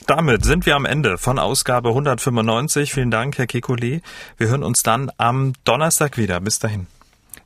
Damit 0.07 0.45
sind 0.45 0.65
wir 0.65 0.77
am 0.77 0.85
Ende 0.85 1.17
von 1.17 1.37
Ausgabe 1.37 1.89
195. 1.89 2.93
Vielen 2.93 3.11
Dank, 3.11 3.37
Herr 3.37 3.45
Kekulé. 3.45 4.01
Wir 4.37 4.47
hören 4.47 4.63
uns 4.63 4.81
dann 4.81 5.11
am 5.17 5.51
Donnerstag 5.65 6.17
wieder. 6.17 6.39
Bis 6.39 6.59
dahin. 6.59 6.87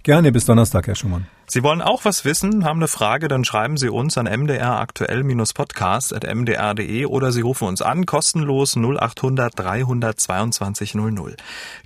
Gerne 0.03 0.32
bis 0.32 0.45
Donnerstag, 0.45 0.86
Herr 0.86 0.95
Schumann. 0.95 1.25
Sie 1.53 1.63
wollen 1.63 1.81
auch 1.81 2.05
was 2.05 2.23
wissen, 2.23 2.63
haben 2.63 2.79
eine 2.79 2.87
Frage, 2.87 3.27
dann 3.27 3.43
schreiben 3.43 3.75
Sie 3.75 3.89
uns 3.89 4.17
an 4.17 4.25
mdraktuell-podcast.mdr.de 4.25 7.05
oder 7.07 7.33
Sie 7.33 7.41
rufen 7.41 7.67
uns 7.67 7.81
an, 7.81 8.05
kostenlos 8.05 8.77
0800 8.77 9.59
322 9.59 10.95
00. 10.95 11.35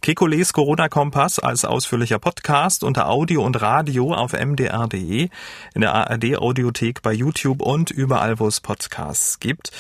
Kekules 0.04 0.54
Corona-Kompass 0.54 1.40
als 1.40 1.66
ausführlicher 1.66 2.20
Podcast 2.20 2.84
unter 2.84 3.10
Audio 3.10 3.44
und 3.44 3.60
Radio 3.60 4.14
auf 4.14 4.34
mdr.de, 4.34 5.30
in 5.74 5.82
der 5.82 5.96
ARD-Audiothek 5.96 7.02
bei 7.02 7.14
YouTube 7.14 7.64
und 7.64 7.90
überall, 7.90 8.38
wo 8.38 8.46
es 8.46 8.62
Podcasts 8.62 9.40
gibt. 9.40 9.72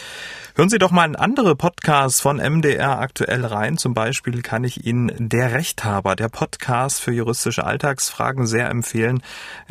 Hören 0.57 0.69
Sie 0.69 0.77
doch 0.77 0.91
mal 0.91 1.03
in 1.03 1.17
andere 1.17 1.57
Podcasts 1.57 2.21
von 2.21 2.37
MDR 2.37 2.99
aktuell 2.99 3.45
rein. 3.45 3.77
Zum 3.77 3.93
Beispiel 3.93 4.41
kann 4.41 4.63
ich 4.63 4.85
Ihnen 4.85 5.11
Der 5.19 5.51
Rechthaber, 5.51 6.15
der 6.15 6.29
Podcast 6.29 7.01
für 7.01 7.11
juristische 7.11 7.65
Alltagsfragen 7.65 8.47
sehr 8.47 8.69
empfehlen. 8.69 9.21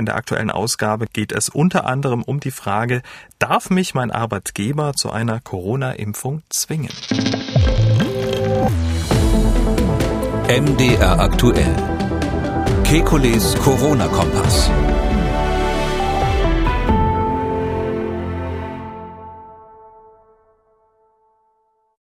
In 0.05 0.07
der 0.07 0.17
aktuellen 0.17 0.51
Ausgabe 0.51 1.07
geht 1.11 1.33
es 1.33 1.49
unter 1.49 1.87
anderem 1.87 2.23
um 2.23 2.39
die 2.39 2.51
Frage, 2.51 3.01
darf 3.39 3.71
mich 3.71 3.95
mein 3.95 4.11
Arbeitgeber 4.11 4.93
zu 4.93 5.11
einer 5.11 5.41
Corona-Impfung 5.41 6.43
zwingen? 6.51 6.91
MDR 10.47 11.21
aktuell. 11.21 11.75
Kekules 12.85 13.55
Corona-Kompass. 13.63 14.71